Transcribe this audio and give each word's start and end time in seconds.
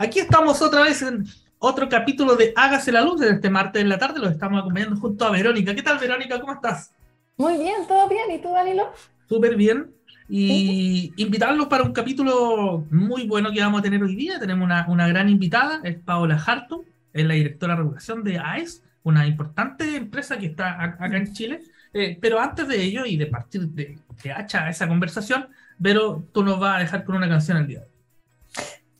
Aquí 0.00 0.20
estamos 0.20 0.62
otra 0.62 0.82
vez 0.82 1.02
en 1.02 1.26
otro 1.58 1.88
capítulo 1.88 2.36
de 2.36 2.52
Hágase 2.54 2.92
la 2.92 3.00
Luz 3.00 3.18
de 3.20 3.30
este 3.30 3.50
martes 3.50 3.82
en 3.82 3.88
la 3.88 3.98
tarde. 3.98 4.20
Los 4.20 4.30
estamos 4.30 4.60
acompañando 4.60 4.94
junto 4.96 5.24
a 5.24 5.30
Verónica. 5.32 5.74
¿Qué 5.74 5.82
tal, 5.82 5.98
Verónica? 5.98 6.40
¿Cómo 6.40 6.52
estás? 6.52 6.92
Muy 7.36 7.58
bien, 7.58 7.84
todo 7.88 8.08
bien. 8.08 8.30
¿Y 8.30 8.38
tú, 8.38 8.52
Danilo? 8.52 8.92
Súper 9.28 9.56
bien. 9.56 9.90
Y 10.28 11.12
invitarlos 11.16 11.66
para 11.66 11.82
un 11.82 11.92
capítulo 11.92 12.86
muy 12.92 13.26
bueno 13.26 13.50
que 13.50 13.60
vamos 13.60 13.80
a 13.80 13.82
tener 13.82 14.00
hoy 14.00 14.14
día. 14.14 14.38
Tenemos 14.38 14.64
una, 14.64 14.86
una 14.88 15.08
gran 15.08 15.28
invitada, 15.28 15.80
es 15.82 15.98
Paola 15.98 16.40
Hartung, 16.46 16.82
es 17.12 17.26
la 17.26 17.34
directora 17.34 17.74
de 17.74 17.78
regulación 17.80 18.22
de 18.22 18.38
AES, 18.38 18.84
una 19.02 19.26
importante 19.26 19.96
empresa 19.96 20.38
que 20.38 20.46
está 20.46 20.80
acá 20.80 21.16
en 21.16 21.32
Chile. 21.32 21.62
Eh, 21.92 22.16
pero 22.20 22.38
antes 22.38 22.68
de 22.68 22.80
ello 22.80 23.04
y 23.04 23.16
de 23.16 23.26
partir 23.26 23.66
de 23.68 23.98
que 24.22 24.30
hacha 24.30 24.68
esa 24.70 24.86
conversación, 24.86 25.48
Vero, 25.76 26.24
tú 26.32 26.44
nos 26.44 26.60
vas 26.60 26.76
a 26.76 26.80
dejar 26.80 27.04
con 27.04 27.16
una 27.16 27.28
canción 27.28 27.56
al 27.56 27.66
día 27.66 27.80
de 27.80 27.84
hoy. 27.86 27.97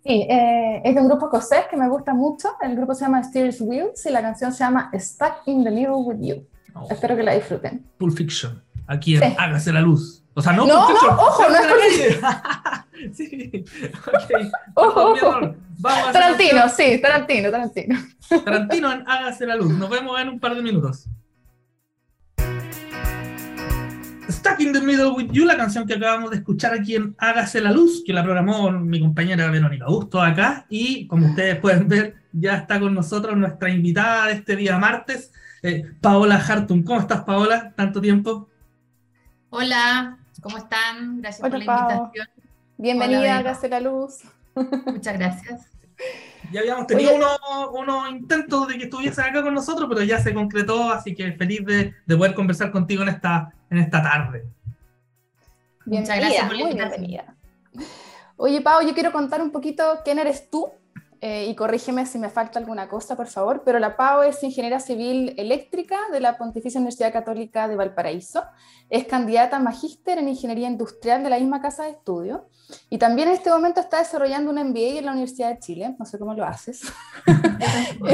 Sí, 0.08 0.26
eh, 0.26 0.80
es 0.82 0.94
de 0.94 1.02
un 1.02 1.06
grupo 1.06 1.26
escocés 1.26 1.66
que 1.70 1.76
me 1.76 1.86
gusta 1.86 2.14
mucho. 2.14 2.48
El 2.62 2.76
grupo 2.76 2.94
se 2.94 3.04
llama 3.04 3.22
Steers 3.22 3.60
Wheels 3.60 4.06
y 4.06 4.10
la 4.10 4.22
canción 4.22 4.54
se 4.54 4.60
llama 4.60 4.90
Stuck 4.94 5.42
in 5.44 5.62
the 5.64 5.70
Middle 5.70 5.96
with 5.96 6.16
You. 6.18 6.46
Oh. 6.74 6.86
Espero 6.88 7.14
que 7.14 7.22
la 7.22 7.34
disfruten. 7.34 7.84
Pulp 7.98 8.16
Fiction. 8.16 8.64
Aquí 8.86 9.16
en 9.16 9.34
Hágase 9.38 9.70
la 9.70 9.82
Luz. 9.82 10.24
O 10.32 10.40
sea, 10.40 10.54
no, 10.54 10.64
no, 10.64 10.86
Pulp 10.86 10.88
Fiction. 10.88 11.14
No, 11.14 11.22
ojo, 11.22 11.42
no 11.50 11.56
es 11.58 12.20
Sí, 13.18 13.64
ok. 14.06 14.52
Ojo, 14.76 15.14
Vamos 15.80 16.08
a 16.08 16.12
Tarantino, 16.12 16.68
sí, 16.70 16.98
Tarantino, 17.02 17.50
Tarantino. 17.50 17.98
Tarantino 18.46 18.90
en 18.90 19.06
Hágase 19.06 19.44
la 19.44 19.56
Luz. 19.56 19.74
Nos 19.74 19.90
vemos 19.90 20.18
en 20.18 20.30
un 20.30 20.40
par 20.40 20.54
de 20.54 20.62
minutos. 20.62 21.06
Stuck 24.28 24.60
in 24.60 24.72
the 24.72 24.80
Middle 24.80 25.12
with 25.12 25.30
You, 25.32 25.46
la 25.46 25.56
canción 25.56 25.86
que 25.86 25.94
acabamos 25.94 26.30
de 26.30 26.36
escuchar 26.36 26.74
aquí 26.74 26.96
en 26.96 27.16
Hágase 27.18 27.62
la 27.62 27.72
Luz, 27.72 28.02
que 28.04 28.12
la 28.12 28.22
programó 28.22 28.70
mi 28.70 29.00
compañera 29.00 29.50
Verónica 29.50 29.86
Augusto 29.86 30.20
acá. 30.20 30.66
Y 30.68 31.06
como 31.06 31.28
ustedes 31.28 31.58
pueden 31.58 31.88
ver, 31.88 32.16
ya 32.32 32.56
está 32.56 32.78
con 32.78 32.94
nosotros 32.94 33.36
nuestra 33.36 33.70
invitada 33.70 34.26
de 34.26 34.34
este 34.34 34.54
día 34.54 34.78
martes, 34.78 35.32
eh, 35.62 35.90
Paola 36.02 36.36
Hartung. 36.36 36.84
¿Cómo 36.84 37.00
estás, 37.00 37.22
Paola? 37.22 37.72
¿Tanto 37.74 38.02
tiempo? 38.02 38.50
Hola, 39.48 40.18
¿cómo 40.42 40.58
están? 40.58 41.22
Gracias 41.22 41.40
por 41.40 41.58
la 41.58 41.64
invitación. 41.64 42.28
Bienvenida 42.76 43.34
a 43.34 43.38
Hágase 43.38 43.68
la 43.70 43.80
Luz. 43.80 44.20
Muchas 44.86 45.18
gracias. 45.18 45.77
Ya 46.50 46.60
habíamos 46.60 46.86
tenido 46.86 47.14
unos 47.72 48.10
intentos 48.10 48.68
de 48.68 48.78
que 48.78 48.84
estuvieses 48.84 49.18
acá 49.18 49.42
con 49.42 49.54
nosotros, 49.54 49.86
pero 49.88 50.02
ya 50.02 50.18
se 50.18 50.32
concretó, 50.32 50.90
así 50.90 51.14
que 51.14 51.32
feliz 51.32 51.64
de, 51.66 51.94
de 52.06 52.16
poder 52.16 52.34
conversar 52.34 52.70
contigo 52.70 53.02
en 53.02 53.08
esta, 53.08 53.52
en 53.70 53.78
esta 53.78 54.02
tarde. 54.02 54.46
Muchas 55.84 56.16
gracias 56.16 56.46
por 56.46 56.56
la 56.56 56.68
bienvenida. 56.68 57.34
Oye, 58.36 58.60
Pau, 58.60 58.86
yo 58.86 58.94
quiero 58.94 59.12
contar 59.12 59.42
un 59.42 59.50
poquito 59.50 60.00
quién 60.04 60.18
eres 60.18 60.48
tú 60.48 60.70
eh, 61.20 61.46
y 61.48 61.54
corrígeme 61.54 62.06
si 62.06 62.18
me 62.18 62.30
falta 62.30 62.58
alguna 62.58 62.88
cosa, 62.88 63.16
por 63.16 63.26
favor, 63.26 63.62
pero 63.64 63.78
la 63.78 63.96
Pau 63.96 64.22
es 64.22 64.42
ingeniera 64.42 64.78
civil 64.80 65.34
eléctrica 65.36 65.96
de 66.12 66.20
la 66.20 66.38
Pontificia 66.38 66.78
Universidad 66.78 67.12
Católica 67.12 67.66
de 67.66 67.76
Valparaíso, 67.76 68.44
es 68.88 69.04
candidata 69.06 69.56
a 69.56 69.60
magíster 69.60 70.18
en 70.18 70.28
ingeniería 70.28 70.68
industrial 70.68 71.22
de 71.22 71.30
la 71.30 71.38
misma 71.38 71.60
casa 71.60 71.84
de 71.84 71.90
estudio. 71.90 72.48
Y 72.90 72.98
también 72.98 73.28
en 73.28 73.34
este 73.34 73.50
momento 73.50 73.80
está 73.80 73.98
desarrollando 73.98 74.50
un 74.50 74.56
MBA 74.58 74.98
en 74.98 75.06
la 75.06 75.12
Universidad 75.12 75.48
de 75.50 75.58
Chile, 75.58 75.96
no 75.98 76.04
sé 76.04 76.18
cómo 76.18 76.34
lo 76.34 76.44
haces. 76.44 76.82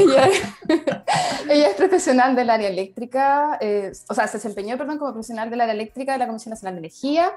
ella, 1.49 1.69
es 1.69 1.75
profesional 1.75 2.35
del 2.35 2.49
área 2.49 2.69
eléctrica, 2.69 3.57
eh, 3.61 3.91
o 4.09 4.13
sea, 4.13 4.27
se 4.27 4.37
desempeñó, 4.37 4.77
perdón, 4.77 4.97
como 4.97 5.11
profesional 5.11 5.49
del 5.49 5.61
área 5.61 5.73
eléctrica 5.73 6.13
de 6.13 6.19
la 6.19 6.27
Comisión 6.27 6.51
Nacional 6.51 6.75
de 6.75 6.79
Energía, 6.79 7.31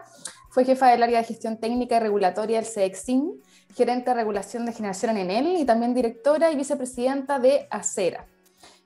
fue 0.50 0.64
jefa 0.64 0.88
del 0.88 1.02
área 1.02 1.18
de 1.18 1.24
gestión 1.24 1.58
técnica 1.58 1.96
y 1.96 2.00
regulatoria 2.00 2.58
del 2.58 2.66
CEXIN, 2.66 3.40
gerente 3.74 4.10
de 4.10 4.16
regulación 4.16 4.66
de 4.66 4.72
generación 4.72 5.16
en 5.16 5.30
Enel 5.30 5.56
y 5.60 5.64
también 5.64 5.94
directora 5.94 6.50
y 6.50 6.56
vicepresidenta 6.56 7.38
de 7.38 7.66
ACERA. 7.70 8.26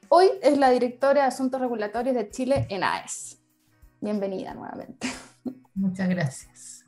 Hoy 0.09 0.27
es 0.43 0.59
la 0.59 0.71
directora 0.71 1.23
de 1.23 1.27
Asuntos 1.29 1.61
Regulatorios 1.61 2.15
de 2.15 2.29
Chile 2.29 2.67
en 2.69 2.85
AES. 2.85 3.41
Bienvenida 4.01 4.53
nuevamente. 4.55 5.09
Muchas 5.75 6.09
gracias. 6.09 6.85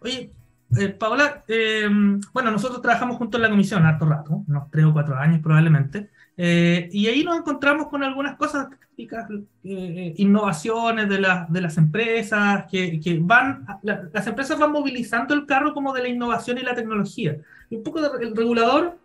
Oye, 0.00 0.32
eh, 0.78 0.88
Paola, 0.90 1.44
eh, 1.48 1.88
bueno, 2.32 2.50
nosotros 2.50 2.80
trabajamos 2.80 3.16
juntos 3.16 3.38
en 3.38 3.42
la 3.42 3.50
comisión 3.50 3.84
harto 3.84 4.06
rato, 4.06 4.44
unos 4.46 4.70
tres 4.70 4.84
o 4.84 4.92
cuatro 4.92 5.16
años 5.16 5.40
probablemente, 5.42 6.10
eh, 6.38 6.88
y 6.92 7.06
ahí 7.08 7.24
nos 7.24 7.36
encontramos 7.36 7.88
con 7.88 8.02
algunas 8.02 8.36
cosas 8.36 8.68
típicas, 8.96 9.28
innovaciones 9.62 11.08
de, 11.08 11.24
de, 11.48 11.60
las 11.60 11.76
empresas, 11.76 12.64
que, 12.70 12.98
que 12.98 13.18
van, 13.20 13.66
las 13.82 14.26
empresas 14.26 14.58
van 14.58 14.72
movilizando 14.72 15.34
el 15.34 15.44
carro 15.46 15.74
como 15.74 15.92
de 15.92 16.02
la 16.02 16.08
innovación 16.08 16.58
y 16.58 16.62
la 16.62 16.74
tecnología. 16.74 17.36
Y 17.68 17.76
un 17.76 17.82
poco 17.82 18.00
el 18.16 18.34
regulador, 18.34 18.98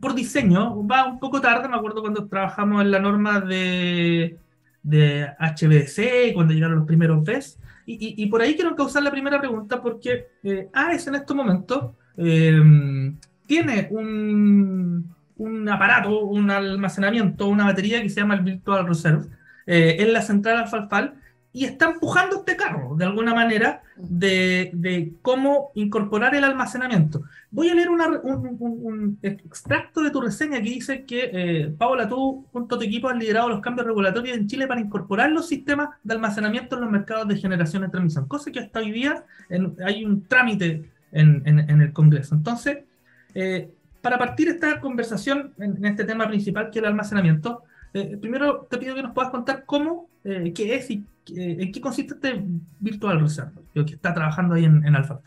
por 0.00 0.14
diseño, 0.14 0.86
va 0.86 1.06
un 1.06 1.18
poco 1.18 1.40
tarde, 1.40 1.68
me 1.68 1.76
acuerdo 1.76 2.00
cuando 2.00 2.26
trabajamos 2.26 2.82
en 2.82 2.90
la 2.90 3.00
norma 3.00 3.40
de, 3.40 4.38
de 4.82 5.26
HBC, 5.38 6.34
cuando 6.34 6.54
llegaron 6.54 6.76
los 6.76 6.86
primeros 6.86 7.24
BES, 7.24 7.58
y, 7.86 8.26
por 8.26 8.40
ahí 8.40 8.54
quiero 8.54 8.74
causar 8.74 9.02
la 9.02 9.10
primera 9.10 9.38
pregunta 9.38 9.82
porque 9.82 10.28
eh, 10.42 10.68
AES 10.72 11.06
en 11.08 11.16
estos 11.16 11.36
momentos 11.36 11.90
em, 12.16 13.16
tiene 13.46 13.88
un, 13.90 15.14
un, 15.36 15.68
aparato, 15.68 16.24
un 16.24 16.50
almacenamiento, 16.50 17.46
una 17.46 17.64
batería 17.64 18.02
que 18.02 18.08
se 18.08 18.20
llama 18.20 18.34
el 18.34 18.42
Virtual 18.42 18.86
Reserve 18.86 19.26
eh, 19.66 19.96
en 20.00 20.12
la 20.12 20.22
central 20.22 20.58
Alfalfal 20.58 21.14
y 21.54 21.64
está 21.64 21.86
empujando 21.86 22.38
este 22.38 22.56
carro 22.56 22.96
de 22.96 23.04
alguna 23.04 23.32
manera 23.32 23.80
de, 23.96 24.72
de 24.74 25.12
cómo 25.22 25.70
incorporar 25.74 26.34
el 26.34 26.42
almacenamiento. 26.42 27.22
Voy 27.52 27.68
a 27.68 27.74
leer 27.76 27.90
un, 27.90 29.18
extracto 29.22 30.02
de 30.02 30.10
tu 30.10 30.20
reseña 30.20 30.56
que 30.56 30.68
dice 30.68 31.04
que, 31.04 31.30
eh, 31.32 31.74
Paola, 31.78 32.08
tú 32.08 32.44
junto 32.52 32.74
a 32.74 32.78
tu 32.78 32.84
equipo 32.84 33.08
has 33.08 33.16
liderado 33.16 33.48
los 33.48 33.60
cambios 33.60 33.86
regulatorios 33.86 34.36
en 34.36 34.48
Chile 34.48 34.66
para 34.66 34.80
incorporar 34.80 35.30
los 35.30 35.46
sistemas 35.46 35.90
de 36.02 36.14
almacenamiento 36.14 36.74
en 36.74 36.82
los 36.82 36.90
mercados 36.90 37.28
de 37.28 37.36
generación 37.36 37.84
y 37.84 37.90
transmisión, 37.90 38.26
cosa 38.26 38.50
que 38.50 38.58
hasta 38.58 38.80
hoy 38.80 38.90
día 38.90 39.24
hay 39.86 40.04
un 40.04 40.26
trámite 40.26 40.90
en, 41.12 41.42
en, 41.46 41.80
el 41.80 41.92
Congreso. 41.92 42.34
Entonces, 42.34 42.78
eh, 43.32 43.70
para 44.04 44.18
partir 44.18 44.48
esta 44.48 44.80
conversación 44.80 45.54
en, 45.58 45.84
este 45.84 46.04
tema 46.04 46.28
principal 46.28 46.70
que 46.70 46.78
es 46.78 46.82
el 46.82 46.90
almacenamiento, 46.90 47.62
eh, 47.94 48.16
primero 48.20 48.66
te 48.70 48.76
pido 48.78 48.94
que 48.94 49.02
nos 49.02 49.14
puedas 49.14 49.30
contar 49.30 49.64
cómo, 49.64 50.08
eh, 50.22 50.52
qué 50.54 50.76
es 50.76 50.90
y 50.90 51.04
en 51.26 51.72
qué 51.72 51.80
consiste 51.80 52.14
este 52.14 52.44
Virtual 52.78 53.18
Reserve, 53.18 53.52
que 53.72 53.94
está 53.94 54.12
trabajando 54.12 54.54
ahí 54.54 54.66
en, 54.66 54.86
en 54.86 54.94
Alpha. 54.94 55.20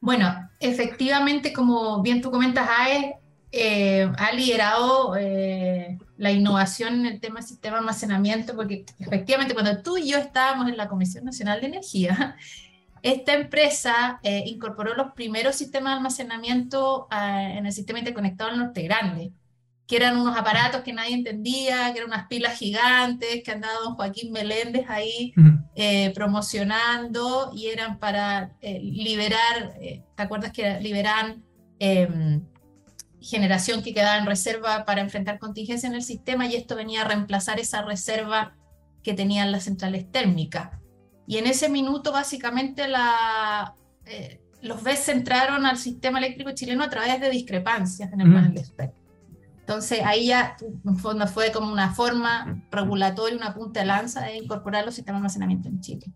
Bueno, 0.00 0.48
efectivamente, 0.60 1.52
como 1.52 2.00
bien 2.02 2.22
tú 2.22 2.30
comentas, 2.30 2.68
AE 2.68 3.16
eh, 3.52 4.08
ha 4.16 4.32
liderado 4.32 5.16
eh, 5.16 5.98
la 6.18 6.30
innovación 6.30 7.00
en 7.00 7.06
el 7.06 7.20
tema 7.20 7.40
del 7.40 7.48
sistema 7.48 7.76
de 7.76 7.80
almacenamiento, 7.80 8.54
porque 8.54 8.84
efectivamente 9.00 9.54
cuando 9.54 9.82
tú 9.82 9.98
y 9.98 10.08
yo 10.08 10.18
estábamos 10.18 10.68
en 10.68 10.76
la 10.76 10.88
Comisión 10.88 11.24
Nacional 11.24 11.60
de 11.60 11.66
Energía, 11.66 12.36
esta 13.02 13.34
empresa 13.34 14.20
eh, 14.22 14.44
incorporó 14.46 14.94
los 14.94 15.12
primeros 15.12 15.56
sistemas 15.56 15.92
de 15.92 15.96
almacenamiento 15.96 17.06
ah, 17.10 17.42
en 17.42 17.66
el 17.66 17.72
sistema 17.72 17.98
interconectado 17.98 18.50
del 18.50 18.60
Norte 18.60 18.82
Grande 18.82 19.32
que 19.90 19.96
eran 19.96 20.16
unos 20.18 20.36
aparatos 20.36 20.82
que 20.82 20.92
nadie 20.92 21.16
entendía, 21.16 21.92
que 21.92 21.98
eran 21.98 22.12
unas 22.12 22.28
pilas 22.28 22.56
gigantes, 22.56 23.42
que 23.42 23.50
andaba 23.50 23.74
don 23.82 23.96
Joaquín 23.96 24.30
Meléndez 24.30 24.88
ahí 24.88 25.34
eh, 25.74 26.12
promocionando 26.14 27.50
y 27.52 27.66
eran 27.66 27.98
para 27.98 28.52
eh, 28.60 28.78
liberar, 28.80 29.74
eh, 29.80 30.04
¿te 30.14 30.22
acuerdas 30.22 30.52
que 30.52 30.78
liberan 30.78 31.42
em, 31.80 32.40
generación 33.20 33.82
que 33.82 33.92
quedaba 33.92 34.16
en 34.18 34.26
reserva 34.26 34.84
para 34.84 35.00
enfrentar 35.00 35.40
contingencia 35.40 35.88
en 35.88 35.96
el 35.96 36.04
sistema 36.04 36.46
y 36.46 36.54
esto 36.54 36.76
venía 36.76 37.00
a 37.00 37.08
reemplazar 37.08 37.58
esa 37.58 37.82
reserva 37.82 38.54
que 39.02 39.14
tenían 39.14 39.50
las 39.50 39.64
centrales 39.64 40.08
térmicas? 40.12 40.70
Y 41.30 41.38
en 41.38 41.46
ese 41.46 41.68
minuto 41.68 42.10
básicamente 42.10 42.88
la, 42.88 43.76
los 44.62 44.82
BES 44.82 45.10
entraron 45.10 45.64
al 45.64 45.78
sistema 45.78 46.18
eléctrico 46.18 46.50
chileno 46.50 46.82
a 46.82 46.90
través 46.90 47.20
de 47.20 47.30
discrepancias 47.30 48.12
en 48.12 48.20
el 48.20 48.34
panel 48.34 48.52
de 48.52 48.58
expertos. 48.58 48.98
Entonces 49.60 50.00
ahí 50.04 50.26
ya 50.26 50.56
en 50.60 50.96
fondo 50.96 51.28
fue 51.28 51.52
como 51.52 51.72
una 51.72 51.94
forma 51.94 52.60
regulatoria, 52.72 53.36
una 53.36 53.54
punta 53.54 53.78
de 53.78 53.86
lanza 53.86 54.22
de 54.22 54.38
incorporar 54.38 54.84
los 54.84 54.96
sistemas 54.96 55.18
de 55.18 55.26
almacenamiento 55.26 55.68
en 55.68 55.80
Chile. 55.80 56.06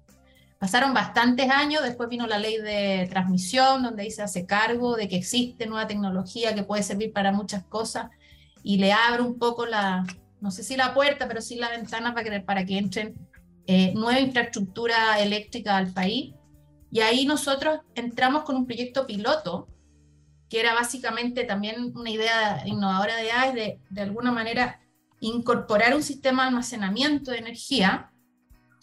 Pasaron 0.58 0.92
bastantes 0.92 1.48
años, 1.48 1.84
después 1.84 2.08
vino 2.08 2.26
la 2.26 2.40
ley 2.40 2.56
de 2.56 3.06
transmisión, 3.08 3.84
donde 3.84 4.02
ahí 4.02 4.10
se 4.10 4.22
hace 4.22 4.46
cargo 4.46 4.96
de 4.96 5.06
que 5.06 5.14
existe 5.14 5.68
nueva 5.68 5.86
tecnología 5.86 6.56
que 6.56 6.64
puede 6.64 6.82
servir 6.82 7.12
para 7.12 7.30
muchas 7.30 7.62
cosas 7.62 8.10
y 8.64 8.78
le 8.78 8.92
abre 8.92 9.22
un 9.22 9.38
poco 9.38 9.64
la, 9.64 10.04
no 10.40 10.50
sé 10.50 10.64
si 10.64 10.76
la 10.76 10.92
puerta, 10.92 11.28
pero 11.28 11.40
sí 11.40 11.54
la 11.54 11.70
ventana 11.70 12.14
para 12.14 12.28
que, 12.28 12.40
para 12.40 12.64
que 12.64 12.78
entren 12.78 13.14
eh, 13.66 13.92
nueva 13.94 14.20
infraestructura 14.20 15.18
eléctrica 15.20 15.76
al 15.76 15.92
país. 15.92 16.34
Y 16.90 17.00
ahí 17.00 17.26
nosotros 17.26 17.80
entramos 17.94 18.44
con 18.44 18.56
un 18.56 18.66
proyecto 18.66 19.06
piloto 19.06 19.68
que 20.48 20.60
era 20.60 20.74
básicamente 20.74 21.44
también 21.44 21.92
una 21.96 22.10
idea 22.10 22.62
innovadora 22.66 23.16
de 23.16 23.32
AES 23.32 23.54
de, 23.54 23.80
de 23.90 24.00
alguna 24.02 24.30
manera 24.30 24.80
incorporar 25.20 25.94
un 25.94 26.02
sistema 26.02 26.42
de 26.42 26.48
almacenamiento 26.48 27.30
de 27.30 27.38
energía. 27.38 28.12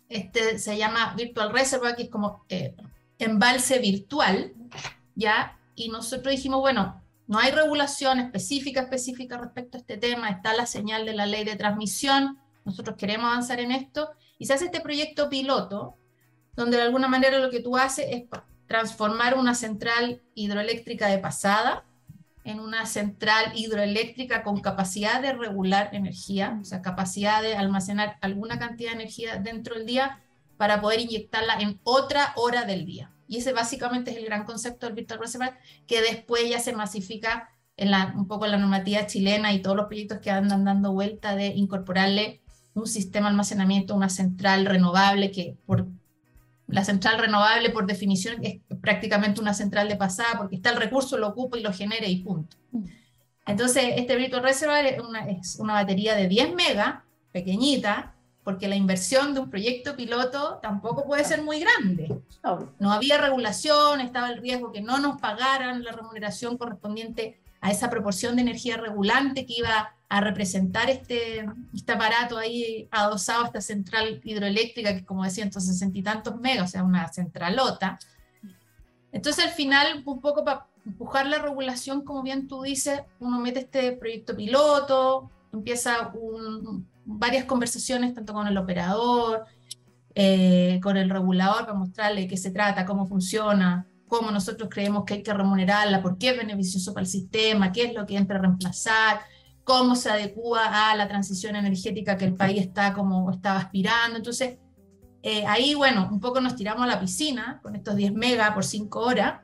Este 0.10 0.60
se 0.60 0.83
ama 0.83 1.13
Virtual 1.16 1.54
Reservoir, 1.54 1.95
que 1.95 2.04
es 2.04 2.10
como 2.10 2.44
eh, 2.50 2.75
embalse 3.19 3.80
virtual, 3.80 4.54
¿ya? 5.16 5.57
y 5.75 5.89
nosotros 5.89 6.31
dijimos, 6.31 6.60
bueno, 6.60 7.01
no 7.28 7.39
hay 7.39 7.51
regulación 7.51 8.19
específica, 8.19 8.81
específica 8.81 9.38
respecto 9.38 9.78
a 9.78 9.81
este 9.81 9.98
tema, 9.98 10.30
está 10.30 10.54
la 10.54 10.66
señal 10.66 11.06
de 11.06 11.13
la 11.13 11.25
ley 11.25 11.44
de 11.44 11.56
transmisión, 11.56 12.39
nosotros 12.66 12.95
queremos 12.98 13.28
avanzar 13.28 13.60
en 13.60 13.72
esto, 13.72 14.12
y 14.41 14.47
se 14.47 14.53
hace 14.53 14.65
este 14.65 14.81
proyecto 14.81 15.29
piloto, 15.29 15.95
donde 16.55 16.77
de 16.77 16.81
alguna 16.81 17.07
manera 17.07 17.38
lo 17.38 17.51
que 17.51 17.59
tú 17.59 17.77
haces 17.77 18.07
es 18.09 18.23
transformar 18.65 19.38
una 19.38 19.53
central 19.53 20.23
hidroeléctrica 20.33 21.05
de 21.09 21.19
pasada 21.19 21.85
en 22.43 22.59
una 22.59 22.88
central 22.88 23.51
hidroeléctrica 23.53 24.41
con 24.41 24.59
capacidad 24.59 25.21
de 25.21 25.33
regular 25.33 25.91
energía, 25.93 26.57
o 26.59 26.65
sea, 26.65 26.81
capacidad 26.81 27.43
de 27.43 27.55
almacenar 27.55 28.17
alguna 28.19 28.57
cantidad 28.57 28.89
de 28.89 28.95
energía 28.95 29.35
dentro 29.35 29.75
del 29.75 29.85
día 29.85 30.23
para 30.57 30.81
poder 30.81 31.01
inyectarla 31.01 31.59
en 31.59 31.79
otra 31.83 32.33
hora 32.35 32.65
del 32.65 32.87
día. 32.87 33.11
Y 33.27 33.37
ese 33.37 33.53
básicamente 33.53 34.09
es 34.09 34.17
el 34.17 34.25
gran 34.25 34.45
concepto 34.45 34.87
del 34.87 34.95
Virtual 34.95 35.19
Reservoir, 35.19 35.59
que 35.85 36.01
después 36.01 36.49
ya 36.49 36.59
se 36.59 36.73
masifica 36.73 37.51
en 37.77 37.91
la, 37.91 38.11
un 38.17 38.27
poco 38.27 38.45
en 38.45 38.51
la 38.53 38.57
normativa 38.57 39.05
chilena 39.05 39.53
y 39.53 39.61
todos 39.61 39.77
los 39.77 39.85
proyectos 39.85 40.17
que 40.17 40.31
andan 40.31 40.65
dando 40.65 40.94
vuelta 40.94 41.35
de 41.35 41.49
incorporarle 41.49 42.41
un 42.73 42.88
sistema 42.88 43.27
de 43.27 43.31
almacenamiento, 43.31 43.95
una 43.95 44.09
central 44.09 44.65
renovable 44.65 45.31
que 45.31 45.56
por 45.65 45.88
la 46.68 46.85
central 46.85 47.19
renovable, 47.19 47.69
por 47.69 47.85
definición, 47.85 48.44
es 48.44 48.59
prácticamente 48.79 49.41
una 49.41 49.53
central 49.53 49.89
de 49.89 49.97
pasada, 49.97 50.38
porque 50.38 50.56
está 50.56 50.69
el 50.69 50.77
recurso, 50.77 51.18
lo 51.18 51.27
ocupa 51.27 51.57
y 51.57 51.62
lo 51.62 51.73
genera 51.73 52.07
y 52.07 52.23
punto. 52.23 52.56
Mm. 52.71 52.85
Entonces, 53.47 53.83
este 53.97 54.15
Virtual 54.15 54.44
Reservoir 54.44 54.85
es 54.85 55.00
una, 55.00 55.27
es 55.27 55.57
una 55.57 55.73
batería 55.73 56.15
de 56.15 56.27
10 56.27 56.53
megas, 56.53 57.01
pequeñita, 57.31 58.13
porque 58.44 58.68
la 58.68 58.75
inversión 58.75 59.33
de 59.33 59.41
un 59.41 59.50
proyecto 59.50 59.95
piloto 59.95 60.59
tampoco 60.62 61.06
puede 61.06 61.23
ser 61.23 61.44
muy 61.44 61.59
grande. 61.59 62.21
No 62.79 62.91
había 62.91 63.18
regulación, 63.18 64.01
estaba 64.01 64.29
el 64.29 64.41
riesgo 64.41 64.71
que 64.71 64.81
no 64.81 64.97
nos 64.97 65.19
pagaran 65.21 65.83
la 65.83 65.91
remuneración 65.91 66.57
correspondiente 66.57 67.39
a 67.59 67.69
esa 67.69 67.89
proporción 67.89 68.35
de 68.35 68.41
energía 68.41 68.77
regulante 68.77 69.45
que 69.45 69.53
iba 69.57 69.94
a 70.11 70.19
representar 70.19 70.89
este, 70.89 71.45
este 71.73 71.93
aparato 71.93 72.37
ahí 72.37 72.85
adosado 72.91 73.43
a 73.43 73.45
esta 73.45 73.61
central 73.61 74.19
hidroeléctrica, 74.25 74.93
que 74.93 75.05
como 75.05 75.23
decía, 75.23 75.45
entonces 75.45 75.71
sesenta 75.71 75.97
y 75.97 76.03
tantos 76.03 76.37
megas, 76.37 76.67
o 76.67 76.71
sea, 76.73 76.83
una 76.83 77.07
centralota. 77.13 77.97
Entonces 79.13 79.45
al 79.45 79.51
final, 79.51 80.03
un 80.05 80.19
poco 80.19 80.43
para 80.43 80.67
empujar 80.85 81.27
la 81.27 81.39
regulación, 81.39 82.03
como 82.03 82.23
bien 82.23 82.49
tú 82.49 82.61
dices, 82.63 82.99
uno 83.21 83.39
mete 83.39 83.61
este 83.61 83.93
proyecto 83.93 84.35
piloto, 84.35 85.31
empieza 85.53 86.11
varias 87.05 87.45
conversaciones 87.45 88.13
tanto 88.13 88.33
con 88.33 88.47
el 88.47 88.57
operador, 88.57 89.45
eh, 90.13 90.81
con 90.83 90.97
el 90.97 91.09
regulador 91.09 91.61
para 91.61 91.73
mostrarle 91.73 92.27
qué 92.27 92.35
se 92.35 92.51
trata, 92.51 92.85
cómo 92.85 93.07
funciona, 93.07 93.87
cómo 94.09 94.29
nosotros 94.29 94.67
creemos 94.69 95.05
que 95.05 95.13
hay 95.13 95.23
que 95.23 95.33
remunerarla, 95.33 96.01
por 96.01 96.17
qué 96.17 96.31
es 96.31 96.37
beneficioso 96.37 96.93
para 96.93 97.05
el 97.05 97.09
sistema, 97.09 97.71
qué 97.71 97.85
es 97.85 97.93
lo 97.93 98.05
que 98.05 98.17
entra 98.17 98.39
a 98.39 98.41
reemplazar, 98.41 99.21
cómo 99.63 99.95
se 99.95 100.09
adecua 100.09 100.89
a 100.91 100.95
la 100.95 101.07
transición 101.07 101.55
energética 101.55 102.17
que 102.17 102.25
el 102.25 102.33
país 102.33 102.61
está 102.61 102.93
como 102.93 103.29
estaba 103.31 103.59
aspirando. 103.59 104.17
Entonces, 104.17 104.57
eh, 105.23 105.45
ahí, 105.45 105.75
bueno, 105.75 106.09
un 106.11 106.19
poco 106.19 106.41
nos 106.41 106.55
tiramos 106.55 106.83
a 106.83 106.87
la 106.87 106.99
piscina 106.99 107.59
con 107.61 107.75
estos 107.75 107.95
10 107.95 108.13
megas 108.13 108.51
por 108.51 108.65
5 108.65 108.99
horas. 108.99 109.41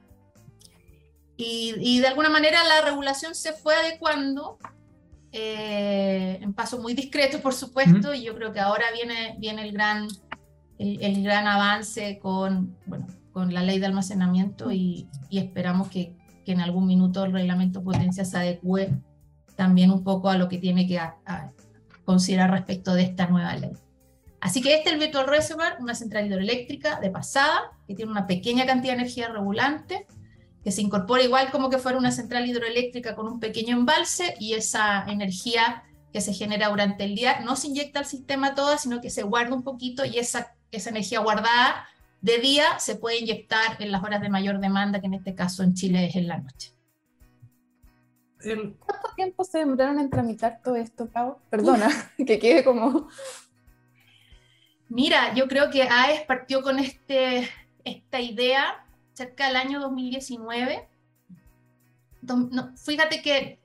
Y, 1.39 1.99
de 1.99 2.07
alguna 2.07 2.29
manera 2.29 2.63
la 2.63 2.81
regulación 2.81 3.35
se 3.35 3.53
fue 3.53 3.75
adecuando 3.75 4.57
eh, 5.31 6.39
en 6.41 6.51
paso 6.53 6.79
muy 6.79 6.95
discreto, 6.95 7.41
por 7.41 7.53
supuesto, 7.53 8.11
y 8.15 8.23
yo 8.23 8.33
creo 8.33 8.51
que 8.51 8.59
ahora 8.59 8.85
viene, 8.91 9.35
viene 9.37 9.61
el, 9.61 9.71
gran, 9.71 10.07
el, 10.79 11.23
gran 11.23 11.45
avance 11.45 12.17
con, 12.17 12.75
bueno, 12.87 13.05
con 13.33 13.53
la 13.53 13.61
ley 13.61 13.77
de 13.77 13.85
almacenamiento 13.85 14.71
y, 14.71 15.07
esperamos 15.29 15.89
que, 15.89 16.15
que, 16.43 16.53
en 16.53 16.61
algún 16.61 16.87
minuto 16.87 17.23
el 17.23 17.33
reglamento 17.33 17.83
potencia 17.83 18.25
se 18.25 18.35
adecue 18.35 18.97
también 19.57 19.91
un 19.91 20.03
poco 20.03 20.29
a 20.29 20.37
lo 20.37 20.47
que 20.47 20.57
tiene 20.57 20.87
que 20.87 21.01
considerar 22.05 22.51
respecto 22.51 22.93
de 22.93 23.03
esta 23.03 23.27
nueva 23.27 23.53
ley. 23.55 23.71
Así 24.39 24.61
que 24.61 24.75
este 24.75 24.89
es 24.89 24.93
el 24.93 24.99
Virtual 24.99 25.27
Reservoir, 25.27 25.73
una 25.79 25.95
central 25.95 26.27
hidroeléctrica 26.27 26.99
de 27.01 27.09
pasada, 27.09 27.71
que 27.87 27.95
tiene 27.95 28.11
una 28.11 28.27
pequeña 28.27 28.65
cantidad 28.65 28.93
de 28.93 29.01
energía 29.01 29.29
regulante, 29.29 30.05
que 30.63 30.71
se 30.71 30.81
incorpora 30.81 31.23
igual 31.23 31.51
como 31.51 31.69
que 31.69 31.79
fuera 31.79 31.97
una 31.97 32.11
central 32.11 32.47
hidroeléctrica 32.47 33.15
con 33.15 33.27
un 33.27 33.39
pequeño 33.39 33.75
embalse 33.75 34.35
y 34.39 34.53
esa 34.53 35.05
energía 35.07 35.83
que 36.13 36.21
se 36.21 36.33
genera 36.33 36.69
durante 36.69 37.03
el 37.03 37.15
día 37.15 37.39
no 37.41 37.55
se 37.55 37.67
inyecta 37.67 37.99
al 37.99 38.05
sistema 38.05 38.55
toda, 38.55 38.77
sino 38.77 39.01
que 39.01 39.09
se 39.09 39.23
guarda 39.23 39.55
un 39.55 39.63
poquito 39.63 40.05
y 40.05 40.17
esa, 40.19 40.53
energía 40.71 41.19
guardada 41.19 41.87
de 42.21 42.37
día 42.39 42.79
se 42.79 42.95
puede 42.95 43.19
inyectar 43.19 43.81
en 43.81 43.91
las 43.91 44.03
horas 44.03 44.21
de 44.21 44.29
mayor 44.29 44.59
demanda, 44.59 44.99
que 44.99 45.07
en 45.07 45.15
este 45.15 45.33
caso 45.35 45.63
en 45.63 45.73
Chile 45.73 46.05
es 46.05 46.15
en 46.15 46.27
la 46.27 46.37
noche. 46.37 46.76
¿Cuánto 48.55 49.09
tiempo 49.15 49.43
se 49.43 49.59
demoraron 49.59 49.99
en 49.99 50.09
tramitar 50.09 50.61
todo 50.63 50.75
esto, 50.75 51.07
Pau? 51.07 51.37
Perdona, 51.49 51.89
que 52.17 52.39
quede 52.39 52.63
como... 52.63 53.07
Mira, 54.89 55.33
yo 55.33 55.47
creo 55.47 55.69
que 55.69 55.83
AES 55.83 56.21
partió 56.21 56.61
con 56.61 56.79
este, 56.79 57.49
esta 57.83 58.21
idea 58.21 58.85
cerca 59.13 59.47
del 59.47 59.57
año 59.57 59.79
2019. 59.81 60.87
fíjate 62.85 63.21
que 63.21 63.59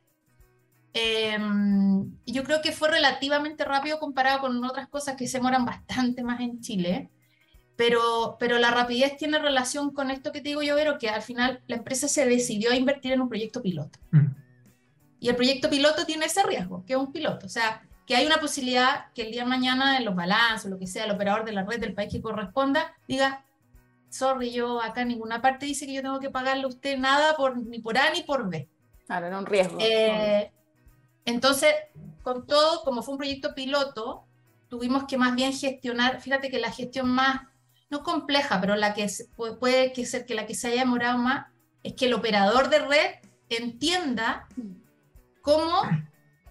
em, 0.95 2.11
yo 2.27 2.43
creo 2.43 2.61
que 2.61 2.73
fue 2.73 2.91
relativamente 2.91 3.65
rápido 3.65 4.01
comparado 4.01 4.41
con 4.41 4.65
otras 4.65 4.89
cosas 4.89 5.17
que 5.17 5.29
se 5.29 5.39
demoran 5.39 5.65
bastante 5.65 6.25
más 6.25 6.41
en 6.41 6.61
Chile. 6.61 7.11
Pero, 7.77 8.37
pero 8.39 8.59
la 8.59 8.71
rapidez 8.71 9.17
tiene 9.17 9.39
relación 9.39 9.93
con 9.93 10.11
esto 10.11 10.31
que 10.31 10.41
te 10.41 10.51
digo 10.51 10.63
yo, 10.63 10.75
Vero, 10.75 10.99
que 10.99 11.09
al 11.09 11.23
final 11.23 11.63
la 11.67 11.77
empresa 11.77 12.07
se 12.07 12.27
decidió 12.27 12.71
a 12.71 12.77
invertir 12.77 13.13
en 13.13 13.23
un 13.23 13.29
proyecto 13.29 13.63
piloto. 13.63 13.99
Mm. 14.11 14.42
Y 15.23 15.29
el 15.29 15.37
proyecto 15.37 15.71
piloto 15.71 16.05
tiene 16.05 16.27
ese 16.27 16.43
riesgo, 16.43 16.85
que 16.85 16.95
es 16.95 16.99
un 16.99 17.13
piloto. 17.13 17.47
O 17.47 17.49
sea, 17.49 17.81
que 18.09 18.17
hay 18.17 18.27
una 18.27 18.41
posibilidad 18.41 19.13
que 19.15 19.23
el 19.23 19.31
día 19.31 19.45
de 19.45 19.49
mañana 19.49 19.97
en 19.97 20.05
los 20.05 20.17
balances, 20.17 20.69
lo 20.69 20.81
que 20.81 20.89
sea, 20.89 21.05
el 21.05 21.13
operador 21.13 21.45
de 21.45 21.53
la 21.53 21.63
red 21.63 21.79
del 21.79 21.95
país 21.95 22.11
que 22.11 22.21
corresponda, 22.21 22.93
diga, 23.07 23.45
sorry, 24.09 24.51
yo 24.51 24.83
acá 24.83 25.03
en 25.03 25.09
ninguna 25.09 25.41
parte 25.41 25.65
dice 25.65 25.87
que 25.87 25.93
yo 25.93 26.03
tengo 26.03 26.19
que 26.19 26.31
pagarle 26.31 26.65
a 26.65 26.67
usted 26.67 26.99
nada 26.99 27.37
por, 27.37 27.57
ni 27.57 27.79
por 27.79 27.97
A 27.99 28.11
ni 28.11 28.25
por 28.25 28.51
B. 28.51 28.69
Claro, 29.07 29.29
era 29.29 29.39
un 29.39 29.47
riesgo. 29.47 29.79
Eh, 29.81 30.51
entonces, 31.25 31.73
con 32.25 32.45
todo, 32.45 32.83
como 32.83 33.05
fue 33.05 33.13
un 33.13 33.19
proyecto 33.19 33.55
piloto, 33.55 34.25
tuvimos 34.69 35.05
que 35.05 35.19
más 35.19 35.37
bien 35.37 35.53
gestionar, 35.53 36.21
fíjate 36.21 36.51
que 36.51 36.59
la 36.59 36.73
gestión 36.73 37.09
más, 37.09 37.43
no 37.91 38.03
compleja, 38.03 38.61
pero 38.61 38.75
la 38.75 38.93
que 38.93 39.07
puede 39.37 39.95
ser 40.05 40.27
que 40.27 40.35
la 40.35 40.47
que 40.47 40.57
se 40.57 40.67
haya 40.67 40.81
demorado 40.81 41.19
más, 41.19 41.47
es 41.85 41.93
que 41.93 42.07
el 42.07 42.15
operador 42.15 42.71
de 42.71 42.81
red 42.81 43.11
entienda 43.49 44.49
mm 44.57 44.82
cómo 45.43 45.83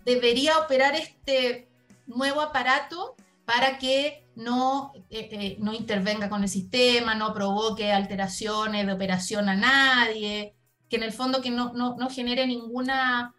debería 0.06 0.60
operar 0.60 0.96
este 0.96 1.68
nuevo 2.08 2.42
aparato 2.42 3.16
para 3.46 3.78
que 3.78 4.26
no, 4.36 4.94
eh, 5.10 5.30
eh, 5.32 5.58
no 5.60 5.74
intervenga 5.74 6.30
con 6.30 6.44
el 6.44 6.50
sistema, 6.50 7.16
no 7.16 7.34
provoque 7.34 7.92
alteraciones 7.92 8.86
de 8.86 8.94
operación 8.94 9.50
a 9.50 9.56
nadie, 9.56 10.54
que 10.90 10.96
en 10.98 11.04
el 11.04 11.12
fondo 11.12 11.42
que 11.42 11.52
no, 11.52 11.74
no, 11.74 11.96
no 11.98 12.10
genere 12.10 12.48
ninguna... 12.48 13.34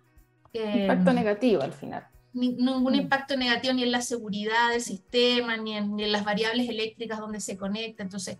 Eh, 0.52 0.82
impacto 0.82 1.12
negativo 1.12 1.62
al 1.62 1.72
final. 1.72 2.06
ningún 2.34 2.92
mm. 2.92 2.96
impacto 2.96 3.36
negativo 3.36 3.74
ni 3.74 3.84
en 3.84 3.92
la 3.92 4.02
seguridad 4.02 4.70
del 4.70 4.82
sistema, 4.82 5.56
ni 5.56 5.76
en, 5.76 5.96
ni 5.96 6.04
en 6.04 6.12
las 6.12 6.24
variables 6.24 6.68
eléctricas 6.68 7.18
donde 7.18 7.40
se 7.40 7.56
conecta. 7.56 8.02
Entonces, 8.02 8.38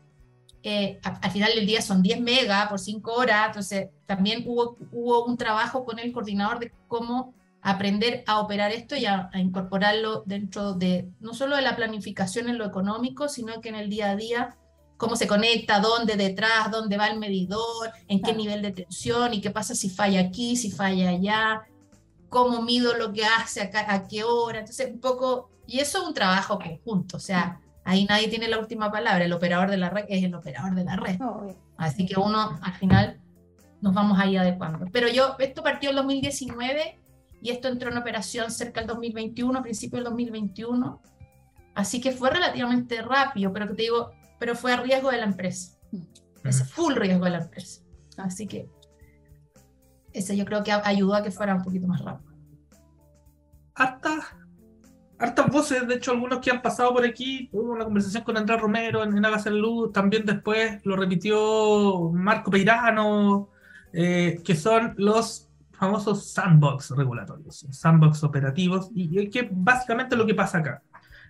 eh, 0.63 1.01
al 1.03 1.31
final 1.31 1.53
del 1.55 1.67
día 1.67 1.83
son 1.83 2.03
10 2.03 2.21
megas 2.21 2.69
por 2.69 2.79
5 2.79 3.13
horas, 3.13 3.49
entonces 3.49 3.89
también 4.07 4.45
hubo, 4.47 4.77
hubo 4.93 5.25
un 5.25 5.37
trabajo 5.37 5.85
con 5.85 5.99
el 5.99 6.13
coordinador 6.13 6.61
de 6.61 6.73
cómo 6.87 7.35
aprender 7.63 8.25
a 8.27 8.41
operar 8.41 8.73
esto 8.73 8.97
y 8.97 9.07
a, 9.07 9.31
incorporarlo 9.35 10.25
dentro 10.27 10.75
de 10.75 11.09
no 11.21 11.33
solo 11.33 11.57
de 11.57 11.63
la 11.63 11.77
planificación 11.77 12.49
en 12.49 12.59
lo 12.59 12.65
económico, 12.65 13.29
sino 13.29 13.61
que 13.61 13.69
en 13.71 13.77
el 13.77 13.89
día 13.89 14.11
a 14.11 14.17
día, 14.17 14.57
cómo 14.97 15.17
se 15.17 15.27
conecta, 15.27 15.81
dónde 15.81 16.17
detrás, 16.17 16.71
dónde 16.71 16.97
va 16.97 17.07
el 17.07 17.19
medidor, 17.19 17.93
en 18.09 18.21
qué 18.21 18.35
nivel 18.35 18.63
de 18.63 18.73
tensión 18.73 19.33
y 19.35 19.41
qué 19.41 19.51
pasa 19.51 19.75
si 19.75 19.91
falla 19.91 20.21
aquí, 20.21 20.57
si 20.57 20.71
falla 20.71 21.11
allá, 21.11 21.63
cómo 22.29 22.63
mido 22.63 22.97
lo 22.97 23.13
que 23.13 23.25
hace, 23.25 23.63
a, 23.63 23.95
a 23.95 24.09
qué 24.09 24.25
hora, 24.25 24.61
entonces 24.61 24.91
un 24.93 25.01
poco, 25.01 25.51
y 25.67 25.79
eso 25.79 25.99
es 25.99 26.05
un 26.09 26.15
trabajo 26.15 26.59
conjunto, 26.59 27.17
o 27.17 27.21
sea, 27.21 27.61
Ahí 27.85 28.05
nadie 28.05 28.29
tiene 28.29 28.49
la 28.49 28.59
última 28.59 28.91
palabra, 28.93 29.25
el 29.25 29.33
operador 29.33 29.71
de 29.71 29.77
la 29.77 29.91
red 29.91 30.05
es 30.09 30.23
el 30.23 30.35
operador 30.35 30.75
de 30.75 30.85
la 30.85 30.97
red. 30.97 31.19
Así 31.77 32.07
que 32.07 32.19
uno 32.19 32.59
al 32.63 32.73
final 32.75 33.21
nos 33.81 33.93
vamos 33.93 34.19
ahí 34.19 34.37
adecuando. 34.37 34.87
Pero 34.93 35.09
yo, 35.09 35.37
esto 35.39 35.63
partió 35.63 35.91
en 35.91 35.97
2019 35.97 37.01
y 37.43 37.51
esto 37.51 37.69
entró 37.69 37.91
en 37.91 37.99
operación 37.99 38.51
cerca 38.53 38.81
del 38.81 38.89
2021, 38.89 39.59
a 39.59 39.63
principios 39.63 39.99
del 39.99 40.05
2021. 40.05 41.03
Así 41.75 42.01
que 42.01 42.13
fue 42.13 42.31
relativamente 42.31 43.03
rápido, 43.03 43.53
pero 43.53 43.67
que 43.67 43.75
te 43.75 43.83
digo, 43.83 44.13
pero 44.39 44.55
fue 44.55 44.73
a 44.73 44.77
riesgo 44.77 45.11
de 45.11 45.19
la 45.19 45.25
empresa. 45.25 45.77
Es 46.45 46.71
full 46.71 46.95
riesgo 46.95 47.25
de 47.25 47.31
la 47.33 47.39
empresa. 47.39 47.83
Así 48.19 48.47
que 48.47 48.69
ese 50.13 50.37
yo 50.37 50.45
creo 50.45 50.63
que 50.63 50.71
ayudó 50.71 51.15
a 51.15 51.23
que 51.23 51.31
fuera 51.31 51.55
un 51.55 51.63
poquito 51.63 51.89
más 51.89 52.01
rápido. 52.01 52.33
Hasta 53.75 54.37
hartas 55.23 55.47
voces, 55.51 55.87
de 55.87 55.95
hecho 55.95 56.11
algunos 56.11 56.41
que 56.41 56.51
han 56.51 56.61
pasado 56.61 56.93
por 56.93 57.05
aquí, 57.05 57.49
hubo 57.53 57.73
una 57.73 57.85
conversación 57.85 58.25
con 58.25 58.37
Andrés 58.37 58.61
Romero 58.61 59.03
en, 59.05 59.17
en 59.17 59.59
Luz, 59.59 59.93
también 59.93 60.27
después 60.27 60.81
lo 60.85 60.97
repitió 60.97 62.11
Marco 62.13 62.51
Peirano, 62.51 63.49
que 63.93 64.57
son 64.57 64.95
los 64.97 65.49
famosos 65.83 66.31
sandbox 66.31 66.91
regulatorios, 66.91 67.67
sandbox 67.73 68.23
operativos, 68.23 68.89
y, 68.95 69.29
que 69.31 69.49
básicamente 69.51 70.15
lo 70.15 70.25
que 70.25 70.33
pasa 70.33 70.59
acá. 70.59 70.81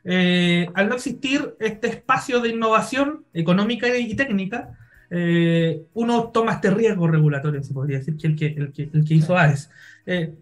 Eh, 0.05 0.69
al 0.75 0.91
no 0.91 0.97
existir 0.97 1.55
este 1.59 1.89
espacio 1.89 2.39
de 2.41 2.51
innovación 2.51 3.25
económica 3.33 3.89
y 3.97 4.15
técnica, 4.15 4.79
eh, 5.09 5.87
uno 5.95 6.29
toma 6.29 6.53
este 6.53 6.71
riesgo 6.71 7.09
regulatorio, 7.09 7.63
se 7.63 7.73
podría 7.73 8.01
decir, 8.01 8.19
que 8.19 8.27
el 8.27 8.37
que, 8.37 8.47
el 8.49 8.73
que, 8.73 8.91
el 8.93 9.05
que 9.07 9.15
hizo 9.15 9.39
AES. 9.39 9.71
Eh, 10.05 10.35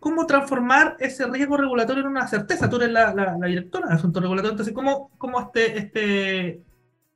¿Cómo 0.00 0.26
transformar 0.26 0.96
ese 0.98 1.26
riesgo 1.28 1.56
regulatorio 1.56 2.02
en 2.02 2.08
una 2.08 2.26
certeza? 2.26 2.68
Tú 2.68 2.76
eres 2.76 2.90
la, 2.90 3.36
directora 3.46 3.88
de 3.88 3.94
asuntos 3.94 4.22
regulatorios, 4.22 4.52
entonces, 4.52 4.74
¿cómo, 4.74 5.40
este, 5.40 5.78
este, 5.78 6.62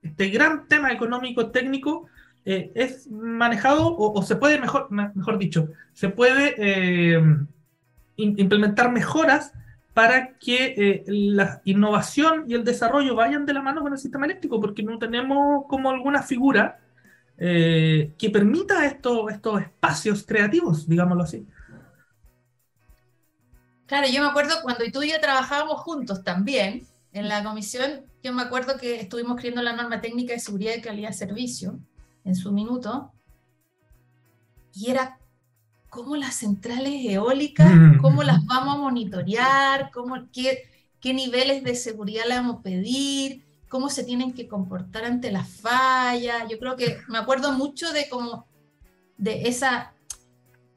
este 0.03 0.29
gran 0.29 0.69
tema 0.69 0.93
económico 0.93 1.51
técnico 1.51 2.07
es 2.45 3.11
manejado 3.11 3.97
o, 3.97 4.23
se 4.23 4.37
puede, 4.37 4.61
mejor, 4.61 4.89
mejor 4.91 5.39
dicho, 5.39 5.71
se 5.95 6.11
puede 6.11 6.55
implementar 8.17 8.93
mejoras 8.93 9.53
para 9.95 10.37
que 10.39 10.75
eh, 10.77 11.05
la 11.07 11.63
innovación 11.65 12.45
y 12.49 12.55
el 12.55 12.65
desarrollo 12.65 13.15
vayan 13.15 13.47
de 13.47 13.55
la 13.55 13.63
mano 13.63 13.81
con 13.81 13.93
el 13.93 13.99
sistema 13.99 14.27
eléctrico, 14.27 14.61
porque 14.61 14.83
no 14.83 14.99
tenemos 14.99 15.67
como 15.69 15.89
alguna 15.89 16.23
figura 16.23 16.81
eh, 17.39 18.13
que 18.19 18.29
permita 18.29 18.85
estos 18.87 19.31
espacios 19.33 20.25
creativos, 20.27 20.89
digámoslo 20.89 21.23
así. 21.23 21.47
Claro, 23.87 24.09
yo 24.09 24.23
me 24.23 24.29
acuerdo 24.29 24.55
cuando 24.63 24.85
tú 24.93 25.03
y 25.03 25.11
yo 25.11 25.21
trabajábamos 25.21 25.81
juntos 25.81 26.25
también 26.25 26.87
en 27.13 27.29
la 27.29 27.45
comisión, 27.45 28.03
yo 28.23 28.33
me 28.33 28.43
acuerdo 28.43 28.79
que 28.79 29.01
estuvimos 29.01 29.39
creando 29.39 29.63
la 29.63 29.75
norma 29.75 30.01
técnica 30.01 30.33
de 30.33 30.41
seguridad 30.41 30.75
y 30.77 30.81
calidad 30.81 31.11
de 31.11 31.15
servicio 31.15 31.79
en 32.25 32.35
su 32.35 32.51
minuto, 32.53 33.13
y 34.75 34.91
era 34.91 35.19
cómo 35.89 36.17
las 36.17 36.35
centrales 36.35 37.05
eólicas, 37.05 37.71
mm. 37.73 37.99
cómo 38.01 38.23
las 38.23 38.45
vamos 38.47 38.75
a 38.75 38.79
monitorear, 38.79 39.91
cómo, 39.93 40.17
qué, 40.33 40.69
qué 41.01 41.15
niveles 41.15 41.63
de 41.63 41.77
seguridad 41.77 42.25
le 42.27 42.35
vamos 42.35 42.57
a 42.57 42.63
pedir, 42.63 43.45
cómo 43.69 43.89
se 43.89 44.03
tienen 44.03 44.33
que 44.33 44.49
comportar 44.49 45.05
ante 45.05 45.31
las 45.31 45.49
fallas. 45.49 46.49
Yo 46.51 46.59
creo 46.59 46.77
que 46.77 46.99
me 47.09 47.19
acuerdo 47.19 47.53
mucho 47.53 47.93
de 47.93 48.09
cómo 48.09 48.47
de 49.17 49.49
esa 49.49 49.93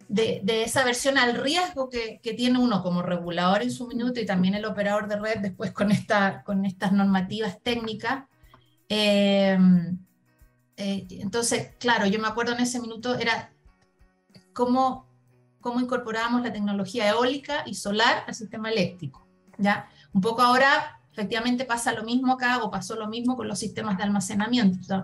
de, 0.08 0.42
esa 0.64 0.84
versión 0.84 1.18
al 1.18 1.36
riesgo 1.36 1.90
que, 1.90 2.20
tiene 2.36 2.60
uno 2.60 2.82
como 2.84 3.02
regulador 3.02 3.62
en 3.62 3.72
su 3.72 3.88
minuto 3.88 4.20
y 4.20 4.26
también 4.26 4.56
el 4.56 4.66
operador 4.66 5.08
de 5.08 5.20
red 5.20 5.40
después 5.40 5.72
con, 5.72 5.92
esta, 5.92 6.44
con 6.44 6.66
estas 6.66 6.92
normativas 6.92 7.62
técnicas. 7.62 8.26
Eh, 8.90 9.58
eh, 10.78 11.08
entonces, 11.10 11.76
claro, 11.80 12.06
yo 12.06 12.20
me 12.20 12.28
acuerdo 12.28 12.54
en 12.54 12.62
ese 12.62 12.80
minuto 12.80 13.18
era 13.18 13.52
cómo 14.54 15.08
cómo 15.68 15.82
incorporamos 15.82 16.42
la 16.44 16.54
tecnología 16.54 17.10
eólica 17.10 17.64
y 17.66 17.76
solar 17.76 18.24
al 18.26 18.34
sistema 18.34 18.72
eléctrico. 18.72 19.28
¿ya? 19.58 19.90
Un 20.14 20.22
poco 20.22 20.42
ahora, 20.42 21.02
efectivamente, 21.12 21.66
pasa 21.66 21.92
lo 21.92 22.04
mismo 22.04 22.34
acá 22.34 22.64
o 22.64 22.72
pasó 22.72 22.96
lo 22.96 23.08
mismo 23.08 23.36
con 23.36 23.50
los 23.50 23.60
sistemas 23.60 23.98
de 23.98 24.04
almacenamiento. 24.04 25.04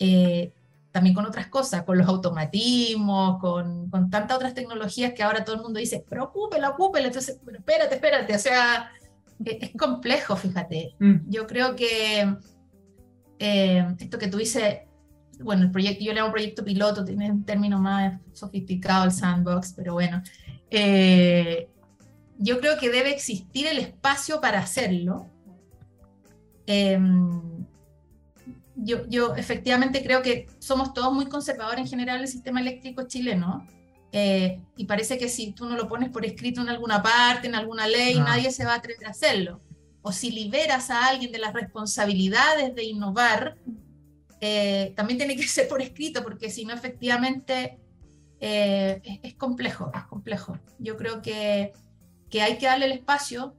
Eh, 0.00 0.52
también 0.92 1.14
con 1.14 1.26
otras 1.26 1.46
cosas, 1.46 1.84
con 1.84 1.98
los 1.98 2.08
automatismos, 2.08 3.38
con, 3.40 3.88
con, 3.90 4.10
tantas 4.10 4.36
otras 4.36 4.54
tecnologías 4.54 5.12
que 5.12 5.22
ahora 5.22 5.44
todo 5.44 5.56
el 5.56 5.62
mundo 5.62 5.78
dice, 5.78 6.04
pero 6.08 6.24
ocúpela, 6.24 6.70
ocúpela, 6.70 7.06
entonces, 7.06 7.38
pero 7.44 7.58
espérate, 7.58 7.94
espérate, 7.94 8.34
o 8.34 8.38
sea, 8.38 8.90
e, 9.44 9.58
es 9.60 9.70
complejo, 9.76 10.36
fíjate. 10.36 10.94
Mm. 10.98 11.30
Yo 11.30 11.46
creo 11.46 11.76
que 11.76 12.34
eh, 13.38 13.94
esto 13.98 14.18
que 14.18 14.28
tú 14.28 14.38
dices, 14.38 14.80
bueno, 15.42 15.62
el 15.62 15.70
proyecto, 15.70 16.04
yo 16.04 16.12
le 16.12 16.20
llamo 16.20 16.32
proyecto 16.32 16.64
piloto, 16.64 17.04
tiene 17.04 17.30
un 17.30 17.44
término 17.44 17.78
más 17.78 18.20
sofisticado 18.32 19.04
el 19.04 19.12
sandbox, 19.12 19.72
pero 19.74 19.94
bueno, 19.94 20.22
eh, 20.70 21.68
yo 22.38 22.60
creo 22.60 22.78
que 22.78 22.90
debe 22.90 23.10
existir 23.10 23.66
el 23.66 23.78
espacio 23.78 24.40
para 24.40 24.58
hacerlo. 24.58 25.26
Em, 26.66 27.49
yo, 28.82 29.06
yo, 29.08 29.34
efectivamente 29.36 30.02
creo 30.02 30.22
que 30.22 30.46
somos 30.58 30.92
todos 30.92 31.12
muy 31.12 31.26
conservadores 31.26 31.80
en 31.80 31.88
general 31.88 32.16
en 32.16 32.22
el 32.22 32.28
sistema 32.28 32.60
eléctrico 32.60 33.06
chileno. 33.06 33.66
Eh, 34.12 34.60
y 34.76 34.86
parece 34.86 35.18
que 35.18 35.28
si 35.28 35.52
tú 35.52 35.66
no 35.66 35.76
lo 35.76 35.88
pones 35.88 36.10
por 36.10 36.24
escrito 36.24 36.60
en 36.60 36.68
alguna 36.68 37.02
parte, 37.02 37.46
en 37.46 37.54
alguna 37.54 37.86
ley, 37.86 38.16
ah. 38.18 38.24
nadie 38.24 38.50
se 38.50 38.64
va 38.64 38.72
a 38.72 38.76
atrever 38.76 39.06
a 39.06 39.10
hacerlo. 39.10 39.60
O 40.02 40.12
si 40.12 40.30
liberas 40.30 40.90
a 40.90 41.06
alguien 41.06 41.30
de 41.30 41.38
las 41.38 41.52
responsabilidades 41.52 42.74
de 42.74 42.84
innovar, 42.84 43.56
eh, 44.40 44.92
también 44.96 45.18
tiene 45.18 45.36
que 45.36 45.42
ser 45.48 45.68
por 45.68 45.82
escrito, 45.82 46.22
porque 46.22 46.50
si 46.50 46.64
no, 46.64 46.74
efectivamente, 46.74 47.78
eh, 48.40 49.00
es, 49.22 49.34
complejo, 49.34 49.90
es 49.94 50.04
complejo. 50.04 50.58
Yo 50.78 50.96
creo 50.96 51.22
que, 51.22 51.72
que, 52.30 52.42
hay 52.42 52.58
que 52.58 52.66
darle 52.66 52.86
el 52.86 52.92
espacio. 52.92 53.54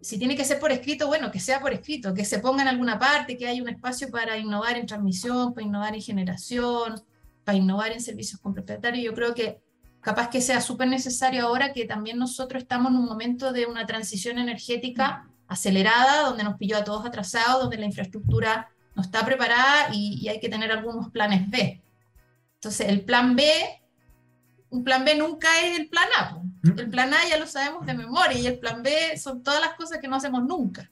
Si 0.00 0.18
tiene 0.18 0.36
que 0.36 0.44
ser 0.44 0.58
por 0.58 0.72
escrito, 0.72 1.06
bueno, 1.06 1.30
que 1.30 1.40
sea 1.40 1.60
por 1.60 1.72
escrito, 1.72 2.14
que 2.14 2.24
se 2.24 2.38
ponga 2.38 2.62
en 2.62 2.68
alguna 2.68 2.98
parte, 2.98 3.36
que 3.36 3.46
haya 3.46 3.62
un 3.62 3.68
espacio 3.68 4.10
para 4.10 4.38
innovar 4.38 4.76
en 4.76 4.86
transmisión, 4.86 5.52
para 5.52 5.66
innovar 5.66 5.94
en 5.94 6.00
generación, 6.00 7.02
para 7.44 7.58
innovar 7.58 7.92
en 7.92 8.00
servicios 8.00 8.40
complementarios. 8.40 9.04
Yo 9.04 9.14
creo 9.14 9.34
que 9.34 9.60
capaz 10.00 10.30
que 10.30 10.40
sea 10.40 10.60
súper 10.60 10.88
necesario 10.88 11.46
ahora 11.46 11.72
que 11.72 11.84
también 11.84 12.18
nosotros 12.18 12.62
estamos 12.62 12.92
en 12.92 12.98
un 12.98 13.04
momento 13.04 13.52
de 13.52 13.66
una 13.66 13.86
transición 13.86 14.38
energética 14.38 15.28
acelerada, 15.46 16.22
donde 16.22 16.44
nos 16.44 16.56
pilló 16.56 16.78
a 16.78 16.84
todos 16.84 17.04
atrasados, 17.04 17.62
donde 17.62 17.76
la 17.76 17.86
infraestructura 17.86 18.68
no 18.94 19.02
está 19.02 19.24
preparada 19.24 19.88
y, 19.92 20.28
hay 20.28 20.40
que 20.40 20.48
tener 20.48 20.70
algunos 20.72 21.10
planes 21.10 21.48
B. 21.50 21.82
Entonces, 22.54 22.88
el 22.88 23.04
plan 23.04 23.34
B, 23.36 23.44
un 24.70 24.84
plan 24.84 25.04
B 25.04 25.16
nunca 25.16 25.48
es 25.64 25.78
el 25.78 25.88
plan 25.88 26.08
A. 26.18 26.42
El 26.62 26.90
plan 26.90 27.12
A 27.14 27.28
ya 27.28 27.38
lo 27.38 27.46
sabemos 27.46 27.86
de 27.86 27.94
memoria 27.94 28.38
y 28.38 28.46
el 28.46 28.58
plan 28.58 28.82
B 28.82 29.16
son 29.16 29.42
todas 29.42 29.60
las 29.60 29.74
cosas 29.74 29.98
que 29.98 30.08
no 30.08 30.16
hacemos 30.16 30.42
nunca. 30.44 30.90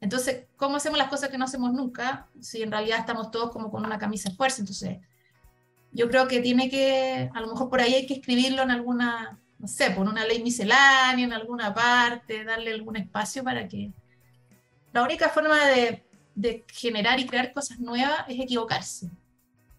Entonces, 0.00 0.46
¿cómo 0.56 0.76
hacemos 0.76 0.98
las 0.98 1.08
cosas 1.08 1.28
que 1.28 1.38
no 1.38 1.44
hacemos 1.44 1.72
nunca? 1.72 2.28
Si 2.40 2.62
en 2.62 2.70
realidad 2.70 3.00
estamos 3.00 3.30
todos 3.30 3.50
como 3.52 3.70
con 3.70 3.84
una 3.84 3.98
camisa 3.98 4.30
de 4.30 4.36
fuerza. 4.36 4.60
Entonces, 4.60 4.98
yo 5.92 6.08
creo 6.08 6.26
que 6.28 6.40
tiene 6.40 6.68
que, 6.68 7.30
a 7.32 7.40
lo 7.40 7.48
mejor 7.48 7.68
por 7.70 7.80
ahí 7.80 7.94
hay 7.94 8.06
que 8.06 8.14
escribirlo 8.14 8.62
en 8.62 8.70
alguna, 8.70 9.38
no 9.58 9.68
sé, 9.68 9.90
por 9.90 10.06
una 10.06 10.24
ley 10.24 10.42
miscelánea, 10.42 11.24
en 11.24 11.32
alguna 11.32 11.72
parte, 11.74 12.44
darle 12.44 12.72
algún 12.72 12.96
espacio 12.96 13.42
para 13.44 13.68
que... 13.68 13.92
La 14.92 15.02
única 15.02 15.28
forma 15.28 15.64
de 15.66 16.08
de 16.38 16.64
generar 16.72 17.18
y 17.18 17.26
crear 17.26 17.52
cosas 17.52 17.80
nuevas 17.80 18.20
es 18.28 18.38
equivocarse, 18.38 19.10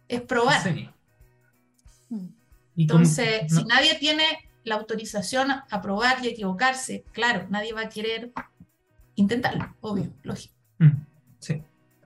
es 0.09 0.21
probar. 0.21 0.61
Entonces, 2.75 3.43
si 3.47 3.63
nadie 3.63 3.95
tiene 3.95 4.23
la 4.63 4.75
autorización 4.75 5.51
a 5.51 5.81
probar 5.81 6.23
y 6.23 6.29
equivocarse, 6.29 7.03
claro, 7.11 7.45
nadie 7.49 7.73
va 7.73 7.81
a 7.81 7.89
querer 7.89 8.31
intentarlo, 9.15 9.75
obvio, 9.81 10.09
lógico. 10.23 10.53
Mm, 10.79 11.03
sí, 11.39 11.61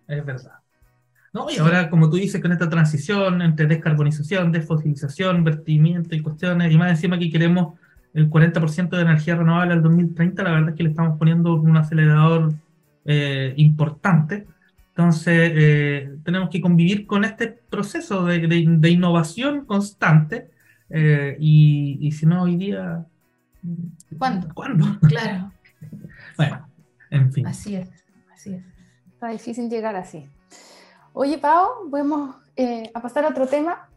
es 0.07 0.25
verdad. 0.25 0.53
¿No? 1.33 1.50
Y 1.50 1.57
ahora, 1.57 1.89
como 1.89 2.10
tú 2.10 2.17
dices, 2.17 2.41
con 2.41 2.51
esta 2.51 2.69
transición 2.69 3.41
entre 3.41 3.65
descarbonización, 3.65 4.51
desfosilización, 4.51 5.43
vertimiento 5.43 6.15
y 6.15 6.22
cuestiones, 6.22 6.72
y 6.72 6.77
más 6.77 6.91
encima 6.91 7.17
que 7.17 7.31
queremos 7.31 7.74
el 8.13 8.29
40% 8.29 8.89
de 8.89 9.01
energía 9.01 9.36
renovable 9.36 9.74
al 9.74 9.81
2030, 9.81 10.43
la 10.43 10.51
verdad 10.51 10.69
es 10.69 10.75
que 10.75 10.83
le 10.83 10.89
estamos 10.89 11.17
poniendo 11.17 11.55
un 11.55 11.75
acelerador 11.75 12.53
eh, 13.05 13.53
importante. 13.57 14.45
Entonces, 14.89 15.51
eh, 15.55 16.15
tenemos 16.24 16.50
que 16.50 16.62
convivir 16.62 17.07
con 17.07 17.24
este 17.24 17.48
proceso 17.48 18.25
de, 18.25 18.48
de, 18.48 18.89
innovación 18.89 19.65
constante. 19.65 20.51
Eh, 20.95 21.35
y, 21.39 21.97
y, 22.00 22.12
si 22.12 22.25
no, 22.25 22.43
hoy 22.43 22.55
día. 22.55 23.05
¿Cuándo? 24.17 24.47
¿Cuándo? 24.53 24.85
Claro. 25.07 25.51
bueno, 26.38 26.67
en 27.09 27.33
fin. 27.33 27.47
Así 27.47 27.75
es, 27.75 27.89
así 28.31 28.53
es. 28.53 28.63
Está 29.13 29.29
difícil 29.29 29.69
llegar 29.69 29.95
así. 29.95 30.29
Oye, 31.13 31.38
Pau, 31.39 31.89
vamos 31.89 32.35
a 32.93 33.01
pasar 33.01 33.25
a 33.25 33.29
otro 33.29 33.47
tema. 33.47 33.89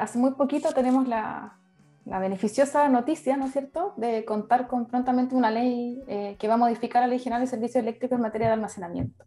hace 0.00 0.18
muy 0.18 0.32
poquito 0.32 0.72
tenemos 0.72 1.08
la, 1.08 1.56
la 2.04 2.18
beneficiosa 2.18 2.88
noticia, 2.88 3.36
¿no 3.36 3.46
es 3.46 3.52
cierto?, 3.52 3.94
de 3.96 4.24
contar 4.24 4.66
con 4.66 4.86
prontamente 4.86 5.34
una 5.34 5.50
ley 5.50 6.02
eh, 6.08 6.36
que 6.38 6.48
va 6.48 6.54
a 6.54 6.58
modificar 6.58 7.02
la 7.02 7.08
Ley 7.08 7.18
General 7.18 7.42
de 7.42 7.46
Servicios 7.46 7.82
Eléctricos 7.82 8.16
en 8.16 8.22
materia 8.22 8.48
de 8.48 8.54
almacenamiento. 8.54 9.24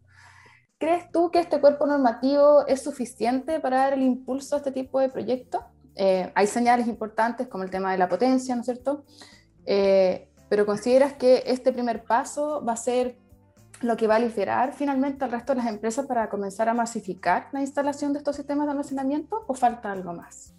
¿Crees 0.77 1.09
tú 1.11 1.31
que 1.31 1.39
este 1.39 1.61
cuerpo 1.61 1.87
normativo 1.87 2.67
es 2.67 2.83
suficiente 2.83 3.61
para 3.61 3.77
dar 3.77 3.93
el 3.93 4.01
impulso 4.01 4.55
a 4.55 4.57
este 4.57 4.71
tipo 4.71 4.99
de 4.99 5.09
proyectos? 5.09 5.61
Eh, 5.95 6.31
hay 6.35 6.47
señales 6.47 6.87
importantes 6.87 7.47
como 7.47 7.63
el 7.63 7.69
tema 7.69 7.91
de 7.91 7.97
la 7.97 8.09
potencia, 8.09 8.53
¿no 8.55 8.61
es 8.61 8.65
cierto? 8.65 9.05
Eh, 9.65 10.29
pero 10.49 10.65
¿consideras 10.65 11.13
que 11.13 11.43
este 11.47 11.71
primer 11.71 12.03
paso 12.03 12.63
va 12.63 12.73
a 12.73 12.77
ser 12.77 13.17
lo 13.81 13.97
que 13.97 14.07
va 14.07 14.15
a 14.15 14.19
liberar 14.19 14.73
finalmente 14.73 15.25
al 15.25 15.31
resto 15.31 15.53
de 15.53 15.57
las 15.57 15.67
empresas 15.67 16.05
para 16.05 16.29
comenzar 16.29 16.69
a 16.69 16.73
masificar 16.73 17.49
la 17.51 17.61
instalación 17.61 18.13
de 18.13 18.19
estos 18.19 18.35
sistemas 18.35 18.67
de 18.67 18.71
almacenamiento 18.71 19.43
o 19.47 19.53
falta 19.53 19.91
algo 19.91 20.13
más? 20.13 20.53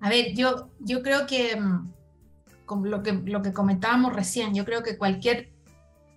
A 0.00 0.08
ver, 0.08 0.34
yo, 0.34 0.70
yo 0.80 1.02
creo 1.02 1.26
que, 1.26 1.56
mm, 1.56 1.92
como 2.66 2.86
lo 2.86 3.02
que 3.02 3.12
lo 3.12 3.42
que 3.42 3.52
comentábamos 3.52 4.14
recién, 4.14 4.54
yo 4.54 4.64
creo 4.64 4.82
que 4.82 4.98
cualquier 4.98 5.52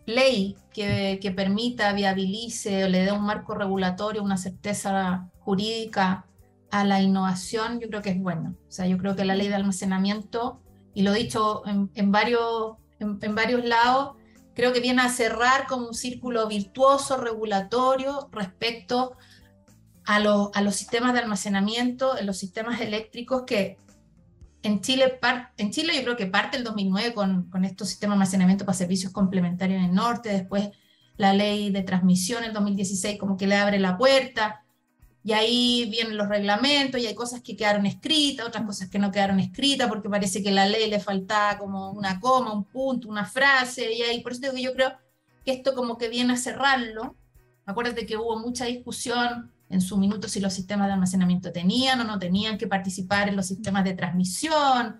ley 0.06 0.56
que, 0.74 1.20
que, 1.22 1.32
permita, 1.32 1.94
viabilice 1.94 2.86
o 2.86 2.90
le 2.90 3.00
dé 3.00 3.12
un 3.12 3.24
marco 3.24 3.54
regulatorio, 3.54 4.24
una 4.24 4.38
certeza 4.38 5.30
jurídica 5.40 6.27
a 6.72 6.84
la 6.84 7.02
innovación, 7.02 7.80
yo 7.80 7.88
creo 7.88 8.02
que 8.02 8.12
es 8.12 8.20
bueno. 8.20 8.56
O 8.68 8.72
sea, 8.72 8.88
yo 8.88 8.98
creo 8.98 9.16
que 9.16 9.26
la 9.26 9.36
ley 9.36 9.48
de 9.48 9.56
almacenamiento, 9.56 10.62
y 10.94 11.04
lo 11.04 11.14
he 11.14 11.20
dicho 11.20 11.64
en, 11.66 12.12
varios, 12.12 12.76
en, 13.00 13.36
varios 13.36 13.64
lados, 13.66 14.16
creo 14.54 14.74
que 14.74 14.80
viene 14.80 15.02
a 15.02 15.10
cerrar 15.10 15.68
como 15.68 15.88
un 15.88 15.94
círculo 15.94 16.48
virtuoso, 16.48 17.18
regulatorio, 17.18 18.30
respecto 18.32 19.16
a, 20.06 20.16
a 20.18 20.62
los 20.62 20.76
sistemas 20.76 21.14
de 21.14 21.20
almacenamiento, 21.20 22.18
en 22.18 22.26
los 22.26 22.38
sistemas 22.38 22.82
eléctricos 22.82 23.44
que 23.44 23.78
en 24.64 24.82
Chile, 24.82 25.20
en 25.58 25.72
Chile 25.72 25.94
yo 25.96 26.04
creo 26.04 26.18
que 26.18 26.26
parte 26.26 26.58
el 26.58 26.64
2009 26.64 27.14
con, 27.14 27.50
con 27.50 27.64
estos 27.64 27.90
sistemas 27.90 28.16
de 28.16 28.24
almacenamiento 28.24 28.66
para 28.66 28.78
servicios 28.78 29.14
complementarios 29.14 29.80
en 29.80 29.86
el 29.86 29.96
norte, 29.96 30.30
después 30.30 30.72
la 31.16 31.34
ley 31.34 31.72
de 31.72 31.84
transmisión 31.84 32.44
en 32.44 32.54
2016 32.54 33.20
como 33.20 33.38
que 33.38 33.48
le 33.48 33.56
abre 33.56 33.80
la 33.80 33.98
puerta, 33.98 34.66
y 35.28 35.34
ahí 35.34 35.90
vienen 35.92 36.16
los 36.16 36.30
reglamentos, 36.30 37.02
y 37.02 37.06
hay 37.06 37.14
cosas 37.14 37.42
que 37.42 37.58
quedaron 37.58 37.86
escritas, 37.86 38.48
otras 38.48 38.64
cosas 38.64 38.88
que 38.88 38.98
no 38.98 39.12
quedaron 39.12 39.42
escritas, 39.42 39.90
porque 39.90 40.10
parece 40.10 40.42
que 40.42 40.52
la 40.52 40.66
ley 40.66 40.90
le 40.90 41.02
faltaba 41.02 41.58
como 41.58 41.92
una 41.92 42.18
coma, 42.22 42.54
un 42.54 42.64
punto, 42.64 43.10
una 43.10 43.26
frase, 43.26 43.92
y 43.92 44.04
ahí 44.04 44.22
por 44.22 44.32
eso 44.32 44.40
digo 44.40 44.54
que 44.54 44.62
yo 44.62 44.72
creo 44.72 44.94
que 45.44 45.52
esto 45.52 45.74
como 45.74 45.98
que 45.98 46.08
viene 46.08 46.32
a 46.32 46.38
cerrarlo. 46.38 47.14
Acuérdate 47.66 48.06
que 48.06 48.16
hubo 48.16 48.40
mucha 48.40 48.64
discusión 48.68 49.52
en 49.70 49.82
su 49.82 49.98
minuto 49.98 50.30
si 50.30 50.40
los 50.40 50.54
sistemas 50.54 50.88
de 50.88 50.94
almacenamiento 50.94 51.52
tenían 51.52 52.00
o 52.00 52.06
no 52.06 52.18
tenían 52.18 52.58
que 52.58 52.68
participar 52.68 53.28
en 53.28 53.36
los 53.36 53.48
sistemas 53.48 53.84
de 53.84 53.96
transmisión. 53.96 54.98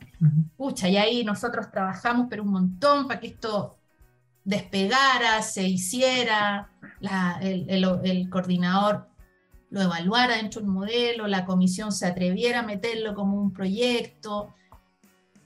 Pucha, 0.58 0.90
y 0.90 0.98
ahí 0.98 1.24
nosotros 1.24 1.72
trabajamos 1.72 2.28
pero 2.30 2.44
un 2.44 2.52
montón 2.52 3.08
para 3.08 3.22
que 3.22 3.28
esto 3.28 3.78
despegara, 4.44 5.42
se 5.42 5.66
hiciera, 5.66 6.70
el, 7.40 7.66
el, 7.70 8.00
el, 8.04 8.30
coordinador 8.30 9.08
lo 9.70 9.82
evaluara 9.82 10.38
dentro 10.38 10.62
de 10.62 10.68
un 10.68 10.74
modelo, 10.74 11.28
la 11.28 11.46
comisión 11.46 11.92
se 11.92 12.06
atreviera 12.06 12.60
a 12.60 12.64
meterlo 12.64 13.14
como 13.14 13.42
un 13.42 13.52
proyecto, 13.52 14.54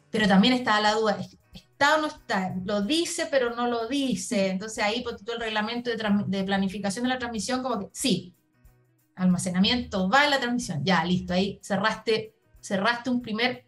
pero 0.09 0.27
también 0.27 0.53
estaba 0.53 0.79
la 0.79 0.93
duda, 0.93 1.17
¿está 1.53 1.95
o 1.97 2.01
no 2.01 2.07
está? 2.07 2.55
Lo 2.63 2.81
dice 2.81 3.27
pero 3.31 3.55
no 3.55 3.67
lo 3.67 3.87
dice, 3.87 4.49
entonces 4.49 4.83
ahí 4.83 5.01
por 5.01 5.17
todo 5.17 5.35
el 5.35 5.41
reglamento 5.41 5.89
de, 5.89 5.97
de 6.27 6.43
planificación 6.43 7.03
de 7.03 7.09
la 7.09 7.19
transmisión 7.19 7.63
como 7.63 7.79
que 7.79 7.89
sí, 7.93 8.35
almacenamiento 9.15 10.09
va 10.09 10.25
en 10.25 10.31
la 10.31 10.39
transmisión, 10.39 10.83
ya, 10.83 11.03
listo, 11.03 11.33
ahí 11.33 11.59
cerraste, 11.61 12.35
cerraste 12.59 13.09
un 13.09 13.21
primer 13.21 13.65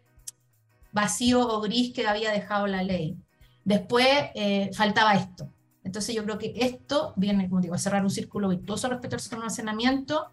vacío 0.92 1.46
o 1.46 1.60
gris 1.60 1.92
que 1.92 2.06
había 2.06 2.30
dejado 2.30 2.66
la 2.66 2.82
ley. 2.82 3.16
Después 3.64 4.06
eh, 4.34 4.70
faltaba 4.72 5.14
esto. 5.14 5.50
Entonces 5.82 6.14
yo 6.14 6.24
creo 6.24 6.38
que 6.38 6.54
esto 6.56 7.12
viene, 7.16 7.48
como 7.48 7.60
digo, 7.60 7.74
a 7.74 7.78
cerrar 7.78 8.02
un 8.04 8.10
círculo 8.10 8.48
virtuoso 8.48 8.88
respecto 8.88 9.16
al 9.16 9.38
almacenamiento. 9.38 10.30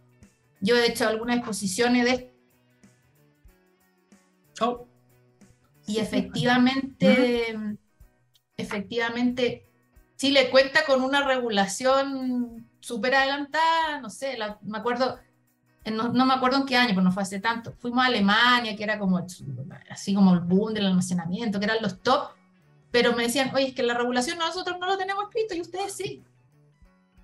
Yo 0.61 0.75
he 0.75 0.87
hecho 0.87 1.07
algunas 1.07 1.37
exposiciones 1.37 2.05
de... 2.05 2.31
Oh. 4.61 4.87
Y 5.87 5.99
efectivamente, 5.99 7.55
efectivamente, 8.55 9.67
Chile 10.15 10.49
cuenta 10.51 10.85
con 10.85 11.01
una 11.01 11.25
regulación 11.27 12.69
súper 12.79 13.15
adelantada, 13.15 13.99
no 13.99 14.09
sé, 14.09 14.37
me 14.61 14.77
acuerdo, 14.77 15.19
no, 15.85 16.25
me 16.25 16.33
acuerdo 16.33 16.57
en 16.57 16.65
qué 16.65 16.77
año, 16.77 16.89
pero 16.89 17.01
no 17.01 17.11
fue 17.11 17.23
hace 17.23 17.39
tanto. 17.39 17.73
Fuimos 17.79 18.03
a 18.03 18.07
Alemania, 18.07 18.75
que 18.75 18.83
era 18.83 18.99
como 18.99 19.25
así 19.89 20.13
como 20.13 20.33
el 20.33 20.41
boom 20.41 20.73
del 20.73 20.85
almacenamiento, 20.85 21.59
que 21.59 21.65
eran 21.65 21.81
los 21.81 22.01
top, 22.01 22.29
pero 22.91 23.15
me 23.15 23.23
decían, 23.23 23.53
oye, 23.55 23.69
es 23.69 23.73
que 23.73 23.83
la 23.83 23.95
regulación 23.95 24.37
nosotros 24.37 24.77
no 24.79 24.85
lo 24.85 24.97
tenemos 24.97 25.23
escrito 25.23 25.55
y 25.55 25.61
ustedes 25.61 25.93
sí. 25.93 26.23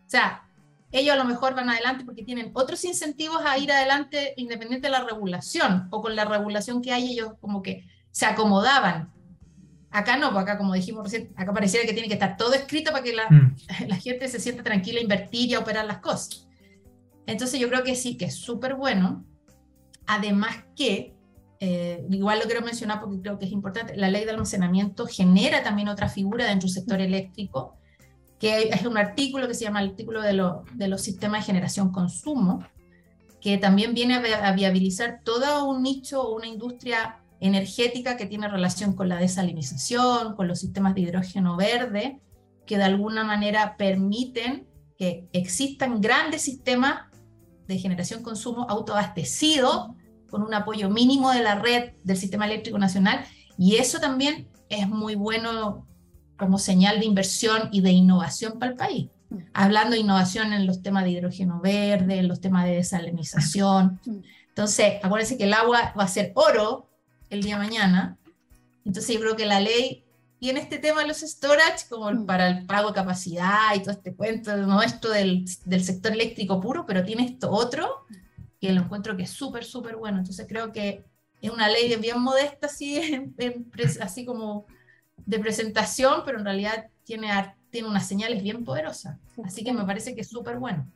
O 0.07 0.09
sea, 0.09 0.46
ellos 0.91 1.13
a 1.13 1.17
lo 1.17 1.25
mejor 1.25 1.55
van 1.55 1.69
adelante 1.69 2.05
porque 2.05 2.23
tienen 2.23 2.51
otros 2.53 2.83
incentivos 2.85 3.41
a 3.45 3.57
ir 3.57 3.71
adelante 3.71 4.33
independiente 4.37 4.87
de 4.87 4.91
la 4.91 5.03
regulación, 5.03 5.87
o 5.91 6.01
con 6.01 6.15
la 6.15 6.25
regulación 6.25 6.81
que 6.81 6.93
hay 6.93 7.11
ellos 7.11 7.33
como 7.41 7.61
que 7.61 7.85
se 8.11 8.25
acomodaban. 8.25 9.11
Acá 9.91 10.17
no, 10.17 10.31
pues 10.31 10.43
acá 10.43 10.57
como 10.57 10.73
dijimos 10.73 11.03
recién, 11.03 11.33
acá 11.35 11.53
pareciera 11.53 11.85
que 11.85 11.93
tiene 11.93 12.07
que 12.07 12.13
estar 12.13 12.37
todo 12.37 12.53
escrito 12.53 12.91
para 12.91 13.03
que 13.03 13.13
la, 13.13 13.29
mm. 13.29 13.55
la 13.87 13.95
gente 13.97 14.27
se 14.27 14.39
sienta 14.39 14.63
tranquila 14.63 14.99
a 14.99 15.03
invertir 15.03 15.49
y 15.49 15.53
a 15.53 15.59
operar 15.59 15.85
las 15.85 15.99
cosas. 15.99 16.47
Entonces 17.25 17.59
yo 17.59 17.67
creo 17.69 17.83
que 17.83 17.95
sí, 17.95 18.17
que 18.17 18.25
es 18.25 18.35
súper 18.35 18.75
bueno. 18.75 19.25
Además 20.07 20.63
que, 20.75 21.13
eh, 21.59 22.05
igual 22.09 22.39
lo 22.39 22.45
quiero 22.45 22.61
mencionar 22.61 23.01
porque 23.01 23.21
creo 23.21 23.37
que 23.37 23.45
es 23.45 23.51
importante, 23.51 23.95
la 23.97 24.09
ley 24.09 24.23
de 24.23 24.31
almacenamiento 24.31 25.05
genera 25.05 25.63
también 25.63 25.89
otra 25.89 26.07
figura 26.07 26.45
dentro 26.45 26.67
del 26.67 26.73
sector 26.73 27.01
eléctrico, 27.01 27.76
que 28.39 28.69
es 28.69 28.85
un 28.85 28.97
artículo 28.97 29.47
que 29.47 29.53
se 29.53 29.65
llama 29.65 29.81
el 29.81 29.89
artículo 29.89 30.21
de, 30.21 30.33
de 30.75 30.87
los 30.87 31.01
sistemas 31.01 31.41
de 31.41 31.45
generación-consumo, 31.47 32.63
que 33.41 33.57
también 33.57 33.93
viene 33.93 34.15
a, 34.15 34.51
viabilizar 34.51 35.21
todo 35.23 35.65
un 35.69 35.83
nicho 35.83 36.21
o 36.21 36.35
una 36.35 36.47
industria 36.47 37.19
energética 37.39 38.17
que 38.17 38.25
tiene 38.25 38.47
relación 38.47 38.93
con 38.93 39.09
la 39.09 39.17
desalinización, 39.17 40.35
con 40.35 40.47
los 40.47 40.59
sistemas 40.59 40.95
de 40.95 41.01
hidrógeno 41.01 41.55
verde, 41.55 42.19
que 42.65 42.77
de 42.77 42.83
alguna 42.83 43.23
manera 43.23 43.77
permiten 43.77 44.67
que 44.97 45.27
existan 45.33 46.01
grandes 46.01 46.41
sistemas 46.41 47.03
de 47.67 47.77
generación-consumo 47.77 48.65
autoabastecidos 48.69 49.91
con 50.29 50.41
un 50.41 50.53
apoyo 50.53 50.89
mínimo 50.89 51.31
de 51.31 51.41
la 51.41 51.55
red 51.55 51.93
del 52.03 52.17
sistema 52.17 52.45
eléctrico 52.45 52.77
nacional. 52.79 53.23
Y 53.57 53.75
eso 53.75 53.99
también 53.99 54.49
es 54.69 54.87
muy 54.89 55.15
bueno 55.15 55.86
como 56.37 56.59
señal 56.59 56.99
de 56.99 57.05
inversión 57.05 57.69
y 57.71 57.81
de 57.81 57.91
innovación 57.91 58.59
para 58.59 58.71
el 58.71 58.77
país. 58.77 59.09
Hablando 59.53 59.91
de 59.91 59.99
innovación 59.99 60.53
en 60.53 60.65
los 60.65 60.81
temas 60.81 61.03
de 61.03 61.11
hidrógeno 61.11 61.59
verde, 61.59 62.19
en 62.19 62.27
los 62.27 62.39
temas 62.39 62.65
de 62.65 62.75
desalinización. 62.75 63.99
Entonces, 64.49 64.93
acuérdense 65.03 65.37
que 65.37 65.43
el 65.43 65.53
agua 65.53 65.93
va 65.97 66.03
a 66.03 66.07
ser 66.07 66.31
oro 66.35 66.87
el 67.29 67.43
día 67.43 67.57
mañana. 67.57 68.17
Entonces 68.85 69.13
yo 69.13 69.19
creo 69.19 69.35
que 69.35 69.45
la 69.45 69.59
ley 69.59 70.05
tiene 70.39 70.59
este 70.59 70.77
tema 70.77 71.01
de 71.01 71.07
los 71.07 71.17
storage 71.17 71.87
como 71.89 72.11
mm. 72.11 72.25
para 72.25 72.47
el 72.47 72.65
pago 72.65 72.89
de 72.89 72.95
capacidad 72.95 73.75
y 73.75 73.79
todo 73.79 73.91
este 73.91 74.15
cuento, 74.15 74.55
no 74.55 74.81
esto 74.81 75.09
del, 75.09 75.45
del 75.65 75.83
sector 75.83 76.11
eléctrico 76.11 76.61
puro, 76.61 76.85
pero 76.85 77.03
tiene 77.03 77.25
esto 77.25 77.51
otro 77.51 78.05
que 78.61 78.71
lo 78.71 78.81
encuentro 78.81 79.17
que 79.17 79.23
es 79.23 79.29
súper, 79.29 79.65
súper 79.65 79.95
bueno. 79.97 80.19
Entonces 80.19 80.45
creo 80.47 80.71
que 80.71 81.05
es 81.41 81.51
una 81.51 81.69
ley 81.69 81.93
bien 81.97 82.19
modesta, 82.19 82.67
así, 82.67 83.01
así 84.01 84.25
como 84.25 84.65
de 85.25 85.39
presentación, 85.39 86.21
pero 86.25 86.39
en 86.39 86.45
realidad 86.45 86.87
tiene, 87.03 87.29
tiene 87.69 87.87
unas 87.87 88.07
señales 88.07 88.43
bien 88.43 88.63
poderosas. 88.63 89.17
Así 89.43 89.63
que 89.63 89.73
me 89.73 89.85
parece 89.85 90.15
que 90.15 90.21
es 90.21 90.29
súper 90.29 90.57
bueno. 90.57 90.87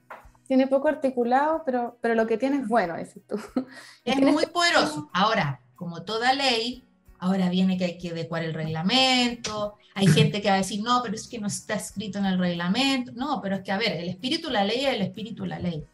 Tiene 0.47 0.67
poco 0.67 0.87
articulado, 0.87 1.63
pero, 1.65 1.97
pero 2.01 2.15
lo 2.15 2.27
que 2.27 2.37
tiene 2.37 2.57
es 2.57 2.67
bueno, 2.67 2.97
dices 2.97 3.23
tú. 3.27 3.39
Es 4.03 4.17
muy 4.19 4.45
poderoso. 4.47 5.09
Ahora, 5.13 5.61
como 5.75 6.03
toda 6.03 6.33
ley, 6.33 6.83
ahora 7.19 7.49
viene 7.49 7.77
que 7.77 7.85
hay 7.85 7.97
que 7.97 8.09
adecuar 8.09 8.43
el 8.43 8.53
reglamento, 8.53 9.75
hay 9.93 10.07
gente 10.07 10.41
que 10.41 10.49
va 10.49 10.55
a 10.55 10.57
decir, 10.57 10.81
no, 10.81 11.01
pero 11.03 11.15
es 11.15 11.27
que 11.27 11.39
no 11.39 11.47
está 11.47 11.75
escrito 11.75 12.17
en 12.17 12.25
el 12.25 12.39
reglamento, 12.39 13.11
no, 13.13 13.39
pero 13.41 13.57
es 13.57 13.61
que, 13.61 13.71
a 13.71 13.77
ver, 13.77 13.91
el 13.93 14.09
espíritu 14.09 14.47
de 14.47 14.53
la 14.53 14.63
ley 14.63 14.85
es 14.85 14.95
el 14.95 15.01
espíritu 15.01 15.43
de 15.43 15.49
la 15.49 15.59
ley. 15.59 15.85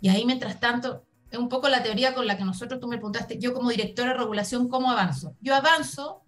Y 0.00 0.08
ahí, 0.08 0.26
mientras 0.26 0.58
tanto, 0.58 1.04
es 1.30 1.38
un 1.38 1.48
poco 1.48 1.68
la 1.68 1.82
teoría 1.82 2.12
con 2.12 2.26
la 2.26 2.36
que 2.36 2.44
nosotros 2.44 2.80
tú 2.80 2.88
me 2.88 2.96
preguntaste, 2.96 3.38
yo 3.38 3.54
como 3.54 3.70
directora 3.70 4.10
de 4.10 4.18
regulación, 4.18 4.68
¿cómo 4.68 4.90
avanzo? 4.90 5.36
Yo 5.40 5.54
avanzo 5.54 6.23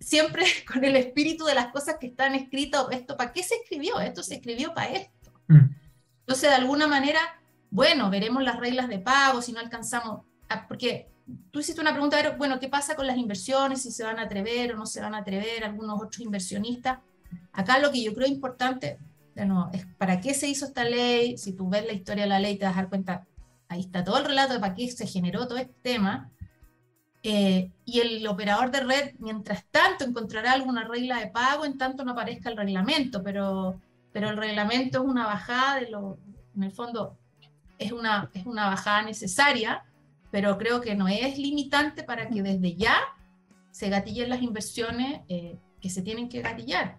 siempre 0.00 0.44
con 0.72 0.84
el 0.84 0.96
espíritu 0.96 1.44
de 1.44 1.54
las 1.54 1.68
cosas 1.68 1.96
que 2.00 2.08
están 2.08 2.34
escritas, 2.34 2.86
esto, 2.90 3.16
¿para 3.16 3.32
qué 3.32 3.42
se 3.42 3.56
escribió? 3.56 4.00
Esto 4.00 4.22
se 4.22 4.36
escribió 4.36 4.74
para 4.74 4.90
esto. 4.92 5.32
Mm. 5.48 5.70
Entonces, 6.20 6.50
de 6.50 6.56
alguna 6.56 6.86
manera, 6.86 7.20
bueno, 7.70 8.10
veremos 8.10 8.42
las 8.42 8.58
reglas 8.58 8.88
de 8.88 8.98
pago, 8.98 9.42
si 9.42 9.52
no 9.52 9.60
alcanzamos, 9.60 10.22
porque 10.68 11.08
tú 11.50 11.60
hiciste 11.60 11.80
una 11.80 11.92
pregunta, 11.92 12.34
bueno, 12.36 12.58
¿qué 12.58 12.68
pasa 12.68 12.94
con 12.94 13.06
las 13.06 13.16
inversiones? 13.16 13.82
Si 13.82 13.90
se 13.90 14.04
van 14.04 14.18
a 14.18 14.22
atrever 14.22 14.72
o 14.72 14.76
no 14.76 14.86
se 14.86 15.00
van 15.00 15.14
a 15.14 15.18
atrever 15.18 15.64
algunos 15.64 16.00
otros 16.00 16.20
inversionistas. 16.20 16.98
Acá 17.52 17.78
lo 17.78 17.90
que 17.90 18.02
yo 18.02 18.14
creo 18.14 18.28
importante, 18.28 18.98
bueno, 19.34 19.70
es 19.72 19.86
para 19.98 20.20
qué 20.20 20.34
se 20.34 20.48
hizo 20.48 20.66
esta 20.66 20.84
ley. 20.84 21.36
Si 21.36 21.52
tú 21.52 21.68
ves 21.68 21.84
la 21.86 21.92
historia 21.92 22.24
de 22.24 22.28
la 22.28 22.40
ley, 22.40 22.56
te 22.56 22.64
vas 22.64 22.74
a 22.74 22.82
dar 22.82 22.88
cuenta, 22.88 23.26
ahí 23.68 23.80
está 23.80 24.04
todo 24.04 24.18
el 24.18 24.24
relato 24.24 24.54
de 24.54 24.60
para 24.60 24.74
qué 24.74 24.90
se 24.90 25.06
generó 25.06 25.46
todo 25.46 25.58
este 25.58 25.74
tema. 25.82 26.30
Eh, 27.28 27.72
y 27.84 28.00
el 28.00 28.26
operador 28.28 28.70
de 28.70 28.80
red, 28.80 29.14
mientras 29.18 29.64
tanto, 29.72 30.04
encontrará 30.04 30.52
alguna 30.52 30.86
regla 30.86 31.18
de 31.18 31.26
pago 31.26 31.64
en 31.64 31.76
tanto 31.76 32.04
no 32.04 32.12
aparezca 32.12 32.50
el 32.50 32.56
reglamento, 32.56 33.22
pero, 33.24 33.80
pero 34.12 34.30
el 34.30 34.36
reglamento 34.36 34.98
es 35.02 35.04
una 35.04 35.26
bajada 35.26 35.80
de 35.80 35.90
lo, 35.90 36.18
en 36.54 36.62
el 36.62 36.70
fondo, 36.70 37.18
es 37.78 37.90
una, 37.90 38.30
es 38.32 38.46
una 38.46 38.66
bajada 38.66 39.02
necesaria 39.02 39.82
pero 40.30 40.58
creo 40.58 40.80
que 40.80 40.94
no 40.94 41.08
es 41.08 41.38
limitante 41.38 42.02
para 42.02 42.28
que 42.28 42.42
desde 42.42 42.74
ya 42.74 42.96
se 43.70 43.88
gatillen 43.88 44.28
las 44.28 44.42
inversiones 44.42 45.20
eh, 45.28 45.58
que 45.80 45.90
se 45.90 46.02
tienen 46.02 46.28
que 46.28 46.42
gatillar. 46.42 46.98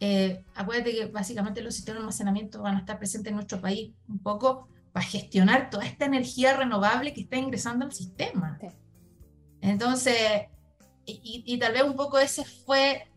Eh, 0.00 0.44
acuérdate 0.54 0.94
que 0.94 1.06
básicamente 1.06 1.60
los 1.60 1.74
sistemas 1.74 1.96
de 1.96 2.00
almacenamiento 2.02 2.62
van 2.62 2.76
a 2.76 2.78
estar 2.78 2.98
presentes 2.98 3.30
en 3.30 3.34
nuestro 3.34 3.60
país 3.60 3.92
un 4.08 4.20
poco 4.20 4.68
para 4.92 5.04
gestionar 5.04 5.70
toda 5.70 5.84
esta 5.84 6.04
energía 6.04 6.56
renovable 6.56 7.12
que 7.12 7.22
está 7.22 7.36
ingresando 7.36 7.84
al 7.84 7.92
sistema. 7.92 8.58
Entonces, 9.60 10.46
y, 11.06 11.58
tal 11.58 11.72
vez 11.72 11.82
un 11.82 11.96
poco 11.96 12.18
ese 12.18 12.44
fue, 12.44 13.08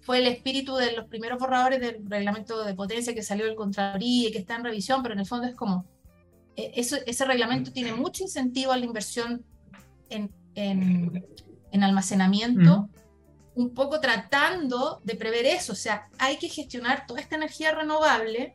fue 0.00 0.18
el 0.18 0.26
espíritu 0.26 0.76
de 0.76 0.92
los 0.92 1.06
primeros 1.06 1.38
borradores 1.38 1.80
del 1.80 2.04
reglamento 2.08 2.64
de 2.64 2.74
potencia 2.74 3.14
que 3.14 3.22
salió 3.22 3.46
del 3.46 3.54
Contraloría 3.54 4.28
y 4.28 4.32
que 4.32 4.38
está 4.38 4.56
en 4.56 4.64
revisión, 4.64 5.02
pero 5.02 5.14
en 5.14 5.20
el 5.20 5.26
fondo 5.26 5.46
es 5.46 5.54
como, 5.54 5.86
e, 6.56 6.72
eso, 6.76 6.96
ese 7.06 7.24
reglamento 7.24 7.72
tiene 7.72 7.94
mucho 7.94 8.22
incentivo 8.22 8.72
a 8.72 8.76
la 8.76 8.84
inversión 8.84 9.44
en, 10.10 10.30
en, 10.54 11.24
en 11.70 11.82
almacenamiento, 11.82 12.90
un 13.54 13.74
poco 13.74 14.00
tratando 14.00 15.00
de 15.04 15.14
prever 15.16 15.46
eso. 15.46 15.72
O 15.72 15.76
sea, 15.76 16.08
hay 16.18 16.36
que 16.36 16.48
gestionar 16.48 17.06
toda 17.06 17.20
esta 17.20 17.36
energía 17.36 17.72
renovable 17.72 18.54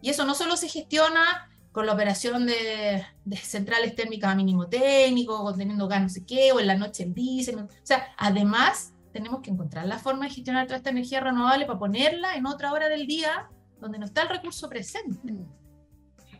y 0.00 0.10
eso 0.10 0.24
no 0.24 0.34
solo 0.34 0.56
se 0.56 0.68
gestiona 0.68 1.51
con 1.72 1.86
la 1.86 1.94
operación 1.94 2.46
de, 2.46 3.02
de 3.24 3.36
centrales 3.36 3.94
térmicas 3.94 4.30
a 4.30 4.34
mínimo 4.34 4.68
técnico, 4.68 5.42
conteniendo 5.42 5.88
gas 5.88 6.02
no 6.02 6.08
sé 6.08 6.24
qué, 6.24 6.52
o 6.52 6.60
en 6.60 6.66
la 6.66 6.76
noche 6.76 7.02
el 7.02 7.14
diésel. 7.14 7.58
O 7.60 7.68
sea, 7.82 8.14
además 8.18 8.92
tenemos 9.12 9.40
que 9.40 9.50
encontrar 9.50 9.86
la 9.86 9.98
forma 9.98 10.26
de 10.26 10.34
gestionar 10.34 10.66
toda 10.66 10.76
esta 10.76 10.90
energía 10.90 11.20
renovable 11.20 11.66
para 11.66 11.78
ponerla 11.78 12.36
en 12.36 12.46
otra 12.46 12.72
hora 12.72 12.88
del 12.88 13.06
día 13.06 13.48
donde 13.80 13.98
no 13.98 14.06
está 14.06 14.22
el 14.22 14.28
recurso 14.28 14.68
presente. 14.68 15.34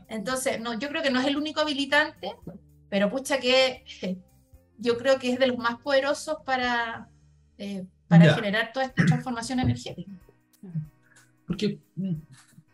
Entonces, 0.08 0.60
no, 0.60 0.78
yo 0.78 0.88
creo 0.88 1.02
que 1.02 1.10
no 1.10 1.20
es 1.20 1.26
el 1.26 1.36
único 1.36 1.60
habilitante, 1.60 2.36
pero 2.88 3.10
pucha 3.10 3.38
que 3.38 3.84
yo 4.78 4.98
creo 4.98 5.18
que 5.18 5.32
es 5.32 5.38
de 5.38 5.46
los 5.46 5.58
más 5.58 5.78
poderosos 5.80 6.38
para, 6.44 7.08
eh, 7.58 7.86
para 8.08 8.34
generar 8.34 8.72
toda 8.72 8.86
esta 8.86 9.06
transformación 9.06 9.60
energética. 9.60 10.12
Porque 11.46 11.80
mm, 11.96 12.14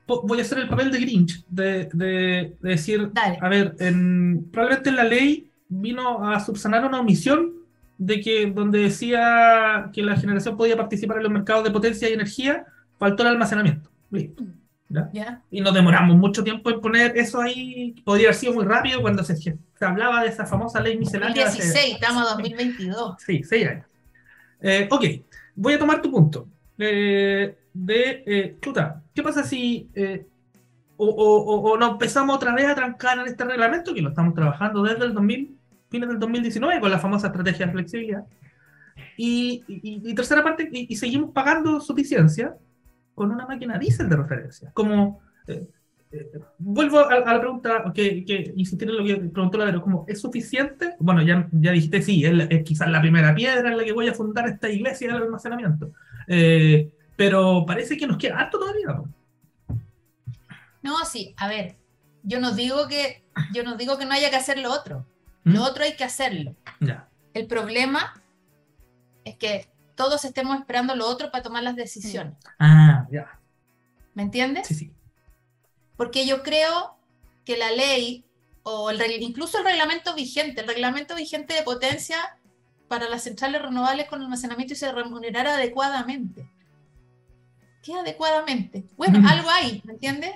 voy 0.09 0.39
a 0.39 0.43
hacer 0.43 0.59
el 0.59 0.69
papel 0.69 0.91
de 0.91 1.01
Grinch, 1.01 1.45
de, 1.49 1.89
de, 1.93 2.57
decir, 2.61 3.13
a 3.41 3.49
ver, 3.49 3.77
en, 3.79 4.49
probablemente 4.51 4.91
la 4.91 5.05
ley 5.05 5.51
vino 5.69 6.27
a 6.27 6.41
subsanar 6.41 6.85
una 6.85 7.01
omisión 7.01 7.53
de 7.99 8.21
que 8.21 8.47
donde 8.47 8.81
decía 8.81 9.91
que 9.93 10.03
la 10.03 10.17
generación 10.17 10.57
podía 10.57 10.77
participar 10.77 11.19
en 11.19 11.25
los 11.25 11.33
mercados 11.33 11.65
de 11.65 11.71
potencia 11.71 12.09
y 12.09 12.15
energía, 12.15 12.65
faltó 12.99 13.23
el 13.23 13.31
almacenamiento. 13.31 13.91
Listo. 14.11 14.45
Y 15.51 15.61
nos 15.61 15.75
demoramos 15.75 16.17
mucho 16.17 16.43
tiempo 16.43 16.71
en 16.71 16.81
poner 16.81 17.17
eso 17.17 17.41
ahí. 17.41 17.95
Podría 18.05 18.29
haber 18.29 18.37
sido 18.37 18.55
muy 18.55 18.65
rápido 18.65 19.03
cuando 19.03 19.23
se, 19.23 19.37
se 19.37 19.59
hablaba 19.81 20.23
de 20.23 20.29
esa 20.29 20.47
famosa 20.47 20.81
ley 20.81 20.97
miscelánea. 20.97 21.45
2016, 21.45 21.95
estamos 21.95 22.23
en 22.23 22.29
2022. 22.37 23.17
Sí, 23.19 23.43
seis 23.45 23.69
años. 23.69 23.87
Eh, 24.61 24.89
ok, 24.91 25.05
voy 25.55 25.75
a 25.75 25.79
tomar 25.79 26.01
tu 26.01 26.11
punto. 26.11 26.49
Eh, 26.79 27.55
de, 27.73 28.23
eh, 28.27 28.57
chuta, 28.61 29.03
¿qué 29.15 29.23
pasa 29.23 29.43
si 29.45 29.89
eh, 29.95 30.27
o, 30.97 31.07
o, 31.07 31.73
o, 31.73 31.79
nos 31.79 31.93
empezamos 31.93 32.37
otra 32.37 32.55
vez 32.55 32.67
a 32.67 32.75
trancar 32.75 33.19
en 33.19 33.27
este 33.27 33.45
reglamento 33.45 33.95
que 33.95 34.03
lo 34.03 34.09
estamos 34.09 34.35
trabajando 34.35 34.83
desde 34.83 35.05
el 35.05 35.15
2000, 35.15 35.57
fines 35.89 36.09
del 36.09 36.19
2019 36.19 36.81
con 36.81 36.91
la 36.91 36.99
famosa 36.99 37.29
estrategia 37.29 37.67
de 37.67 37.73
flexibilidad? 37.73 38.25
Y, 39.17 39.65
y, 39.67 40.15
tercera 40.15 40.43
parte, 40.43 40.69
y, 40.71 40.95
seguimos 40.97 41.31
pagando 41.33 41.81
suficiencia 41.81 42.57
con 43.15 43.31
una 43.31 43.47
máquina 43.47 43.79
diésel 43.79 44.09
de 44.09 44.17
referencia. 44.17 44.71
Como, 44.73 45.21
eh, 45.47 45.67
eh, 46.11 46.31
vuelvo 46.59 47.01
a, 47.01 47.21
la 47.21 47.41
pregunta 47.41 47.93
que, 47.95 48.25
que 48.25 48.53
insistir 48.57 48.89
en 48.89 48.97
lo 48.97 49.05
que 49.05 49.17
preguntó 49.29 49.59
la 49.59 49.81
como, 49.81 50.05
¿es 50.09 50.21
suficiente? 50.21 50.95
Bueno, 50.99 51.23
ya, 51.23 51.49
ya 51.53 51.73
dijiste 51.73 52.03
sí, 52.03 52.25
es, 52.25 52.63
quizás 52.65 52.89
la 52.91 53.01
primera 53.01 53.35
piedra 53.35 53.71
en 53.71 53.77
la 53.77 53.85
que 53.85 53.93
voy 53.93 54.09
a 54.09 54.15
fundar 54.15 54.49
esta 54.49 54.69
iglesia 54.69 55.13
del 55.13 55.23
almacenamiento. 55.23 55.93
Eh, 56.27 56.91
pero 57.19 57.67
parece 57.67 57.97
que 57.97 58.07
nos 58.07 58.17
queda 58.17 58.39
harto 58.39 58.61
todavía. 58.61 59.03
No, 60.83 61.05
sí, 61.05 61.35
a 61.37 61.49
ver, 61.49 61.77
yo 62.23 62.39
no 62.39 62.53
digo 62.53 62.87
que, 62.87 63.25
yo 63.53 63.65
no 63.65 63.77
digo 63.77 63.99
que 63.99 64.05
no 64.05 64.13
haya 64.13 64.31
que 64.31 64.37
hacer 64.37 64.57
lo 64.59 64.71
otro. 64.73 65.05
¿Mm? 65.43 65.55
Lo 65.55 65.65
otro 65.65 65.83
hay 65.83 65.97
que 65.97 66.05
hacerlo. 66.05 66.55
Ya. 66.79 67.09
El 67.35 67.49
problema 67.49 68.23
es 69.25 69.37
que 69.37 69.69
todos 69.97 70.25
estemos 70.25 70.61
esperando 70.61 70.95
lo 70.95 71.09
otro 71.09 71.33
para 71.33 71.43
tomar 71.43 71.65
las 71.65 71.75
decisiones. 71.75 72.35
Ah, 72.61 73.09
ya. 73.11 73.41
¿Me 74.15 74.23
entiendes? 74.23 74.69
Sí, 74.69 74.77
sí. 74.77 74.93
Porque 75.97 76.25
yo 76.25 76.45
creo 76.45 76.99
que 77.45 77.57
la 77.57 77.73
ley, 77.73 78.25
o 78.63 78.91
el, 78.91 79.03
incluso 79.23 79.59
el 79.59 79.65
reglamento 79.65 80.15
vigente, 80.15 80.61
el 80.61 80.69
reglamento 80.69 81.17
vigente 81.17 81.55
de 81.55 81.63
potencia 81.65 82.39
para 82.87 83.09
las 83.09 83.25
centrales 83.25 83.61
renovables 83.61 84.07
con 84.07 84.23
almacenamiento 84.23 84.75
y 84.75 84.77
se 84.77 84.93
remunerara 84.93 85.55
adecuadamente. 85.55 86.49
¿Qué 87.83 87.95
adecuadamente? 87.95 88.87
Bueno, 88.97 89.27
algo 89.29 89.49
hay, 89.51 89.83
¿me 89.85 89.95
entiendes? 89.95 90.35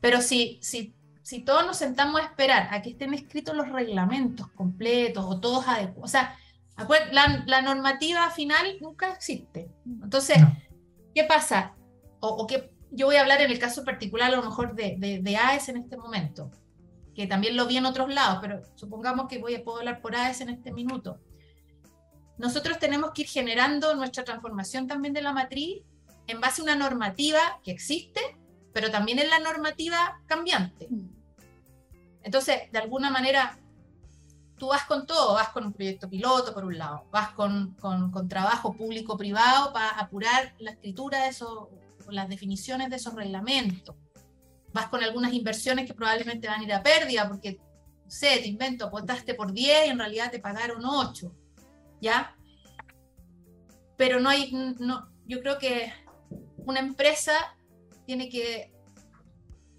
Pero 0.00 0.20
si, 0.20 0.58
si, 0.60 0.94
si 1.22 1.40
todos 1.40 1.64
nos 1.64 1.76
sentamos 1.76 2.20
a 2.20 2.24
esperar 2.24 2.68
a 2.72 2.82
que 2.82 2.90
estén 2.90 3.14
escritos 3.14 3.54
los 3.54 3.68
reglamentos 3.68 4.48
completos 4.48 5.24
o 5.26 5.40
todos 5.40 5.68
adecuados, 5.68 6.04
o 6.04 6.08
sea, 6.08 6.36
la, 7.12 7.62
normativa 7.62 8.28
final 8.30 8.78
nunca 8.80 9.12
existe. 9.12 9.70
Entonces, 9.86 10.38
¿qué 11.14 11.24
pasa? 11.24 11.74
O, 12.20 12.46
que 12.46 12.70
yo 12.90 13.06
voy 13.06 13.16
a 13.16 13.20
hablar 13.20 13.40
en 13.40 13.50
el 13.50 13.58
caso 13.58 13.84
particular 13.84 14.32
a 14.32 14.36
lo 14.36 14.42
mejor 14.42 14.74
de, 14.74 14.96
de, 15.22 15.36
AES 15.36 15.68
en 15.68 15.76
este 15.76 15.96
momento, 15.96 16.50
que 17.14 17.26
también 17.26 17.56
lo 17.56 17.66
vi 17.66 17.76
en 17.76 17.86
otros 17.86 18.12
lados, 18.12 18.38
pero 18.40 18.62
supongamos 18.74 19.28
que 19.28 19.38
voy 19.38 19.54
a 19.54 19.64
poder 19.64 19.88
hablar 19.88 20.02
por 20.02 20.16
AES 20.16 20.40
en 20.40 20.50
este 20.50 20.72
minuto. 20.72 21.20
Nosotros 22.38 22.78
tenemos 22.78 23.12
que 23.12 23.22
ir 23.22 23.28
generando 23.28 23.94
nuestra 23.94 24.24
transformación 24.24 24.86
también 24.86 25.14
de 25.14 25.22
la 25.22 25.32
matriz 25.32 25.82
en 26.26 26.40
base 26.40 26.60
a 26.60 26.64
una 26.64 26.76
normativa 26.76 27.40
que 27.62 27.70
existe, 27.70 28.20
pero 28.72 28.90
también 28.90 29.18
en 29.18 29.30
la 29.30 29.38
normativa 29.38 30.20
cambiante. 30.26 30.88
Mm. 30.90 31.08
Entonces, 32.22 32.70
de 32.70 32.78
alguna 32.78 33.10
manera, 33.10 33.58
tú 34.56 34.68
vas 34.68 34.84
con 34.84 35.06
todo, 35.06 35.34
vas 35.34 35.48
con 35.48 35.66
un 35.66 35.72
proyecto 35.72 36.08
piloto 36.08 36.54
por 36.54 36.64
un 36.64 36.78
lado, 36.78 37.06
vas 37.10 37.30
con, 37.30 37.74
con, 37.80 38.28
trabajo 38.28 38.72
público-privado 38.72 39.72
para 39.72 39.90
apurar 39.90 40.54
la 40.58 40.70
escritura 40.70 41.24
de 41.24 41.30
esos, 41.30 41.68
las 42.08 42.28
definiciones 42.28 42.88
de 42.88 42.96
esos 42.96 43.14
reglamentos, 43.14 43.96
vas 44.72 44.86
con 44.86 45.02
algunas 45.02 45.32
inversiones 45.32 45.86
que 45.86 45.94
probablemente 45.94 46.46
van 46.46 46.60
a 46.60 46.64
ir 46.64 46.72
a 46.72 46.82
pérdida 46.82 47.28
porque, 47.28 47.58
no 48.04 48.10
sé, 48.10 48.38
te 48.38 48.46
invento, 48.46 48.86
apostaste 48.86 49.34
por 49.34 49.52
10 49.52 49.88
y 49.88 49.90
en 49.90 49.98
realidad 49.98 50.30
te 50.30 50.38
pagaron 50.38 50.84
8, 50.84 51.34
¿ya? 52.02 52.36
Pero 53.96 54.20
no 54.20 54.28
hay, 54.28 54.52
no, 54.52 55.08
yo 55.26 55.40
creo 55.40 55.58
que 55.58 55.90
una 56.58 56.80
empresa 56.80 57.32
tiene 58.04 58.28
que 58.28 58.72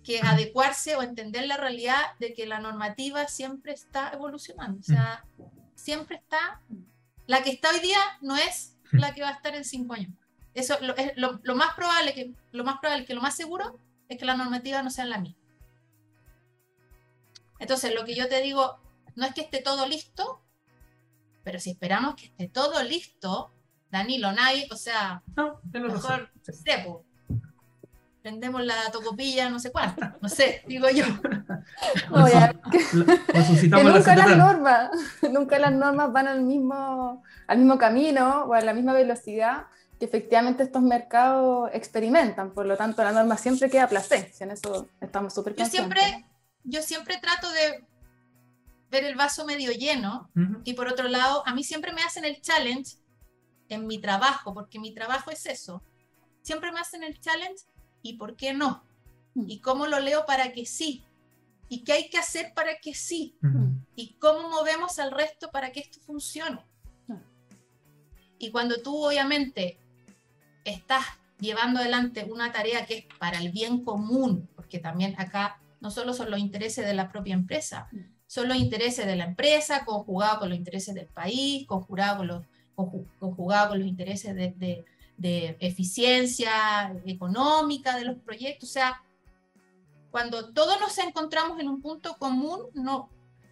que 0.03 0.19
adecuarse 0.19 0.95
o 0.95 1.01
entender 1.01 1.47
la 1.47 1.57
realidad 1.57 2.01
de 2.19 2.33
que 2.33 2.45
la 2.45 2.59
normativa 2.59 3.27
siempre 3.27 3.71
está 3.71 4.11
evolucionando. 4.13 4.79
O 4.81 4.83
sea, 4.83 5.25
siempre 5.75 6.17
está. 6.17 6.61
La 7.25 7.41
que 7.41 7.51
está 7.51 7.69
hoy 7.69 7.79
día 7.79 7.99
no 8.21 8.35
es 8.35 8.77
la 8.91 9.13
que 9.13 9.21
va 9.21 9.29
a 9.29 9.33
estar 9.33 9.55
en 9.55 9.63
cinco 9.63 9.93
años. 9.93 10.11
Eso 10.53 10.77
es 10.97 11.13
lo, 11.15 11.55
más 11.55 11.73
probable 11.73 12.13
que 12.13 12.33
lo 12.51 12.63
más 12.63 12.77
probable 12.79 13.05
que 13.05 13.15
lo 13.15 13.21
más 13.21 13.35
seguro 13.35 13.79
es 14.09 14.19
que 14.19 14.25
la 14.25 14.35
normativa 14.35 14.83
no 14.83 14.91
sea 14.91 15.05
la 15.05 15.19
misma. 15.19 15.41
Entonces, 17.59 17.95
lo 17.95 18.03
que 18.03 18.13
yo 18.13 18.27
te 18.27 18.41
digo 18.41 18.77
no 19.15 19.25
es 19.25 19.33
que 19.33 19.41
esté 19.41 19.61
todo 19.61 19.87
listo, 19.87 20.41
pero 21.43 21.59
si 21.59 21.71
esperamos 21.71 22.15
que 22.15 22.25
esté 22.25 22.47
todo 22.47 22.81
listo, 22.83 23.51
Danilo, 23.91 24.31
nadie, 24.31 24.67
o 24.71 24.75
sea, 24.75 25.21
no, 25.35 25.59
mejor, 25.71 26.29
prendemos 28.23 28.65
la 28.65 28.89
tocopilla, 28.91 29.49
no 29.49 29.59
sé 29.59 29.71
cuánto, 29.71 30.01
no 30.21 30.29
sé, 30.29 30.63
digo 30.67 30.89
yo. 30.89 31.05
nunca 33.83 34.15
las 34.15 34.37
normas, 34.37 34.89
nunca 35.29 35.59
las 35.59 35.73
normas 35.73 36.11
van 36.11 36.27
al 36.27 36.41
mismo, 36.41 37.21
al 37.47 37.57
mismo 37.57 37.77
camino 37.77 38.45
o 38.45 38.53
a 38.53 38.61
la 38.61 38.73
misma 38.73 38.93
velocidad 38.93 39.67
que 39.99 40.05
efectivamente 40.05 40.63
estos 40.63 40.81
mercados 40.81 41.69
experimentan, 41.73 42.51
por 42.51 42.65
lo 42.65 42.77
tanto 42.77 43.03
la 43.03 43.11
norma 43.11 43.37
siempre 43.37 43.69
queda 43.69 43.87
placé, 43.87 44.33
en 44.39 44.51
eso 44.51 44.87
estamos 45.01 45.33
súper 45.33 45.55
yo 45.55 45.65
siempre 45.65 46.25
Yo 46.63 46.81
siempre 46.81 47.19
trato 47.21 47.51
de 47.51 47.83
ver 48.93 49.05
el 49.05 49.15
vaso 49.15 49.43
medio 49.43 49.71
lleno 49.71 50.29
y 50.63 50.73
por 50.73 50.87
otro 50.87 51.07
lado, 51.07 51.41
a 51.47 51.53
mí 51.55 51.63
siempre 51.63 51.91
me 51.93 52.03
hacen 52.03 52.25
el 52.25 52.39
challenge 52.41 52.97
en 53.67 53.87
mi 53.87 53.97
trabajo, 53.99 54.53
porque 54.53 54.79
mi 54.79 54.93
trabajo 54.93 55.31
es 55.31 55.47
eso, 55.47 55.81
siempre 56.43 56.71
me 56.71 56.79
hacen 56.79 57.03
el 57.03 57.19
challenge 57.19 57.63
y 58.03 58.13
por 58.13 58.35
qué 58.35 58.53
no. 58.53 58.83
Mm. 59.33 59.45
Y 59.49 59.59
cómo 59.61 59.87
lo 59.87 59.99
leo 59.99 60.27
para 60.27 60.53
que 60.53 60.67
sí. 60.67 61.03
Y 61.69 61.83
qué 61.83 61.93
hay 61.93 62.09
que 62.09 62.19
hacer 62.19 62.53
para 62.53 62.77
que 62.77 62.93
sí. 62.93 63.35
Y 63.95 64.13
cómo 64.19 64.47
movemos 64.49 64.99
al 64.99 65.09
resto 65.09 65.49
para 65.49 65.71
que 65.71 65.79
esto 65.79 65.99
funcione. 66.01 66.63
Y 68.37 68.51
cuando 68.51 68.79
tú 68.83 69.03
obviamente 69.03 69.79
estás 70.65 71.05
llevando 71.39 71.79
adelante 71.79 72.27
una 72.29 72.51
tarea 72.51 72.85
que 72.85 72.97
es 72.99 73.05
para 73.17 73.39
el 73.39 73.51
bien 73.51 73.83
común, 73.83 74.47
porque 74.55 74.77
también 74.77 75.15
acá 75.17 75.59
no 75.81 75.89
solo 75.89 76.13
son 76.13 76.29
los 76.29 76.39
intereses 76.39 76.85
de 76.85 76.93
la 76.93 77.09
propia 77.11 77.33
empresa, 77.33 77.87
mm. 77.91 78.12
Son 78.33 78.47
los 78.47 78.57
intereses 78.57 79.05
de 79.05 79.15
la 79.15 79.25
empresa 79.25 79.85
conjugado 79.85 80.39
con 80.39 80.49
los 80.49 80.57
intereses 80.57 80.95
del 80.95 81.05
país, 81.05 81.67
conjugado 81.67 82.17
con 82.17 82.27
los, 82.27 82.43
conjugado 83.19 83.69
con 83.69 83.79
los 83.79 83.87
intereses 83.87 84.33
de, 84.35 84.83
de 85.17 85.55
eficiencia 85.59 86.91
económica 87.05 87.95
de 87.95 88.05
los 88.05 88.17
proyectos. 88.17 88.69
O 88.69 88.73
sea, 88.73 89.03
cuando 90.09 90.51
todos 90.51 90.79
nos 90.79 90.97
encontramos 90.97 91.59
en 91.59 91.67
un 91.69 91.79
punto 91.79 92.17
común, 92.17 92.61
no, 92.73 93.07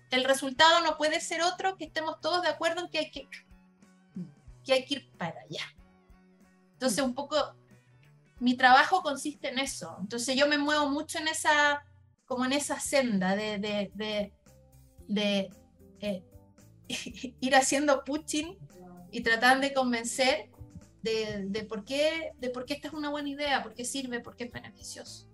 el 0.10 0.24
resultado 0.24 0.82
no 0.82 0.98
puede 0.98 1.22
ser 1.22 1.44
otro 1.44 1.78
que 1.78 1.86
estemos 1.86 2.20
todos 2.20 2.42
de 2.42 2.50
acuerdo 2.50 2.82
en 2.82 2.90
que 2.90 2.98
hay 2.98 3.12
que, 3.12 3.30
que, 4.66 4.74
hay 4.74 4.86
que 4.86 4.96
ir 4.96 5.12
para 5.16 5.42
allá. 5.42 5.76
Entonces, 6.74 7.04
un 7.04 7.14
poco, 7.14 7.38
mi 8.40 8.58
trabajo 8.58 9.04
consiste 9.04 9.50
en 9.50 9.60
eso. 9.60 9.96
Entonces, 10.02 10.36
yo 10.36 10.48
me 10.48 10.58
muevo 10.58 10.90
mucho 10.90 11.20
en 11.20 11.28
esa, 11.28 11.86
como 12.26 12.46
en 12.46 12.54
esa 12.54 12.80
senda 12.80 13.36
de, 13.36 13.60
de, 13.60 13.92
de, 13.94 14.34
eh, 15.10 16.24
ir 17.40 17.56
haciendo 17.56 18.04
pushing 18.04 18.58
y 19.12 19.22
tratar 19.22 19.60
de 19.60 19.74
convencer 19.74 20.50
de, 21.04 21.46
de, 21.48 21.64
por 21.64 21.84
qué, 21.84 22.32
de 22.40 22.50
por 22.50 22.66
qué 22.66 22.76
esta 22.76 22.88
es 22.88 22.94
una 22.94 23.10
buena 23.10 23.30
idea, 23.30 23.64
por 23.64 23.74
qué 23.74 23.86
sirve, 23.86 24.20
por 24.20 24.36
qué 24.36 24.46
es 24.46 24.52
beneficioso. 24.52 25.28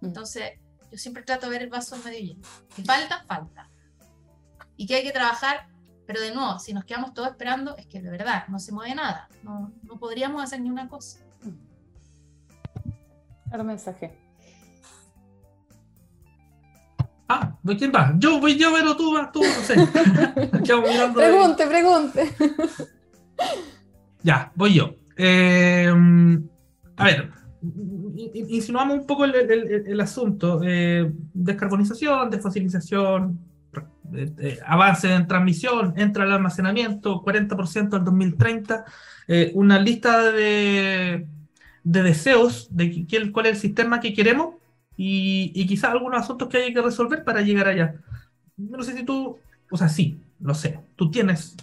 Mm. 0.00 0.06
Entonces, 0.06 0.52
yo 0.90 0.98
siempre 0.98 1.22
trato 1.22 1.46
de 1.46 1.52
ver 1.52 1.62
el 1.62 1.70
vaso 1.70 1.96
medio 1.98 2.20
lleno. 2.20 2.42
Que 2.74 2.82
falta, 2.82 3.24
falta. 3.26 3.70
Y 4.76 4.86
que 4.86 4.96
hay 4.96 5.02
que 5.02 5.12
trabajar, 5.12 5.68
pero 6.06 6.20
de 6.20 6.34
nuevo, 6.34 6.58
si 6.58 6.72
nos 6.72 6.84
quedamos 6.84 7.14
todos 7.14 7.28
esperando, 7.28 7.76
es 7.76 7.86
que 7.86 8.00
de 8.00 8.10
verdad 8.10 8.46
no 8.48 8.58
se 8.58 8.72
mueve 8.72 8.94
nada. 8.94 9.28
No, 9.42 9.72
no 9.82 9.98
podríamos 9.98 10.42
hacer 10.42 10.60
ni 10.60 10.70
una 10.70 10.88
cosa. 10.88 11.20
Claro 13.48 13.64
mensaje. 13.64 14.23
¿Quién 17.72 17.92
va? 17.94 18.14
Yo 18.18 18.40
voy 18.40 18.56
yo, 18.58 18.72
pero 18.72 18.96
tú 18.96 19.14
vas, 19.14 19.32
tú, 19.32 19.40
no 19.40 19.62
sé. 19.64 19.74
pregunte, 21.14 21.66
pregunte. 21.66 22.34
Ya, 24.22 24.52
voy 24.54 24.74
yo. 24.74 24.94
Eh, 25.16 25.90
a 26.96 27.04
ver, 27.04 27.30
insinuamos 28.34 28.98
un 28.98 29.06
poco 29.06 29.24
el, 29.24 30.00
asunto. 30.00 30.60
Eh, 30.62 31.10
descarbonización, 31.32 32.30
desfosilización, 32.30 33.38
eh, 34.14 34.58
avance 34.66 35.12
en 35.12 35.26
transmisión, 35.26 35.94
entra 35.96 36.24
el 36.24 36.32
almacenamiento, 36.32 37.22
40% 37.22 37.94
al 37.94 38.04
2030. 38.04 38.84
una 39.54 39.78
lista 39.78 40.32
de, 40.32 41.26
deseos 41.82 42.68
de 42.70 43.06
cuál 43.32 43.46
es 43.46 43.52
el 43.52 43.58
sistema 43.58 44.00
que 44.00 44.12
queremos 44.12 44.56
y, 44.96 45.52
y 45.54 45.66
quizás 45.66 45.90
algunos 45.90 46.20
asuntos 46.20 46.48
que 46.48 46.58
hay 46.58 46.74
que 46.74 46.82
resolver 46.82 47.24
para 47.24 47.42
llegar 47.42 47.68
allá. 47.68 47.94
No 48.56 48.82
sé 48.82 48.94
si 48.94 49.04
tú, 49.04 49.38
o 49.70 49.76
sea, 49.76 49.88
sí, 49.88 50.20
lo 50.40 50.54
sé. 50.54 50.80
Tú 50.96 51.10
tienes 51.10 51.56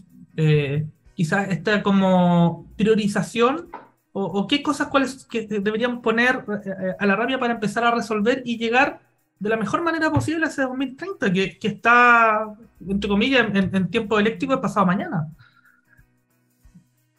quizás 1.15 1.49
esta 1.49 1.83
como 1.83 2.67
priorización 2.77 3.69
o, 4.13 4.45
qué 4.47 4.61
cosas 4.61 4.87
cuáles 4.89 5.25
que 5.25 5.47
deberíamos 5.47 6.01
poner 6.01 6.43
eh, 6.65 6.69
eh, 6.69 6.95
a 6.99 7.05
la 7.05 7.15
rabia 7.15 7.39
para 7.39 7.53
empezar 7.53 7.85
a 7.85 7.91
resolver 7.91 8.41
y 8.45 8.57
llegar 8.57 8.99
de 9.39 9.49
la 9.49 9.55
mejor 9.55 9.81
manera 9.83 10.11
posible 10.11 10.45
a 10.45 10.49
ese 10.49 10.63
2030 10.63 11.31
que, 11.31 11.57
que 11.57 11.67
está, 11.69 12.53
entre 12.85 13.09
comillas, 13.09 13.47
en, 13.55 13.89
tiempo 13.89 14.19
eléctrico 14.19 14.53
de 14.53 14.61
pasado 14.61 14.85
mañana. 14.85 15.33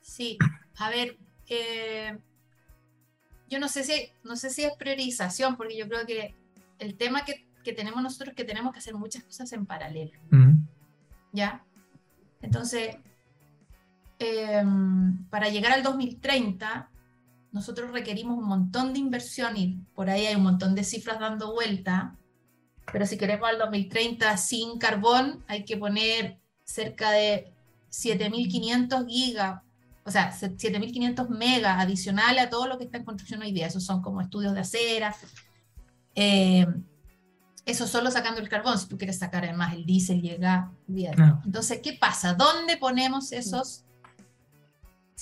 Sí, 0.02 0.36
a 0.76 0.90
ver, 0.90 1.16
eh, 1.48 2.18
yo 3.52 3.60
no 3.60 3.68
sé, 3.68 3.84
si, 3.84 4.10
no 4.24 4.36
sé 4.36 4.50
si 4.50 4.64
es 4.64 4.72
priorización, 4.76 5.56
porque 5.56 5.76
yo 5.76 5.86
creo 5.88 6.06
que 6.06 6.34
el 6.78 6.96
tema 6.96 7.24
que, 7.24 7.46
que 7.62 7.72
tenemos 7.72 8.02
nosotros 8.02 8.30
es 8.30 8.34
que 8.34 8.44
tenemos 8.44 8.72
que 8.72 8.78
hacer 8.78 8.94
muchas 8.94 9.22
cosas 9.22 9.52
en 9.52 9.66
paralelo. 9.66 10.12
¿Ya? 11.32 11.64
Entonces, 12.40 12.96
Em, 14.24 15.24
para 15.30 15.48
llegar 15.48 15.72
al 15.72 15.82
2030, 15.82 16.88
nosotros 17.50 17.90
requerimos 17.90 18.38
un 18.38 18.46
montón 18.46 18.92
de 18.92 19.00
inversión 19.00 19.56
y 19.56 19.80
por 19.96 20.10
ahí 20.10 20.26
hay 20.26 20.36
un 20.36 20.44
montón 20.44 20.76
de 20.76 20.84
cifras 20.84 21.18
dando 21.18 21.52
vuelta, 21.52 22.16
pero 22.92 23.04
si 23.04 23.18
queremos 23.18 23.48
al 23.48 23.58
2030 23.58 24.36
sin 24.36 24.78
carbón, 24.78 25.42
hay 25.48 25.64
que 25.64 25.76
poner 25.76 26.38
cerca 26.62 27.10
de 27.10 27.52
7.500 27.90 29.08
gigas, 29.08 29.62
o 30.04 30.10
sea, 30.10 30.32
7.500 30.32 31.28
megas 31.28 31.80
adicionales 31.80 32.44
a 32.44 32.50
todo 32.50 32.66
lo 32.66 32.78
que 32.78 32.84
está 32.84 32.98
en 32.98 33.04
construcción 33.04 33.42
hoy 33.42 33.52
día. 33.52 33.66
Esos 33.66 33.84
son 33.84 34.02
como 34.02 34.20
estudios 34.20 34.54
de 34.54 34.60
acera. 34.60 35.14
Eh, 36.14 36.66
eso 37.64 37.86
solo 37.86 38.10
sacando 38.10 38.40
el 38.40 38.48
carbón, 38.48 38.78
si 38.78 38.88
tú 38.88 38.98
quieres 38.98 39.18
sacar 39.18 39.44
además 39.44 39.74
el 39.74 39.86
diésel, 39.86 40.20
llega 40.20 40.72
bien. 40.88 41.14
Entonces, 41.44 41.80
¿qué 41.82 41.92
pasa? 41.92 42.34
¿Dónde 42.34 42.76
ponemos 42.76 43.30
esos 43.30 43.84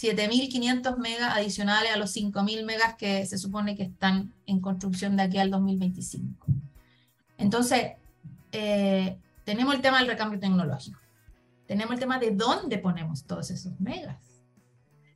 7.500 0.01 0.97
megas 0.97 1.37
adicionales 1.37 1.93
a 1.93 1.99
los 1.99 2.17
5.000 2.17 2.65
megas 2.65 2.95
que 2.95 3.27
se 3.27 3.37
supone 3.37 3.77
que 3.77 3.83
están 3.83 4.33
en 4.47 4.61
construcción 4.61 5.17
de 5.17 5.25
aquí 5.25 5.39
al 5.39 5.51
2025. 5.51 6.47
Entonces, 7.37 7.93
eh, 8.53 9.19
tenemos 9.45 9.75
el 9.75 9.83
tema 9.83 9.99
del 9.99 10.09
recambio 10.09 10.41
tecnológico. 10.41 10.99
Tenemos 11.67 11.95
el 11.95 12.01
tema 12.01 12.19
de 12.19 12.31
dónde 12.31 12.79
ponemos 12.79 13.25
todos 13.25 13.51
esos 13.51 13.79
megas. 13.79 14.30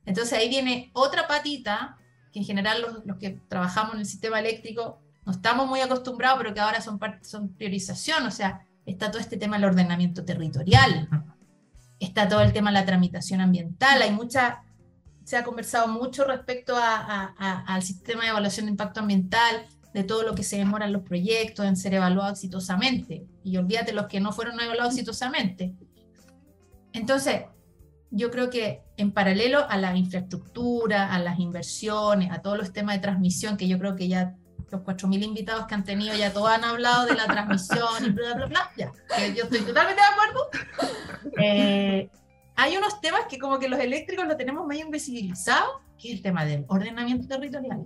Entonces 0.05 0.37
ahí 0.37 0.49
viene 0.49 0.91
otra 0.93 1.27
patita 1.27 1.97
que 2.31 2.39
en 2.39 2.45
general 2.45 3.03
los, 3.05 3.17
que 3.17 3.39
trabajamos 3.47 3.95
en 3.95 4.01
el 4.01 4.05
sistema 4.05 4.39
eléctrico 4.39 5.01
no 5.25 5.31
estamos 5.31 5.67
muy 5.67 5.81
acostumbrados, 5.81 6.37
pero 6.37 6.53
que 6.53 6.59
ahora 6.59 6.81
son, 6.81 6.99
son 7.21 7.49
priorización. 7.49 8.25
O 8.27 8.31
sea, 8.31 8.65
está 8.85 9.09
todo 9.09 9.19
este 9.19 9.37
tema 9.37 9.55
del 9.55 9.65
ordenamiento 9.65 10.23
territorial, 10.23 11.09
está 11.99 12.27
todo 12.27 12.41
el 12.41 12.53
tema 12.53 12.69
de 12.69 12.75
la 12.75 12.85
tramitación 12.85 13.41
ambiental. 13.41 14.01
Hay 14.01 14.11
mucha 14.11 14.61
se 15.25 15.37
ha 15.37 15.43
conversado 15.43 15.87
mucho 15.87 16.23
respecto 16.23 16.75
al 16.77 17.81
sistema 17.81 18.23
de 18.23 18.29
evaluación 18.29 18.67
de 18.67 18.71
impacto 18.71 18.99
ambiental, 18.99 19.67
de 19.91 20.03
todo 20.03 20.21
lo 20.21 20.35
que 20.35 20.43
se 20.43 20.57
demora 20.57 20.85
en 20.85 20.93
los 20.93 21.01
proyectos, 21.01 21.65
en 21.65 21.75
ser 21.75 21.95
evaluados 21.95 22.33
exitosamente. 22.33 23.25
Y 23.43 23.57
olvídate 23.57 23.91
los 23.91 24.05
que 24.05 24.19
no 24.19 24.31
fueron 24.31 24.59
evaluados 24.59 24.93
exitosamente. 24.93 25.73
Entonces, 26.93 27.41
yo 28.11 28.29
creo 28.29 28.51
que 28.51 28.83
en 28.97 29.11
paralelo 29.11 29.69
a 29.69 29.77
la 29.77 29.95
infraestructura, 29.95 31.13
a 31.13 31.19
las 31.19 31.39
inversiones, 31.39 32.31
a 32.31 32.41
todos 32.41 32.57
los 32.57 32.73
temas 32.73 32.95
de 32.95 33.01
transmisión, 33.01 33.57
que 33.57 33.67
yo 33.67 33.77
creo 33.77 33.95
que 33.95 34.07
ya 34.07 34.35
los 34.71 34.81
4.000 34.81 35.23
invitados 35.23 35.67
que 35.67 35.75
han 35.75 35.83
tenido 35.83 36.15
ya 36.15 36.33
todos 36.33 36.49
han 36.49 36.63
hablado 36.63 37.05
de 37.05 37.15
la 37.15 37.25
transmisión 37.25 38.05
y 38.05 38.09
bla, 38.09 38.33
bla, 38.33 38.45
bla, 38.47 38.71
ya, 38.77 38.91
que 39.15 39.33
yo 39.35 39.43
estoy 39.43 39.61
totalmente 39.61 40.01
de 40.01 40.07
acuerdo. 40.07 40.49
Eh, 41.37 42.09
hay 42.55 42.77
unos 42.77 43.01
temas 43.01 43.21
que 43.29 43.37
como 43.37 43.59
que 43.59 43.67
los 43.67 43.79
eléctricos 43.79 44.25
lo 44.25 44.37
tenemos 44.37 44.65
medio 44.65 44.85
invisibilizado, 44.85 45.81
que 45.99 46.09
es 46.09 46.15
el 46.15 46.21
tema 46.21 46.45
del 46.45 46.65
ordenamiento 46.67 47.27
territorial, 47.27 47.85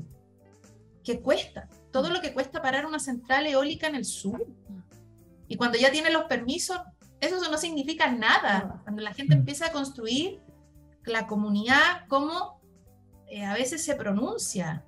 que 1.03 1.19
cuesta, 1.21 1.67
todo 1.91 2.09
lo 2.09 2.21
que 2.21 2.33
cuesta 2.33 2.61
parar 2.61 2.85
una 2.85 2.99
central 2.99 3.47
eólica 3.47 3.87
en 3.87 3.95
el 3.95 4.05
sur. 4.05 4.45
Y 5.47 5.55
cuando 5.55 5.79
ya 5.79 5.91
tiene 5.91 6.11
los 6.11 6.25
permisos, 6.25 6.79
eso 7.19 7.49
no 7.49 7.57
significa 7.57 8.11
nada. 8.11 8.81
Cuando 8.83 9.01
la 9.01 9.13
gente 9.13 9.33
empieza 9.33 9.67
a 9.67 9.71
construir, 9.71 10.39
la 11.05 11.27
comunidad, 11.27 12.07
como 12.07 12.59
eh, 13.27 13.45
a 13.45 13.53
veces 13.53 13.83
se 13.83 13.95
pronuncia, 13.95 14.85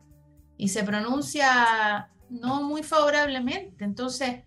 y 0.57 0.69
se 0.69 0.83
pronuncia 0.83 2.09
no 2.29 2.63
muy 2.63 2.83
favorablemente. 2.83 3.83
Entonces, 3.83 4.43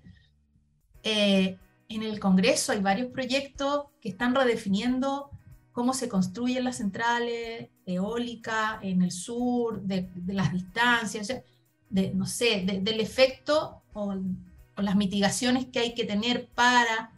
eh, 1.03 1.59
en 1.88 2.03
el 2.03 2.20
Congreso 2.20 2.72
hay 2.72 2.81
varios 2.81 3.09
proyectos 3.09 3.87
que 4.00 4.09
están 4.09 4.35
redefiniendo 4.35 5.31
cómo 5.72 5.92
se 5.92 6.09
construyen 6.09 6.64
las 6.64 6.77
centrales 6.77 7.68
eólicas 7.85 8.79
en 8.83 9.03
el 9.03 9.11
sur, 9.11 9.83
de, 9.83 10.09
las 10.27 10.53
distancias, 10.53 11.33
de, 11.90 12.14
no 12.14 12.27
sé, 12.27 12.64
del 12.64 13.00
efecto 13.00 13.83
o, 13.92 14.14
las 14.77 14.96
mitigaciones 14.96 15.66
que 15.66 15.81
hay 15.81 15.94
que 15.94 16.05
tener 16.05 16.48
para 16.48 17.12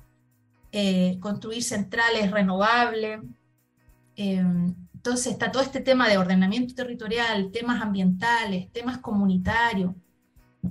eh, 0.72 1.18
construir 1.20 1.62
centrales 1.62 2.30
renovables. 2.30 3.20
Em, 4.16 4.74
entonces 4.94 5.32
está 5.32 5.52
todo 5.52 5.62
este 5.62 5.80
tema 5.80 6.08
de 6.08 6.18
ordenamiento 6.18 6.74
territorial, 6.74 7.52
temas 7.52 7.80
ambientales, 7.80 8.72
temas 8.72 8.98
comunitarios, 8.98 9.94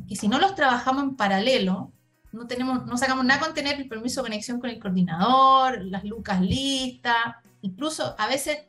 y 0.07 0.15
si 0.17 0.27
no 0.27 0.39
los 0.39 0.55
trabajamos 0.55 1.03
en 1.03 1.15
paralelo, 1.15 1.91
no, 2.31 2.47
tenemos, 2.47 2.85
no 2.85 2.97
sacamos 2.97 3.23
nada 3.23 3.39
con 3.39 3.53
tener 3.53 3.79
el 3.79 3.87
permiso 3.87 4.21
de 4.21 4.29
conexión 4.29 4.59
con 4.59 4.69
el 4.69 4.79
coordinador, 4.79 5.81
las 5.85 6.03
lucas 6.03 6.41
listas, 6.41 7.35
incluso 7.61 8.15
a 8.17 8.27
veces 8.27 8.65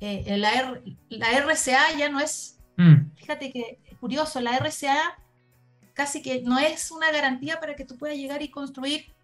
eh, 0.00 0.36
la, 0.38 0.80
la, 1.10 1.40
RCA 1.40 1.92
ya 1.98 2.08
no 2.08 2.20
es, 2.20 2.58
mm. 2.76 3.16
fíjate 3.16 3.52
que 3.52 3.80
es 3.84 3.98
curioso, 3.98 4.40
la 4.40 4.56
RCA 4.58 5.18
casi 5.92 6.22
que 6.22 6.42
no 6.42 6.58
es 6.58 6.90
una 6.90 7.10
garantía 7.10 7.60
para 7.60 7.74
que 7.74 7.84
tú 7.84 7.96
puedas 7.98 8.16
llegar 8.16 8.42
y 8.42 8.50
construir 8.50 9.14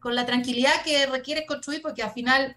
con 0.00 0.14
la 0.14 0.26
tranquilidad 0.26 0.82
que 0.84 1.06
requiere 1.06 1.46
construir, 1.46 1.82
porque 1.82 2.02
al 2.02 2.12
final 2.12 2.56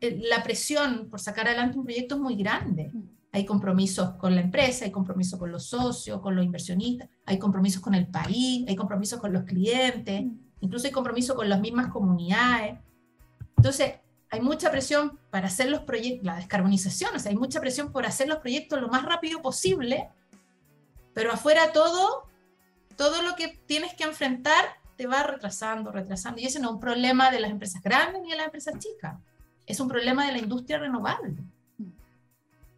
la 0.00 0.42
presión 0.42 1.08
por 1.10 1.20
sacar 1.20 1.46
adelante 1.46 1.78
un 1.78 1.84
proyecto 1.84 2.14
es 2.14 2.20
muy 2.20 2.36
grande. 2.36 2.90
Mm. 2.92 3.02
Hay 3.32 3.44
compromisos 3.44 4.16
con 4.16 4.34
la 4.34 4.40
empresa, 4.40 4.84
hay 4.84 4.90
compromisos 4.90 5.38
con 5.38 5.52
los 5.52 5.66
socios, 5.66 6.20
con 6.20 6.34
los 6.34 6.44
inversionistas, 6.44 7.08
hay 7.26 7.38
compromisos 7.38 7.80
con 7.80 7.94
el 7.94 8.08
país, 8.08 8.64
hay 8.66 8.74
compromisos 8.74 9.20
con 9.20 9.32
los 9.32 9.44
clientes, 9.44 10.24
incluso 10.60 10.86
hay 10.86 10.92
compromisos 10.92 11.36
con 11.36 11.48
las 11.48 11.60
mismas 11.60 11.88
comunidades. 11.88 12.78
Entonces, 13.56 13.94
hay 14.30 14.40
mucha 14.40 14.70
presión 14.70 15.18
para 15.30 15.46
hacer 15.46 15.70
los 15.70 15.82
proyectos, 15.82 16.24
la 16.24 16.36
descarbonización, 16.36 17.14
o 17.14 17.18
sea, 17.18 17.30
hay 17.30 17.36
mucha 17.36 17.60
presión 17.60 17.92
por 17.92 18.06
hacer 18.06 18.28
los 18.28 18.38
proyectos 18.38 18.80
lo 18.80 18.88
más 18.88 19.04
rápido 19.04 19.42
posible, 19.42 20.08
pero 21.12 21.32
afuera 21.32 21.72
todo, 21.72 22.28
todo 22.96 23.22
lo 23.22 23.36
que 23.36 23.60
tienes 23.66 23.94
que 23.94 24.04
enfrentar 24.04 24.64
te 24.96 25.06
va 25.06 25.22
retrasando, 25.22 25.90
retrasando. 25.90 26.40
Y 26.40 26.46
ese 26.46 26.60
no 26.60 26.68
es 26.68 26.74
un 26.74 26.80
problema 26.80 27.30
de 27.30 27.40
las 27.40 27.50
empresas 27.50 27.82
grandes 27.82 28.22
ni 28.22 28.30
de 28.30 28.36
las 28.36 28.46
empresas 28.46 28.74
chicas, 28.78 29.18
es 29.70 29.80
un 29.80 29.88
problema 29.88 30.26
de 30.26 30.32
la 30.32 30.38
industria 30.38 30.78
renovable. 30.78 31.36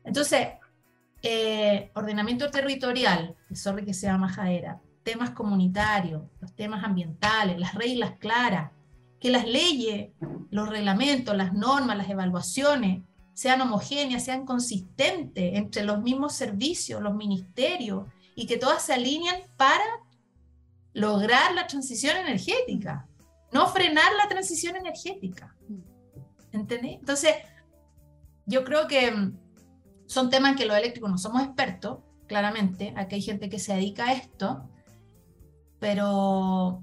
Entonces, 0.05 0.49
eh, 1.23 1.91
ordenamiento 1.95 2.51
territorial, 2.51 3.35
sorry 3.55 3.85
que 3.85 3.95
sea 3.95 4.19
majadera, 4.19 4.81
temas 5.03 5.31
comunitarios, 5.31 6.23
los 6.41 6.53
temas 6.55 6.85
ambientales, 6.85 7.59
las 7.59 7.75
reglas 7.75 8.13
claras, 8.19 8.73
que 9.21 9.31
las 9.31 9.47
leyes, 9.47 10.11
los 10.51 10.69
reglamentos, 10.69 11.37
las 11.37 11.53
normas, 11.53 11.97
las 11.97 12.11
evaluaciones 12.11 13.03
sean 13.35 13.61
homogéneas, 13.61 14.25
sean 14.25 14.45
consistentes 14.45 15.55
entre 15.55 15.85
los 15.85 16.03
mismos 16.03 16.35
servicios, 16.35 17.01
los 17.01 17.15
ministerios, 17.15 18.07
y 18.35 18.47
que 18.47 18.57
todas 18.57 18.83
se 18.83 18.95
alineen 18.95 19.43
para 19.57 19.85
lograr 20.93 21.55
la 21.55 21.67
transición 21.67 22.17
energética, 22.17 23.07
no 23.53 23.69
frenar 23.69 24.13
la 24.17 24.29
transición 24.29 24.77
energética. 24.77 25.52
¿Entendés? 26.53 26.99
Entonces, 27.01 27.35
yo 28.47 28.65
creo 28.65 28.87
que 28.87 29.11
mm, 29.11 29.39
son 30.07 30.31
temas 30.31 30.57
que 30.57 30.67
los 30.67 30.77
eléctricos 30.77 31.11
no 31.11 31.19
somos 31.19 31.43
expertos, 31.43 31.99
claramente, 32.27 32.95
aquí 32.97 33.17
hay 33.17 33.23
gente 33.23 33.49
que 33.49 33.59
se 33.59 33.75
dedica 33.75 34.07
a 34.07 34.13
esto, 34.15 34.69
pero, 35.79 36.83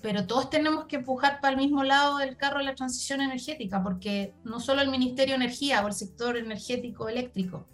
pero 0.00 0.26
todos 0.26 0.48
tenemos 0.48 0.86
que 0.86 0.96
empujar 0.96 1.40
para 1.40 1.54
el 1.54 1.60
mismo 1.60 1.82
lado 1.82 2.18
del 2.18 2.36
carro 2.36 2.58
de 2.58 2.64
la 2.64 2.74
transición 2.74 3.20
energética, 3.20 3.82
porque 3.82 4.34
no 4.44 4.60
solo 4.60 4.80
el 4.80 4.90
Ministerio 4.90 5.32
de 5.32 5.44
Energía 5.44 5.84
o 5.84 5.88
el 5.88 5.94
sector 5.94 6.36
energético 6.36 7.08
eléctrico, 7.08 7.66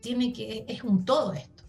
tiene 0.00 0.32
que, 0.32 0.64
es 0.68 0.82
un 0.84 1.04
todo 1.04 1.32
esto. 1.32 1.64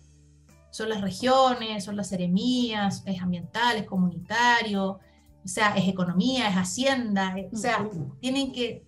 Son 0.71 0.89
las 0.89 1.01
regiones, 1.01 1.85
son 1.85 1.95
las 1.95 2.09
seremías, 2.09 3.03
es 3.05 3.21
ambiental, 3.21 3.77
es 3.77 3.85
comunitario, 3.85 4.99
o 5.43 5.47
sea, 5.47 5.75
es 5.75 5.87
economía, 5.87 6.49
es 6.49 6.55
hacienda, 6.55 7.35
o 7.51 7.57
sea, 7.57 7.87
tienen 8.19 8.51
que, 8.51 8.85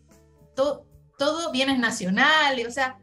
todo, 0.56 0.86
todo 1.18 1.52
bienes 1.52 1.80
nacionales, 1.80 2.68
o 2.68 2.72
sea, 2.72 3.00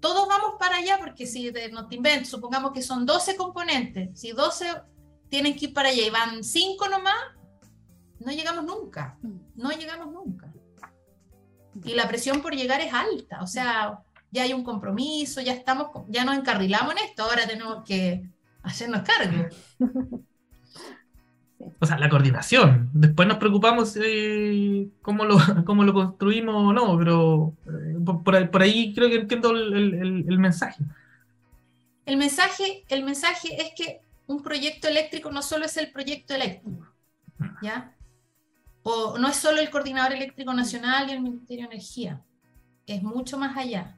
todos 0.00 0.28
vamos 0.28 0.52
para 0.58 0.76
allá 0.76 0.98
porque 0.98 1.26
si 1.26 1.50
no 1.72 1.88
te 1.88 1.96
invento, 1.96 2.28
supongamos 2.28 2.72
que 2.72 2.82
son 2.82 3.04
12 3.04 3.36
componentes, 3.36 4.18
si 4.18 4.32
12 4.32 4.66
tienen 5.28 5.56
que 5.56 5.66
ir 5.66 5.74
para 5.74 5.88
allá 5.88 6.02
y 6.02 6.10
van 6.10 6.44
5 6.44 6.88
nomás, 6.88 7.14
no 8.20 8.30
llegamos 8.30 8.64
nunca, 8.64 9.18
no 9.54 9.70
llegamos 9.70 10.12
nunca. 10.12 10.52
Y 11.84 11.94
la 11.94 12.08
presión 12.08 12.40
por 12.40 12.54
llegar 12.54 12.80
es 12.80 12.92
alta, 12.92 13.42
o 13.42 13.46
sea, 13.46 14.00
ya 14.30 14.42
hay 14.42 14.52
un 14.52 14.64
compromiso, 14.64 15.40
ya 15.40 15.52
estamos, 15.52 15.88
ya 16.08 16.24
nos 16.24 16.36
encarrilamos 16.36 16.92
en 16.92 16.98
esto, 16.98 17.24
ahora 17.24 17.46
tenemos 17.46 17.84
que 17.84 18.22
hacernos 18.62 19.02
cargo. 19.02 19.48
o 21.80 21.86
sea, 21.86 21.98
la 21.98 22.08
coordinación. 22.08 22.90
Después 22.92 23.28
nos 23.28 23.38
preocupamos 23.38 23.96
eh, 24.02 24.88
cómo, 25.02 25.24
lo, 25.24 25.38
cómo 25.64 25.84
lo 25.84 25.94
construimos 25.94 26.54
o 26.54 26.72
no, 26.72 26.98
pero 26.98 27.54
eh, 27.66 28.48
por, 28.50 28.62
ahí, 28.62 28.92
creo 28.94 29.08
que 29.08 29.16
entiendo 29.16 29.50
el, 29.50 30.38
mensaje. 30.38 30.82
El 32.04 32.16
mensaje, 32.16 32.84
el 32.88 33.04
mensaje 33.04 33.60
es 33.60 33.72
que 33.76 34.00
un 34.26 34.42
proyecto 34.42 34.88
eléctrico 34.88 35.30
no 35.30 35.42
solo 35.42 35.66
es 35.66 35.76
el 35.76 35.92
proyecto 35.92 36.34
eléctrico, 36.34 36.86
¿ya? 37.62 37.94
O 38.82 39.18
no 39.18 39.28
es 39.28 39.36
solo 39.36 39.60
el 39.60 39.70
coordinador 39.70 40.12
eléctrico 40.12 40.52
nacional 40.52 41.08
y 41.08 41.12
el 41.12 41.20
Ministerio 41.20 41.68
de 41.68 41.74
Energía, 41.74 42.22
es 42.86 43.02
mucho 43.02 43.38
más 43.38 43.56
allá. 43.56 43.96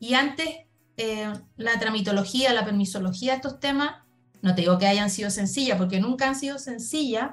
Y 0.00 0.14
antes, 0.14 0.48
eh, 0.96 1.32
la 1.56 1.78
tramitología, 1.78 2.52
la 2.52 2.64
permisología 2.64 3.34
estos 3.34 3.60
temas 3.60 4.02
no 4.42 4.54
te 4.54 4.62
digo 4.62 4.78
que 4.78 4.86
hayan 4.86 5.10
sido 5.10 5.30
sencillas, 5.30 5.78
porque 5.78 6.00
nunca 6.00 6.28
han 6.28 6.36
sido 6.36 6.58
sencillas, 6.58 7.32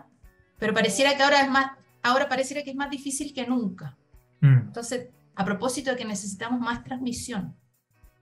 pero 0.58 0.74
pareciera 0.74 1.16
que 1.16 1.24
ahora 1.24 1.42
es 1.42 1.50
más, 1.50 1.72
ahora 2.02 2.28
pareciera 2.28 2.64
que 2.64 2.72
es 2.72 2.76
más 2.76 2.90
difícil 2.90 3.34
que 3.34 3.46
nunca. 3.46 3.98
Mm. 4.42 4.68
Entonces, 4.68 5.10
a 5.36 5.46
propósito 5.46 5.92
de 5.92 5.98
que 5.98 6.06
necesitamos 6.06 6.60
más 6.60 6.84
transmisión, 6.84 7.56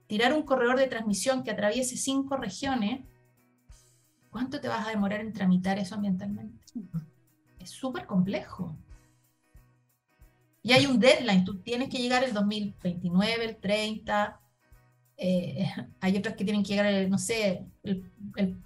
tirar 0.08 0.34
un 0.34 0.44
corredor 0.44 0.78
de 0.78 0.88
transmisión 0.88 1.44
que 1.44 1.52
atraviese 1.52 1.98
cinco 1.98 2.38
regiones, 2.38 3.06
¿cuánto 4.30 4.60
te 4.60 4.68
vas 4.68 4.86
a 4.88 4.90
demorar 4.90 5.22
en 5.22 5.34
tramitar 5.34 5.80
eso 5.80 5.96
ambientalmente? 5.96 6.64
Es 7.60 7.70
súper 7.70 8.06
complejo. 8.06 8.76
Y 10.62 10.72
hay 10.72 10.86
un 10.86 11.00
deadline, 11.00 11.44
tú 11.44 11.62
tienes 11.62 11.90
que 11.90 11.98
llegar 11.98 12.24
el 12.24 12.34
2029, 12.34 13.46
el 13.46 13.58
30, 13.58 14.40
eh, 15.18 15.68
hay 16.02 16.18
otras 16.18 16.36
que 16.36 16.44
tienen 16.44 16.64
que 16.64 16.70
llegar, 16.70 16.86
el, 16.88 17.10
no 17.10 17.18
sé, 17.18 17.66
el, 17.84 18.12
el 18.36 18.58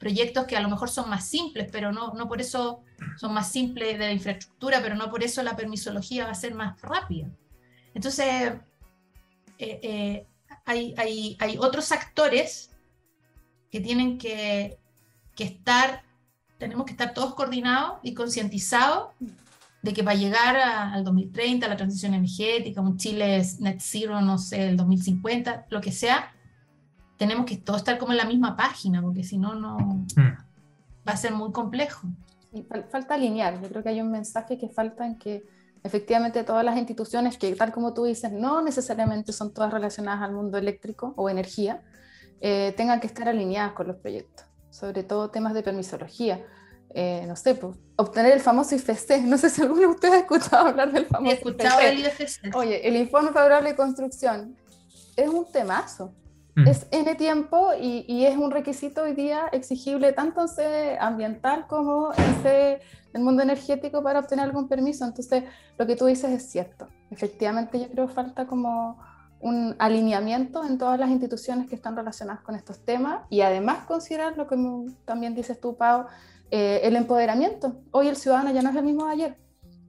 proyectos 0.00 0.46
que 0.46 0.56
a 0.56 0.62
lo 0.62 0.70
mejor 0.70 0.88
son 0.88 1.10
más 1.10 1.28
simples, 1.28 1.68
pero 1.70 1.92
no, 1.92 2.14
no 2.14 2.26
por 2.26 2.40
eso 2.40 2.82
son 3.18 3.34
más 3.34 3.52
simples 3.52 3.98
de 3.98 4.06
la 4.06 4.12
infraestructura, 4.12 4.80
pero 4.82 4.94
no 4.94 5.10
por 5.10 5.22
eso 5.22 5.42
la 5.42 5.54
permisología 5.54 6.24
va 6.24 6.30
a 6.30 6.34
ser 6.34 6.54
más 6.54 6.80
rápida. 6.80 7.28
Entonces, 7.94 8.54
eh, 9.58 9.80
eh, 9.82 10.26
hay, 10.64 10.94
hay, 10.96 11.36
hay, 11.38 11.58
otros 11.58 11.92
actores 11.92 12.70
que 13.70 13.80
tienen 13.80 14.16
que, 14.16 14.78
que 15.36 15.44
estar, 15.44 16.02
tenemos 16.56 16.86
que 16.86 16.92
estar 16.92 17.12
todos 17.12 17.34
coordinados 17.34 17.98
y 18.02 18.14
concientizados 18.14 19.10
de 19.82 19.92
que 19.92 20.02
para 20.02 20.16
llegar 20.16 20.56
al 20.56 21.04
2030, 21.04 21.66
a 21.66 21.68
la 21.68 21.76
transición 21.76 22.14
energética, 22.14 22.80
un 22.80 22.96
Chile 22.96 23.42
net 23.58 23.80
zero, 23.80 24.22
no 24.22 24.38
sé, 24.38 24.68
el 24.68 24.76
2050, 24.78 25.66
lo 25.68 25.80
que 25.82 25.92
sea, 25.92 26.32
tenemos 27.20 27.44
que 27.44 27.58
todos 27.58 27.80
estar 27.82 27.98
como 27.98 28.12
en 28.12 28.16
la 28.16 28.24
misma 28.24 28.56
página, 28.56 29.02
porque 29.02 29.22
si 29.24 29.36
no, 29.36 29.54
no 29.54 29.76
mm. 29.76 30.38
va 31.06 31.12
a 31.12 31.16
ser 31.18 31.34
muy 31.34 31.52
complejo. 31.52 32.08
Y 32.50 32.62
falta 32.62 33.12
alinear, 33.12 33.60
yo 33.60 33.68
creo 33.68 33.82
que 33.82 33.90
hay 33.90 34.00
un 34.00 34.10
mensaje 34.10 34.56
que 34.56 34.70
falta 34.70 35.04
en 35.04 35.18
que 35.18 35.44
efectivamente 35.84 36.42
todas 36.44 36.64
las 36.64 36.78
instituciones 36.78 37.36
que 37.36 37.54
tal 37.54 37.72
como 37.72 37.92
tú 37.92 38.04
dices, 38.04 38.32
no 38.32 38.62
necesariamente 38.62 39.34
son 39.34 39.52
todas 39.52 39.70
relacionadas 39.70 40.22
al 40.22 40.32
mundo 40.32 40.56
eléctrico 40.56 41.12
o 41.18 41.28
energía, 41.28 41.82
eh, 42.40 42.72
tengan 42.74 43.00
que 43.00 43.06
estar 43.06 43.28
alineadas 43.28 43.74
con 43.74 43.88
los 43.88 43.96
proyectos, 43.96 44.46
sobre 44.70 45.02
todo 45.02 45.28
temas 45.28 45.52
de 45.52 45.62
permisología. 45.62 46.42
Eh, 46.88 47.26
no 47.28 47.36
sé, 47.36 47.54
pues, 47.54 47.76
obtener 47.96 48.32
el 48.32 48.40
famoso 48.40 48.74
IFC. 48.74 49.20
No 49.26 49.36
sé 49.36 49.50
si 49.50 49.60
alguno 49.60 49.82
de 49.82 49.86
ustedes 49.88 50.14
ha 50.14 50.18
escuchado 50.20 50.68
hablar 50.68 50.90
del 50.90 51.04
famoso 51.04 51.32
He 51.32 51.36
escuchado 51.36 51.80
el 51.80 51.98
IFC. 51.98 52.56
Oye, 52.56 52.88
el 52.88 52.96
informe 52.96 53.30
favorable 53.30 53.68
de 53.68 53.76
construcción 53.76 54.56
es 55.16 55.28
un 55.28 55.44
temazo. 55.52 56.14
Mm. 56.54 56.66
Es 56.66 56.86
N 56.90 57.14
tiempo 57.14 57.70
y, 57.80 58.04
y, 58.08 58.26
es 58.26 58.36
un 58.36 58.50
requisito 58.50 59.02
hoy 59.02 59.12
día 59.12 59.46
exigible 59.52 60.12
tanto 60.12 60.42
en 60.42 60.48
sede 60.48 60.98
ambiental 60.98 61.66
como 61.66 62.12
en 62.12 62.42
sede 62.42 62.80
del 63.12 63.22
mundo 63.22 63.42
energético 63.42 64.02
para 64.02 64.20
obtener 64.20 64.46
algún 64.46 64.68
permiso. 64.68 65.04
Entonces, 65.04 65.44
lo 65.78 65.86
que 65.86 65.96
tú 65.96 66.06
dices 66.06 66.30
es 66.30 66.50
cierto. 66.50 66.88
Efectivamente, 67.10 67.78
yo 67.78 67.88
creo 67.88 68.08
que 68.08 68.14
falta 68.14 68.46
como 68.46 68.98
un 69.40 69.74
alineamiento 69.78 70.64
en 70.64 70.76
todas 70.76 70.98
las 70.98 71.08
instituciones 71.08 71.68
que 71.68 71.74
están 71.74 71.96
relacionadas 71.96 72.42
con 72.42 72.54
estos 72.54 72.84
temas 72.84 73.22
y 73.30 73.40
además 73.40 73.84
considerar 73.86 74.36
lo 74.36 74.46
que 74.46 74.56
también 75.04 75.34
dices 75.34 75.60
tú, 75.60 75.76
Pau, 75.76 76.06
eh, 76.50 76.80
el 76.82 76.96
empoderamiento. 76.96 77.76
Hoy 77.90 78.08
el 78.08 78.16
ciudadano 78.16 78.50
ya 78.50 78.60
no 78.60 78.70
es 78.70 78.76
el 78.76 78.84
mismo 78.84 79.06
de 79.06 79.12
ayer. 79.12 79.36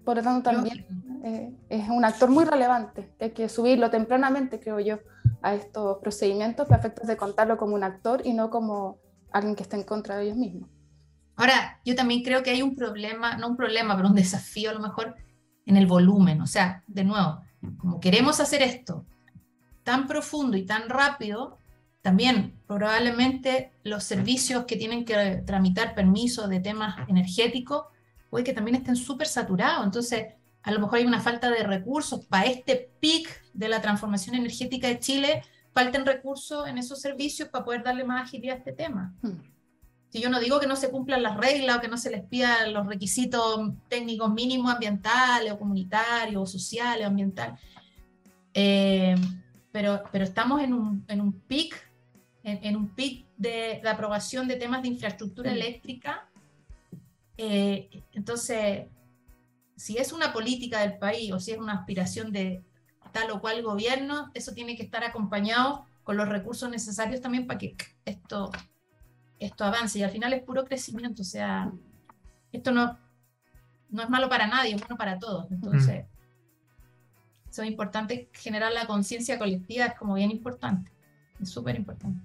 Por 0.06 0.17
lo 0.17 0.24
tanto, 0.24 0.50
también 0.50 0.86
eh, 1.24 1.54
es 1.69 1.89
un 1.89 2.06
actor 2.06 2.30
muy 2.30 2.45
relevante. 2.45 3.13
Hay 3.19 3.32
que 3.32 3.50
subirlo 3.50 3.89
tempranamente, 3.89 4.60
creo 4.60 4.80
yo 4.80 5.00
a 5.41 5.56
estos 5.56 5.97
procedimientos 5.99 6.67
para 6.67 6.80
efectos 6.80 7.08
de 7.08 7.17
contarlo 7.17 7.58
como 7.58 7.75
un 7.75 7.84
actor 7.84 8.21
y 8.23 8.34
no 8.34 8.49
como 8.49 8.99
alguien 9.32 9.56
que 9.56 9.63
está 9.63 9.77
en 9.77 9.84
contra 9.84 10.17
de 10.17 10.25
ellos 10.25 10.38
mismos. 10.38 10.69
Ahora, 11.36 11.80
yo 11.86 11.95
también 11.95 12.23
creo 12.23 12.43
que 12.43 12.51
hay 12.51 12.62
un 12.62 12.75
problema, 12.75 13.38
no 13.38 13.49
un 13.49 13.58
problema, 13.58 13.95
pero 13.95 14.10
un 14.10 14.15
desafío 14.15 14.69
a 14.69 14.73
lo 14.73 14.80
mejor 14.80 15.15
en 15.65 15.77
el 15.77 15.88
volumen. 15.88 16.41
O 16.41 16.47
sea, 16.47 16.84
de 16.88 17.04
nuevo, 17.04 17.41
como 17.77 17.99
queremos 17.99 18.39
hacer 18.39 18.62
esto 18.62 19.06
tan 19.84 20.08
profundo 20.08 20.58
y 20.58 20.65
tan 20.65 20.89
rápido, 20.89 21.58
también 22.01 22.60
probablemente 22.67 23.71
los 23.84 24.04
servicios 24.04 24.65
que 24.65 24.75
tienen 24.75 25.06
que 25.06 25.43
tramitar 25.45 25.95
permisos 25.95 26.49
de 26.49 26.60
temas 26.60 26.95
energéticos, 27.08 27.86
puede 28.30 28.43
que 28.43 28.54
también 28.54 28.75
estén 28.75 28.95
súper 28.95 29.27
saturados. 29.27 29.86
Entonces, 29.86 30.34
a 30.63 30.71
lo 30.71 30.80
mejor 30.80 31.00
hay 31.00 31.06
una 31.06 31.21
falta 31.21 31.50
de 31.50 31.63
recursos 31.63 32.26
para 32.26 32.45
este 32.45 32.91
pic 33.00 33.28
de 33.54 33.67
la 33.67 33.82
transformación 33.82 34.36
energética 34.36 34.88
de 34.88 35.00
Chile, 35.00 35.43
falten 35.74 36.06
recursos 36.06 36.67
en 36.67 36.78
esos 36.78 37.02
servicios 37.02 37.50
para 37.50 37.65
poder 37.65 37.84
darle 37.84 38.03
más 38.03 38.28
agilidad 38.28 38.55
a 38.55 38.59
este 38.59 38.74
tema. 38.74 39.14
Hmm. 39.22 39.39
Si 40.09 40.20
yo 40.20 40.30
no 40.30 40.39
digo 40.41 40.59
que 40.59 40.68
no 40.68 40.76
se 40.76 40.91
cumplan 40.91 41.24
las 41.24 41.38
reglas 41.38 41.78
o 41.78 41.82
que 41.82 41.88
no 41.88 41.97
se 41.97 42.12
les 42.12 42.22
pida 42.24 42.68
los 42.68 42.86
requisitos 42.86 43.72
técnicos 43.88 44.32
mínimos 44.32 44.72
ambientales 44.74 45.53
o 45.53 45.57
comunitarios 45.57 46.41
o 46.43 46.45
sociales 46.45 47.05
o 47.05 47.09
ambientales, 47.09 47.59
eh, 48.53 49.16
pero, 49.72 50.03
pero 50.12 50.26
estamos 50.26 50.62
en 50.62 50.74
un, 50.74 51.05
en 51.07 51.22
un 51.22 51.32
pic, 51.32 51.89
en, 52.43 52.76
un 52.76 52.89
pic 52.89 53.26
de, 53.38 53.80
de, 53.82 53.89
aprobación 53.89 54.47
de 54.47 54.57
temas 54.57 54.82
de 54.82 54.89
infraestructura 54.89 55.49
hmm. 55.49 55.55
eléctrica. 55.55 56.28
Eh, 57.38 57.89
entonces, 58.12 58.88
si 59.82 59.97
es 59.97 60.13
una 60.13 60.32
política 60.32 60.82
del 60.82 60.99
país 60.99 61.32
o 61.32 61.39
si 61.39 61.53
es 61.53 61.57
una 61.57 61.73
aspiración 61.73 62.32
de 62.32 62.63
tal 63.11 63.32
o 63.32 63.41
cual 63.41 63.63
gobierno, 63.63 64.29
eso 64.36 64.53
tiene 64.53 64.75
que 64.75 64.84
estar 64.84 65.03
acompañado 65.03 65.88
con 66.03 66.17
los 66.17 66.29
recursos 66.29 66.69
necesarios 66.69 67.19
también 67.19 67.47
para 67.47 67.57
que 67.57 67.75
esto, 68.05 68.51
esto 69.39 69.63
avance. 69.63 69.97
Y 69.97 70.03
al 70.03 70.11
final 70.11 70.34
es 70.34 70.43
puro 70.43 70.65
crecimiento, 70.65 71.23
o 71.23 71.25
sea, 71.25 71.71
esto 72.51 72.71
no, 72.71 72.95
no 73.89 74.03
es 74.03 74.09
malo 74.09 74.29
para 74.29 74.45
nadie, 74.45 74.75
es 74.75 74.79
bueno 74.79 74.97
para 74.97 75.17
todos. 75.17 75.51
Entonces, 75.51 76.05
eso 77.49 77.63
es 77.63 77.67
importante, 77.67 78.29
generar 78.34 78.71
la 78.73 78.86
conciencia 78.86 79.39
colectiva 79.39 79.86
es 79.86 79.95
como 79.95 80.13
bien 80.13 80.29
importante, 80.29 80.91
es 81.39 81.49
súper 81.49 81.75
importante. 81.75 82.21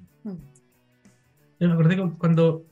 Yo 1.59 1.69
me 1.69 1.73
acordé 1.73 1.97
que 1.97 2.11
cuando, 2.19 2.67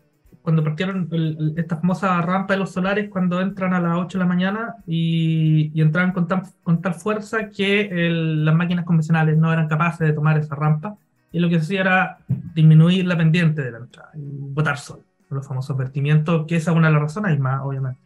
cuando 0.45 0.63
partieron 0.63 1.09
esta 1.57 1.79
famosa 1.79 2.21
rampa 2.21 2.53
de 2.53 2.61
los 2.61 2.71
solares, 2.71 3.09
cuando 3.09 3.41
entran 3.41 3.73
a 3.73 3.81
las 3.81 3.97
8 3.97 4.19
de 4.19 4.25
la 4.25 4.29
mañana 4.29 4.75
y, 4.87 5.71
y 5.73 5.81
entraban 5.81 6.13
con, 6.13 6.29
con 6.63 6.83
tal 6.83 6.93
fuerza 6.93 7.49
que 7.49 7.89
las 8.11 8.55
máquinas 8.55 8.85
convencionales 8.85 9.39
no 9.39 9.51
eran 9.51 9.69
capaces 9.69 10.07
de 10.07 10.13
tomar 10.13 10.37
esa 10.37 10.55
rampa. 10.55 10.99
Y 11.33 11.39
lo 11.39 11.49
que 11.49 11.57
hacía 11.57 11.81
era 11.81 12.19
disminuir 12.29 13.07
la 13.07 13.17
pendiente 13.17 13.63
de 13.63 13.71
la 13.71 13.79
entrada 13.79 14.11
y 14.17 14.21
botar 14.53 14.77
sol. 14.77 15.01
Los 15.31 15.49
famosos 15.49 15.79
vertimientos, 15.79 16.45
que 16.47 16.57
esa 16.57 16.73
es 16.73 16.77
una 16.77 16.89
de 16.89 16.93
las 16.93 17.03
razones, 17.05 17.35
y 17.35 17.41
más, 17.41 17.63
obviamente. 17.63 18.01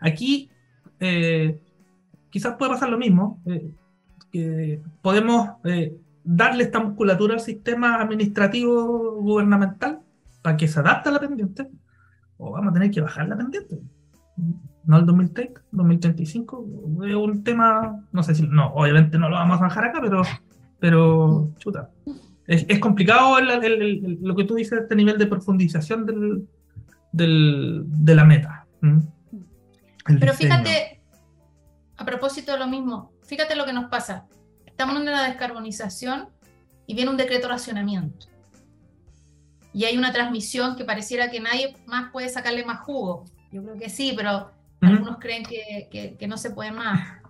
Aquí 0.00 0.50
eh, 0.98 1.56
quizás 2.30 2.56
pueda 2.56 2.72
pasar 2.72 2.88
lo 2.88 2.98
mismo. 2.98 3.40
Eh, 3.46 3.70
que 4.32 4.80
podemos 5.02 5.50
eh, 5.62 5.96
darle 6.24 6.64
esta 6.64 6.80
musculatura 6.80 7.34
al 7.34 7.40
sistema 7.40 8.02
administrativo 8.02 9.20
gubernamental 9.20 10.00
para 10.46 10.56
que 10.56 10.68
se 10.68 10.78
adapte 10.78 11.08
a 11.08 11.12
la 11.12 11.18
pendiente, 11.18 11.68
o 12.36 12.52
vamos 12.52 12.70
a 12.70 12.72
tener 12.72 12.92
que 12.92 13.00
bajar 13.00 13.26
la 13.26 13.36
pendiente. 13.36 13.80
No 14.84 14.98
el 14.98 15.04
2030, 15.04 15.60
2035, 15.72 16.66
es 17.04 17.14
un 17.16 17.42
tema, 17.42 18.06
no 18.12 18.22
sé 18.22 18.36
si, 18.36 18.46
no, 18.46 18.72
obviamente 18.74 19.18
no 19.18 19.28
lo 19.28 19.34
vamos 19.34 19.58
a 19.58 19.64
bajar 19.64 19.86
acá, 19.86 19.98
pero, 20.00 20.22
pero 20.78 21.52
chuta. 21.58 21.90
Es, 22.46 22.78
complicado 22.78 23.40
lo 23.40 24.36
que 24.36 24.44
tú 24.44 24.54
dices, 24.54 24.82
este 24.82 24.94
nivel 24.94 25.18
de 25.18 25.26
profundización 25.26 26.06
del, 26.06 26.46
del, 27.10 27.82
de 27.88 28.14
la 28.14 28.24
meta. 28.24 28.68
Pero 30.04 30.32
fíjate, 30.32 31.02
a 31.96 32.04
propósito 32.04 32.52
de 32.52 32.58
lo 32.60 32.68
mismo, 32.68 33.10
fíjate 33.24 33.56
lo 33.56 33.64
que 33.64 33.72
nos 33.72 33.86
pasa. 33.86 34.28
Estamos 34.64 34.94
en 34.94 35.02
una 35.02 35.26
descarbonización 35.26 36.28
y 36.86 36.94
viene 36.94 37.10
un 37.10 37.16
decreto 37.16 37.48
de 37.48 37.54
racionamiento. 37.54 38.35
Y 39.76 39.84
hay 39.84 39.98
una 39.98 40.10
transmisión 40.10 40.74
que 40.74 40.86
pareciera 40.86 41.30
que 41.30 41.38
nadie 41.38 41.76
más 41.84 42.10
puede 42.10 42.30
sacarle 42.30 42.64
más 42.64 42.80
jugo. 42.80 43.26
Yo 43.52 43.62
creo 43.62 43.76
que 43.76 43.90
sí, 43.90 44.14
pero 44.16 44.50
algunos 44.80 45.18
creen 45.18 45.42
que, 45.44 46.16
que, 46.18 46.26
no 46.26 46.38
se 46.38 46.48
puede 46.48 46.72
más. 46.72 47.20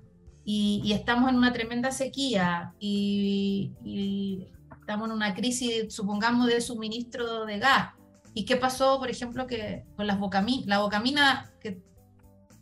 Y, 0.44 0.92
estamos 0.92 1.28
en 1.28 1.38
una 1.38 1.53
tremenda 1.53 1.90
sequía 1.90 2.72
y, 2.78 3.72
y, 3.84 4.47
estamos 4.80 5.09
en 5.09 5.16
una 5.16 5.34
crisis, 5.34 5.92
supongamos, 5.92 6.47
de 6.47 6.61
suministro 6.61 7.47
de 7.47 7.59
gas. 7.59 7.94
¿Y 8.32 8.44
qué 8.44 8.55
pasó, 8.55 9.01
por 9.01 9.11
ejemplo, 9.11 9.49
que 9.49 9.82
con 9.97 10.07
las 10.07 10.20
bocaminas, 10.20 10.66
la 10.66 10.78
bocamina 10.78 11.51
que 11.61 11.82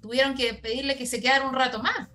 tuvieron 0.00 0.34
que 0.34 0.54
pedirle 0.54 0.96
que 0.96 1.04
se 1.04 1.20
quedara 1.20 1.46
un 1.46 1.54
rato 1.54 1.82
más? 1.82 2.08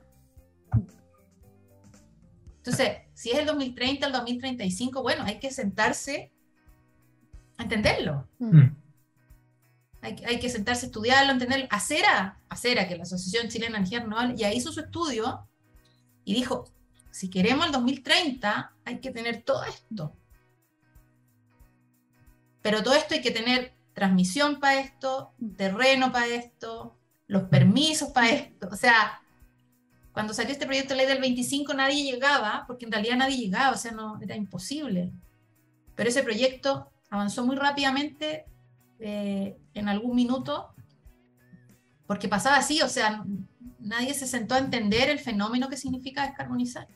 Entonces, 2.58 2.98
si 3.14 3.30
es 3.30 3.38
el 3.38 3.46
2030, 3.46 4.08
el 4.08 4.12
2035, 4.12 5.04
bueno, 5.04 5.24
hay 5.24 5.38
que 5.38 5.52
sentarse 5.52 6.32
a 7.60 7.64
entenderlo. 7.64 8.28
Mm. 8.40 8.58
Mm. 8.58 8.76
Hay, 10.02 10.40
que 10.40 10.50
sentarse 10.50 10.86
a 10.86 10.88
estudiarlo, 10.88 11.34
entenderlo. 11.34 11.68
Acera, 11.70 12.40
Acera, 12.48 12.88
que 12.88 12.96
la 12.96 13.04
Asociación 13.04 13.50
Chilena 13.50 13.74
de 13.74 13.78
Energía 13.80 14.00
Renovable, 14.00 14.38
ya 14.38 14.52
hizo 14.54 14.72
su 14.72 14.80
estudio 14.80 15.46
y 16.24 16.34
dijo, 16.34 16.72
si 17.12 17.30
queremos 17.30 17.66
el 17.66 17.74
2030, 17.74 18.74
hay 18.86 19.00
que 19.00 19.12
tener 19.12 19.44
todo 19.44 19.66
esto. 19.66 20.16
Pero 22.62 22.82
todo 22.82 22.96
esto 22.96 23.14
hay 23.14 23.22
que 23.22 23.32
tener 23.32 23.74
transmisión 23.94 24.62
para 24.62 24.80
esto, 24.80 25.34
terreno 25.58 26.14
para 26.14 26.28
esto, 26.28 26.98
los 27.28 27.44
permisos 27.44 28.10
para 28.10 28.30
esto. 28.30 28.70
O 28.72 28.78
sea, 28.78 29.22
cuando 30.14 30.34
salió 30.34 30.54
este 30.54 30.66
proyecto 30.66 30.94
de 30.94 31.00
ley 31.00 31.08
del 31.08 31.20
25 31.20 31.74
nadie 31.74 32.10
llegaba, 32.10 32.64
porque 32.68 32.86
en 32.86 32.94
realidad 32.94 33.18
nadie 33.18 33.38
llegaba, 33.38 33.72
o 33.72 33.78
sea, 33.78 33.92
no, 33.92 34.18
era 34.22 34.38
imposible. 34.38 35.12
Pero 35.96 36.10
ese 36.10 36.24
proyecto 36.24 36.90
avanzó 37.10 37.46
muy 37.46 37.56
rápidamente 37.56 38.46
eh, 39.00 39.58
en 39.74 39.90
algún 39.90 40.16
minuto, 40.16 40.74
porque 42.08 42.28
pasaba 42.28 42.58
así, 42.58 42.82
o 42.82 42.90
sea, 42.90 43.24
nadie 43.80 44.14
se 44.14 44.28
sentó 44.28 44.56
a 44.56 44.60
entender 44.60 45.10
el 45.10 45.20
fenómeno 45.20 45.70
que 45.70 45.78
significa 45.78 46.26
descarbonizar. 46.26 46.88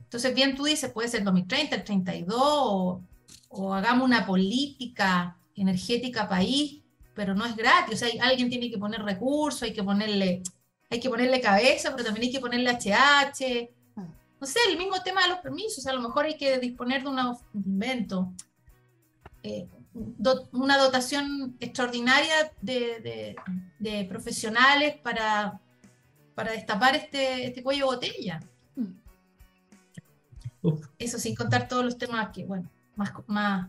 Entonces, 0.00 0.34
bien 0.34 0.56
tú 0.56 0.64
dices, 0.64 0.90
puede 0.90 1.08
ser 1.08 1.24
2030, 1.24 1.76
el 1.76 1.84
32, 1.84 2.40
o, 2.40 3.02
o 3.50 3.74
hagamos 3.74 4.06
una 4.06 4.26
política 4.26 5.36
energética 5.54 6.28
país 6.28 6.82
pero 7.18 7.34
no 7.34 7.44
es 7.44 7.56
gratis, 7.56 7.94
o 7.94 7.98
sea, 7.98 8.08
alguien 8.24 8.48
tiene 8.48 8.70
que 8.70 8.78
poner 8.78 9.02
recursos, 9.02 9.64
hay 9.64 9.72
que 9.72 9.82
ponerle, 9.82 10.40
hay 10.88 11.00
que 11.00 11.08
ponerle 11.10 11.40
cabeza, 11.40 11.90
pero 11.90 12.04
también 12.04 12.26
hay 12.26 12.32
que 12.32 12.38
ponerle 12.38 12.70
HH, 12.70 13.70
no 14.40 14.46
sé, 14.46 14.58
el 14.68 14.78
mismo 14.78 15.00
tema 15.02 15.22
de 15.22 15.28
los 15.28 15.38
permisos, 15.38 15.86
a 15.86 15.92
lo 15.92 16.00
mejor 16.00 16.26
hay 16.26 16.36
que 16.36 16.58
disponer 16.58 17.02
de 17.02 17.08
un 17.08 17.18
invento, 17.54 18.32
eh, 19.42 19.66
una 20.52 20.78
dotación 20.78 21.56
extraordinaria 21.58 22.52
de, 22.60 24.06
profesionales 24.08 24.96
para, 25.02 25.60
para 26.34 26.52
destapar 26.52 26.94
este, 26.94 27.46
este 27.46 27.62
cuello 27.62 27.86
botella. 27.86 28.40
Eso 30.98 31.18
sin 31.18 31.34
contar 31.34 31.66
todos 31.66 31.84
los 31.84 31.98
temas 31.98 32.28
que, 32.30 32.44
bueno, 32.44 32.68
más, 32.96 33.12
más, 33.26 33.68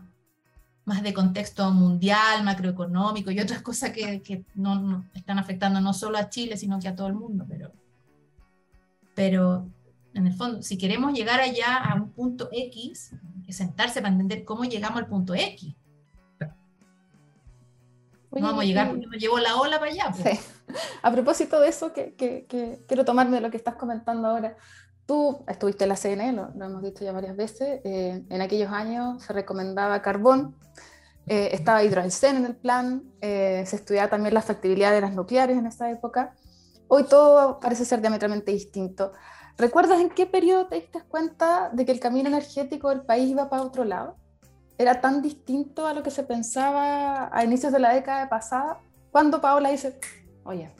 más 0.84 1.02
de 1.02 1.14
contexto 1.14 1.70
mundial, 1.70 2.44
macroeconómico 2.44 3.30
y 3.30 3.40
otras 3.40 3.62
cosas 3.62 3.90
que, 3.90 4.22
que 4.22 4.44
no, 4.54 5.04
están 5.14 5.38
afectando 5.38 5.80
no 5.80 5.92
solo 5.94 6.18
a 6.18 6.28
Chile, 6.28 6.56
sino 6.56 6.78
que 6.78 6.88
a 6.88 6.94
todo 6.94 7.06
el 7.08 7.14
mundo. 7.14 7.44
Pero, 7.48 7.72
pero 9.14 9.66
en 10.14 10.26
el 10.26 10.34
fondo, 10.34 10.62
si 10.62 10.76
queremos 10.76 11.12
llegar 11.12 11.40
allá 11.40 11.76
a 11.76 11.94
un 11.94 12.12
punto 12.12 12.48
X, 12.52 13.12
hay 13.12 13.42
que 13.42 13.52
sentarse 13.52 14.00
para 14.00 14.12
entender 14.12 14.44
cómo 14.44 14.64
llegamos 14.64 14.98
al 14.98 15.06
punto 15.06 15.34
X. 15.34 15.74
no 18.32 18.40
vamos 18.40 18.62
a 18.62 18.64
llegar 18.64 18.88
porque 18.88 19.06
nos 19.06 19.16
llevó 19.16 19.38
la 19.38 19.56
ola 19.56 19.78
para 19.78 19.90
allá. 19.90 20.12
Pues. 20.20 20.62
A 21.02 21.10
propósito 21.10 21.60
de 21.60 21.68
eso, 21.68 21.92
que, 21.92 22.14
que, 22.14 22.84
quiero 22.86 23.04
tomarme 23.04 23.36
de 23.36 23.40
lo 23.42 23.50
que 23.50 23.56
estás 23.56 23.74
comentando 23.74 24.28
ahora. 24.28 24.56
Tú 25.06 25.44
estuviste 25.48 25.84
en 25.84 25.88
la 25.88 25.96
CNE, 25.96 26.32
lo, 26.32 26.52
hemos 26.64 26.82
dicho 26.82 27.04
ya 27.04 27.10
varias 27.10 27.36
veces, 27.36 27.80
eh, 27.84 28.24
en 28.28 28.40
aquellos 28.40 28.70
años 28.70 29.22
se 29.24 29.32
recomendaba 29.32 30.00
carbón, 30.02 30.54
eh, 31.26 31.50
estaba 31.52 31.82
hidrogen 31.82 32.36
en 32.36 32.46
el 32.46 32.56
plan, 32.56 33.02
eh, 33.20 33.64
se 33.66 33.76
estudiaba 33.76 34.08
también 34.08 34.34
la 34.34 34.42
factibilidad 34.42 34.92
de 34.92 35.00
las 35.00 35.12
nucleares 35.12 35.58
en 35.58 35.66
esa 35.66 35.90
época. 35.90 36.34
Hoy 36.86 37.04
todo 37.04 37.58
parece 37.58 37.84
ser 37.84 38.00
diametralmente 38.00 38.52
distinto. 38.52 39.12
¿Recuerdas 39.60 40.00
en 40.00 40.08
qué 40.08 40.24
periodo 40.24 40.68
te 40.68 40.76
diste 40.76 41.02
cuenta 41.02 41.68
de 41.70 41.84
que 41.84 41.92
el 41.92 42.00
camino 42.00 42.28
energético 42.28 42.88
del 42.88 43.02
país 43.02 43.28
iba 43.28 43.50
para 43.50 43.62
otro 43.62 43.84
lado? 43.84 44.16
¿Era 44.78 45.02
tan 45.02 45.20
distinto 45.20 45.86
a 45.86 45.92
lo 45.92 46.02
que 46.02 46.10
se 46.10 46.22
pensaba 46.22 47.28
a 47.30 47.44
inicios 47.44 47.70
de 47.70 47.78
la 47.78 47.92
década 47.92 48.30
pasada? 48.30 48.78
Cuando 49.10 49.42
Paola 49.42 49.68
dice, 49.70 50.00
oye, 50.44 50.70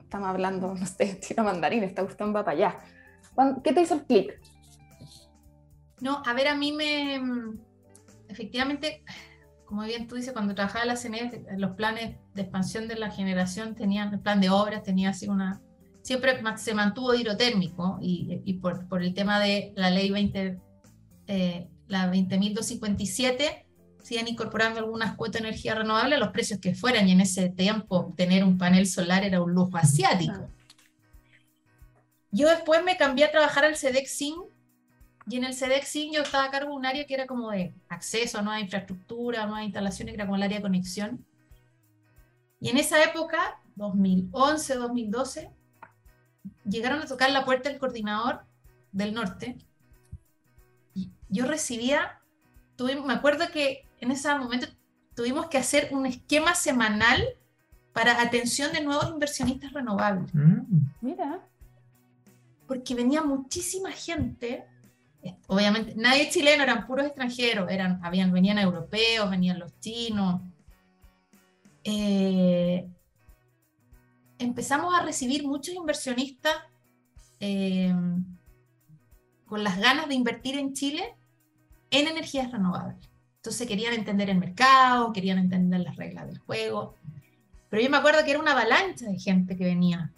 estamos 0.00 0.28
hablando, 0.28 0.74
no 0.74 0.86
sé, 0.86 1.14
tira 1.28 1.42
mandarín, 1.42 1.84
esta 1.84 2.02
cuestión 2.02 2.34
va 2.34 2.42
para 2.42 2.56
allá 2.56 2.78
¿Qué 3.62 3.72
te 3.72 3.82
hizo 3.82 3.94
el 3.94 4.04
clic? 4.04 4.40
No, 6.00 6.22
a 6.24 6.32
ver, 6.32 6.48
a 6.48 6.54
mí 6.54 6.72
me. 6.72 7.20
Efectivamente, 8.28 9.04
como 9.66 9.82
bien 9.82 10.08
tú 10.08 10.16
dices, 10.16 10.32
cuando 10.32 10.54
trabajaba 10.54 10.82
en 10.84 10.88
la 10.88 10.96
CNE, 10.96 11.44
los 11.58 11.72
planes 11.72 12.16
de 12.34 12.42
expansión 12.42 12.88
de 12.88 12.96
la 12.96 13.10
generación 13.10 13.74
tenían, 13.74 14.12
el 14.14 14.20
plan 14.20 14.40
de 14.40 14.50
obras 14.50 14.82
tenía 14.82 15.10
así 15.10 15.28
una. 15.28 15.60
Siempre 16.02 16.40
se 16.56 16.74
mantuvo 16.74 17.14
hidrotérmico 17.14 17.98
y, 18.00 18.40
y 18.44 18.54
por, 18.54 18.88
por, 18.88 19.02
el 19.02 19.12
tema 19.14 19.38
de 19.38 19.72
la 19.76 19.90
ley 19.90 20.10
20, 20.10 20.58
eh, 21.26 21.68
la 21.88 22.10
20.257, 22.10 23.64
siguen 24.02 24.28
incorporando 24.28 24.80
algunas 24.80 25.14
cuotas 25.14 25.42
de 25.42 25.48
energía 25.48 25.74
renovable 25.74 26.16
a 26.16 26.18
los 26.18 26.30
precios 26.30 26.58
que 26.58 26.74
fueran, 26.74 27.08
y 27.08 27.12
en 27.12 27.20
ese 27.20 27.50
tiempo 27.50 28.14
tener 28.16 28.44
un 28.44 28.56
panel 28.56 28.86
solar 28.86 29.24
era 29.24 29.42
un 29.42 29.52
lujo 29.52 29.76
asiático. 29.76 30.48
Yo 32.32 32.48
después 32.48 32.82
me 32.84 32.96
cambié 32.96 33.24
a 33.24 33.30
trabajar 33.30 33.64
al 33.64 33.76
SEDEXIN 33.76 34.36
y 35.28 35.36
en 35.36 35.44
el 35.44 35.54
SEDEXIN 35.54 36.12
yo 36.12 36.22
estaba 36.22 36.44
a 36.44 36.50
cargo 36.50 36.70
de 36.70 36.76
un 36.76 36.86
área 36.86 37.06
que 37.06 37.14
era 37.14 37.26
como 37.26 37.50
de 37.50 37.74
acceso 37.88 38.38
a 38.38 38.42
nueva 38.42 38.60
infraestructura, 38.60 39.42
a 39.42 39.46
nuevas 39.46 39.64
instalaciones, 39.64 40.12
que 40.12 40.16
era 40.16 40.26
como 40.26 40.36
el 40.36 40.42
área 40.42 40.58
de 40.58 40.62
conexión. 40.62 41.24
Y 42.60 42.68
en 42.68 42.78
esa 42.78 43.02
época, 43.02 43.60
2011, 43.76 44.74
2012, 44.74 45.50
llegaron 46.70 47.02
a 47.02 47.06
tocar 47.06 47.30
la 47.30 47.44
puerta 47.44 47.68
del 47.68 47.78
coordinador 47.78 48.44
del 48.92 49.14
norte. 49.14 49.58
Y 50.94 51.10
yo 51.28 51.46
recibía, 51.46 52.20
me 52.78 53.12
acuerdo 53.12 53.50
que 53.52 53.86
en 54.00 54.10
ese 54.10 54.34
momento 54.34 54.66
tuvimos 55.14 55.46
que 55.46 55.58
hacer 55.58 55.88
un 55.92 56.06
esquema 56.06 56.54
semanal 56.54 57.22
para 57.92 58.22
atención 58.22 58.72
de 58.72 58.82
nuevos 58.82 59.08
inversionistas 59.10 59.72
renovables. 59.72 60.32
Mm. 60.32 60.60
Mira 61.00 61.42
porque 62.70 62.94
venía 62.94 63.20
muchísima 63.20 63.90
gente, 63.90 64.64
obviamente 65.48 65.92
nadie 65.96 66.30
chileno, 66.30 66.62
eran 66.62 66.86
puros 66.86 67.04
extranjeros, 67.04 67.68
eran, 67.68 67.98
habían, 68.04 68.30
venían 68.30 68.58
europeos, 68.58 69.28
venían 69.28 69.58
los 69.58 69.76
chinos. 69.80 70.40
Eh, 71.82 72.88
empezamos 74.40 74.94
a 74.94 75.02
recibir 75.02 75.46
muchos 75.46 75.74
inversionistas 75.74 76.54
eh, 77.38 77.94
con 79.46 79.62
las 79.62 79.78
ganas 79.78 80.08
de 80.08 80.14
invertir 80.14 80.58
en 80.58 80.72
Chile 80.72 81.14
en 81.90 82.08
energías 82.08 82.50
renovables. 82.50 83.10
Entonces 83.36 83.66
querían 83.66 83.94
entender 83.94 84.30
el 84.30 84.38
mercado, 84.38 85.12
querían 85.12 85.38
entender 85.38 85.80
las 85.80 85.96
reglas 85.96 86.26
del 86.26 86.38
juego. 86.38 86.94
Pero 87.68 87.82
yo 87.82 87.90
me 87.90 87.96
acuerdo 87.96 88.24
que 88.24 88.32
era 88.32 88.40
una 88.40 88.52
avalancha 88.52 89.06
de 89.06 89.18
gente 89.18 89.56
que 89.56 89.64
venía. 89.64 90.12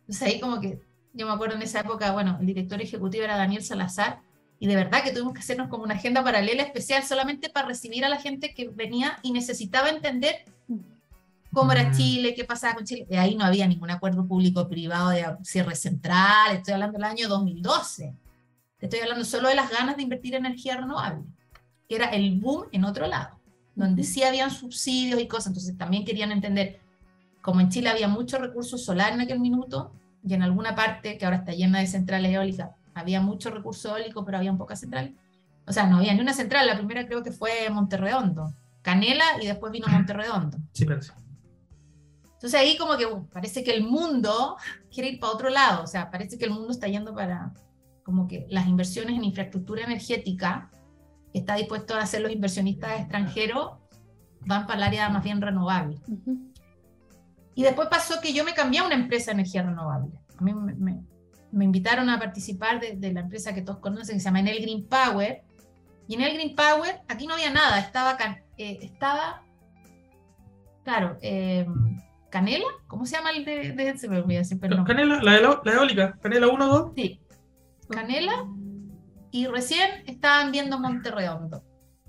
Entonces 0.00 0.22
ahí 0.22 0.40
como 0.40 0.60
que, 0.60 0.80
yo 1.12 1.26
me 1.26 1.32
acuerdo 1.32 1.56
en 1.56 1.62
esa 1.62 1.80
época, 1.80 2.12
bueno, 2.12 2.38
el 2.40 2.46
director 2.46 2.80
ejecutivo 2.80 3.24
era 3.24 3.36
Daniel 3.36 3.62
Salazar, 3.62 4.20
y 4.58 4.66
de 4.66 4.76
verdad 4.76 5.02
que 5.02 5.10
tuvimos 5.10 5.32
que 5.32 5.40
hacernos 5.40 5.68
como 5.68 5.84
una 5.84 5.94
agenda 5.94 6.22
paralela 6.22 6.62
especial 6.62 7.02
solamente 7.02 7.48
para 7.48 7.66
recibir 7.66 8.04
a 8.04 8.10
la 8.10 8.20
gente 8.20 8.52
que 8.52 8.68
venía 8.68 9.18
y 9.22 9.32
necesitaba 9.32 9.88
entender 9.88 10.44
cómo 11.52 11.72
era 11.72 11.88
mm. 11.88 11.92
Chile, 11.92 12.34
qué 12.34 12.44
pasaba 12.44 12.74
con 12.74 12.84
Chile. 12.84 13.06
Y 13.10 13.16
ahí 13.16 13.36
no 13.36 13.44
había 13.44 13.66
ningún 13.66 13.90
acuerdo 13.90 14.26
público-privado 14.26 15.10
de 15.10 15.26
cierre 15.42 15.74
central, 15.74 16.56
estoy 16.56 16.74
hablando 16.74 16.98
del 16.98 17.04
año 17.04 17.28
2012. 17.28 18.14
Estoy 18.80 19.00
hablando 19.00 19.24
solo 19.24 19.48
de 19.48 19.54
las 19.54 19.70
ganas 19.70 19.96
de 19.96 20.02
invertir 20.02 20.34
en 20.34 20.46
energía 20.46 20.76
renovable, 20.76 21.24
que 21.88 21.96
era 21.96 22.06
el 22.06 22.40
boom 22.40 22.64
en 22.72 22.84
otro 22.84 23.06
lado, 23.06 23.38
donde 23.74 24.04
sí 24.04 24.22
habían 24.22 24.50
subsidios 24.50 25.20
y 25.20 25.28
cosas. 25.28 25.48
Entonces 25.48 25.76
también 25.76 26.04
querían 26.04 26.32
entender, 26.32 26.80
como 27.42 27.60
en 27.60 27.68
Chile 27.68 27.90
había 27.90 28.08
mucho 28.08 28.38
recurso 28.38 28.78
solar 28.78 29.12
en 29.12 29.20
aquel 29.20 29.40
minuto, 29.40 29.92
y 30.22 30.34
en 30.34 30.42
alguna 30.42 30.74
parte 30.74 31.16
que 31.16 31.24
ahora 31.24 31.38
está 31.38 31.52
llena 31.52 31.80
de 31.80 31.86
centrales 31.86 32.32
eólicas, 32.32 32.70
había 32.94 33.20
mucho 33.20 33.50
recurso 33.50 33.96
eólico, 33.96 34.24
pero 34.24 34.38
había 34.38 34.52
pocas 34.52 34.80
centrales. 34.80 35.12
O 35.66 35.72
sea, 35.72 35.86
no 35.86 35.98
había 35.98 36.14
ni 36.14 36.20
una 36.20 36.34
central. 36.34 36.66
La 36.66 36.76
primera 36.76 37.06
creo 37.06 37.22
que 37.22 37.32
fue 37.32 37.70
Monterredondo. 37.70 38.52
Canela 38.82 39.24
y 39.40 39.46
después 39.46 39.72
vino 39.72 39.86
Monterredondo. 39.90 40.58
Sí, 40.72 40.84
pero 40.84 41.00
sí. 41.00 41.12
Entonces 42.40 42.58
ahí 42.58 42.78
como 42.78 42.96
que 42.96 43.06
parece 43.30 43.62
que 43.62 43.74
el 43.74 43.84
mundo 43.84 44.56
quiere 44.90 45.10
ir 45.10 45.20
para 45.20 45.34
otro 45.34 45.50
lado. 45.50 45.84
O 45.84 45.86
sea, 45.86 46.10
parece 46.10 46.38
que 46.38 46.46
el 46.46 46.52
mundo 46.52 46.70
está 46.70 46.88
yendo 46.88 47.14
para 47.14 47.52
como 48.02 48.26
que 48.26 48.46
las 48.48 48.66
inversiones 48.66 49.14
en 49.16 49.24
infraestructura 49.24 49.84
energética 49.84 50.70
que 51.32 51.40
está 51.40 51.56
dispuesto 51.56 51.94
a 51.94 52.00
hacer 52.00 52.22
los 52.22 52.32
inversionistas 52.32 52.98
extranjeros 52.98 53.72
van 54.46 54.66
para 54.66 54.78
el 54.78 54.82
área 54.84 55.10
más 55.10 55.22
bien 55.22 55.42
renovable. 55.42 55.98
Y 57.54 57.62
después 57.62 57.88
pasó 57.88 58.22
que 58.22 58.32
yo 58.32 58.42
me 58.42 58.54
cambié 58.54 58.80
a 58.80 58.84
una 58.84 58.94
empresa 58.94 59.26
de 59.26 59.34
energía 59.34 59.62
renovable. 59.62 60.10
A 60.38 60.42
mí 60.42 60.54
me, 60.54 61.04
me 61.52 61.64
invitaron 61.64 62.08
a 62.08 62.18
participar 62.18 62.80
de, 62.80 63.12
la 63.12 63.20
empresa 63.20 63.54
que 63.54 63.60
todos 63.60 63.80
conocen, 63.80 64.16
que 64.16 64.20
se 64.20 64.24
llama 64.24 64.40
Enel 64.40 64.62
Green 64.62 64.86
Power. 64.86 65.42
Y 66.08 66.14
en 66.14 66.22
el 66.22 66.34
Green 66.34 66.56
Power, 66.56 67.02
aquí 67.06 67.26
no 67.26 67.34
había 67.34 67.50
nada, 67.50 67.78
estaba, 67.78 68.16
eh, 68.56 68.78
estaba 68.80 69.42
claro, 70.82 71.18
eh, 71.22 71.66
Canela, 72.30 72.66
¿cómo 72.86 73.04
se 73.06 73.16
llama 73.16 73.30
el 73.30 73.44
de, 73.44 73.98
se 73.98 74.08
me 74.08 74.18
olvida 74.18 74.44
siempre 74.44 74.68
el 74.68 74.84
Canela, 74.84 75.20
la, 75.22 75.32
de 75.32 75.40
la, 75.42 75.72
eólica, 75.72 76.16
Canela 76.22 76.48
1, 76.48 76.66
2. 76.66 76.92
Sí, 76.96 77.20
Canela, 77.88 78.46
y 79.32 79.46
recién 79.46 80.04
estaban 80.06 80.52
viendo 80.52 80.78
Monterredondo. 80.78 81.64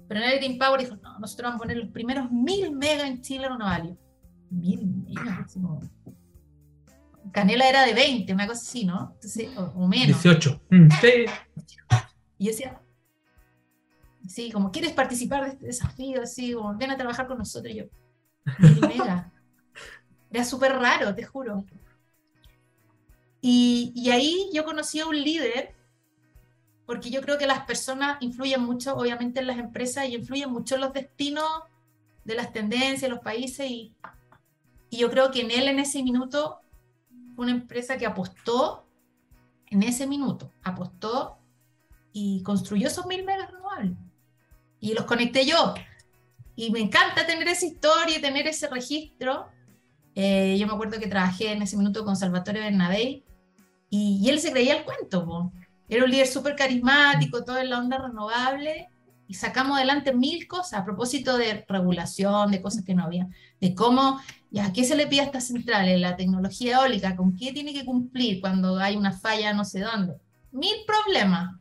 Pero 0.08 0.22
en 0.22 0.30
el 0.30 0.38
Green 0.38 0.58
Power 0.58 0.80
dijo, 0.80 0.96
no, 0.98 1.20
nosotros 1.20 1.48
vamos 1.48 1.56
a 1.56 1.64
poner 1.64 1.78
los 1.78 1.90
primeros 1.90 2.32
mil 2.32 2.72
megas 2.72 3.08
en 3.08 3.22
Chile 3.22 3.48
renovables. 3.50 3.98
Mil 4.50 4.86
megas, 4.86 5.58
Canela 7.32 7.68
era 7.68 7.86
de 7.86 7.94
20, 7.94 8.34
una 8.34 8.46
cosa 8.46 8.62
así, 8.62 8.86
¿no? 8.86 9.16
o, 9.76 9.88
menos. 9.88 10.22
18. 10.22 10.62
Mm, 10.70 10.88
y 12.38 12.46
yo 12.46 12.52
decía, 12.52 12.82
sí, 14.28 14.52
como, 14.52 14.72
¿quieres 14.72 14.92
participar 14.92 15.46
de 15.46 15.50
este 15.52 15.66
desafío? 15.68 16.22
Así, 16.22 16.54
como, 16.54 16.78
ven 16.78 16.92
a 16.92 16.98
trabajar 16.98 17.28
con 17.28 17.38
nosotros. 17.38 17.74
Y 17.74 17.78
yo, 17.78 17.86
mega. 18.88 19.32
Era 20.32 20.44
súper 20.44 20.74
raro, 20.74 21.14
te 21.14 21.24
juro. 21.24 21.66
Y, 23.42 23.92
y, 23.96 24.12
ahí 24.12 24.50
yo 24.54 24.64
conocí 24.64 25.00
a 25.00 25.08
un 25.08 25.20
líder, 25.20 25.74
porque 26.86 27.10
yo 27.10 27.22
creo 27.22 27.38
que 27.38 27.48
las 27.48 27.66
personas 27.66 28.18
influyen 28.22 28.62
mucho, 28.62 28.96
obviamente, 28.96 29.40
en 29.40 29.48
las 29.48 29.58
empresas 29.58 30.08
y 30.08 30.16
influyen 30.16 30.52
mucho 30.52 30.76
en 30.76 30.82
los 30.82 30.94
destinos 30.94 31.50
de 32.24 32.36
las 32.36 32.54
tendencias, 32.54 33.10
los 33.10 33.20
países. 33.20 33.70
Y, 33.70 33.96
y 34.90 34.98
yo 34.98 35.10
creo 35.10 35.32
que 35.32 35.42
en 35.42 35.52
él, 35.52 35.68
en 35.68 35.80
ese 35.80 36.04
minuto, 36.04 36.60
una 37.36 37.52
empresa 37.52 37.98
que 37.98 38.06
apostó 38.06 38.86
en 39.68 39.84
ese 39.84 40.06
minuto, 40.06 40.52
apostó 40.64 41.38
y 42.14 42.44
construyó 42.44 42.88
esos 42.88 43.06
mil 43.06 43.24
megas 43.24 43.50
renovables. 43.50 43.98
Y 44.80 44.94
los 44.94 45.06
conecté 45.06 45.46
yo. 45.46 45.74
Y 46.56 46.72
me 46.72 46.80
encanta 46.80 47.26
tener 47.26 47.48
esa 47.48 47.66
historia 47.66 48.20
tener 48.20 48.48
ese 48.48 48.68
registro. 48.68 49.48
Eh, 50.16 50.58
yo 50.60 50.68
me 50.68 50.74
acuerdo 50.74 51.00
que 51.00 51.08
trabajé 51.08 51.54
en 51.54 51.62
ese 51.62 51.78
minuto 51.78 52.04
con 52.04 52.16
Salvatore 52.16 52.60
Bernabé 52.60 53.24
y, 53.90 54.30
él 54.30 54.40
se 54.40 54.52
creía 54.52 54.78
el 54.78 54.84
cuento. 54.84 55.52
Era 55.90 56.06
un 56.06 56.12
líder 56.12 56.28
súper 56.28 56.56
carismático, 56.56 57.44
todo 57.44 57.58
en 57.58 57.70
la 57.70 57.80
onda 57.80 57.98
renovable 57.98 58.90
y 59.28 59.34
sacamos 59.34 59.78
adelante 59.78 60.14
mil 60.14 60.48
cosas 60.48 60.80
a 60.82 60.86
propósito 60.86 61.38
de 61.38 61.66
regulación, 61.68 62.52
de 62.52 62.62
cosas 62.62 62.84
que 62.84 62.94
no 62.94 63.04
había, 63.04 63.28
de 63.60 63.76
cómo 63.76 64.20
¿Ya 64.52 64.74
qué 64.74 64.84
se 64.84 64.98
le 64.98 65.08
pide 65.08 65.22
a 65.22 65.26
estas 65.26 65.48
centrales? 65.48 66.00
La 66.00 66.18
tecnología 66.18 66.76
eólica, 66.76 67.16
¿con 67.16 67.38
qué 67.38 67.54
tiene 67.54 67.74
que 67.74 67.86
cumplir 67.86 68.42
cuando 68.42 68.78
hay 68.78 68.98
una 68.98 69.14
falla 69.14 69.54
no 69.54 69.64
sé 69.64 69.80
dónde? 69.80 70.16
Mil 70.52 70.76
problemas, 70.86 71.56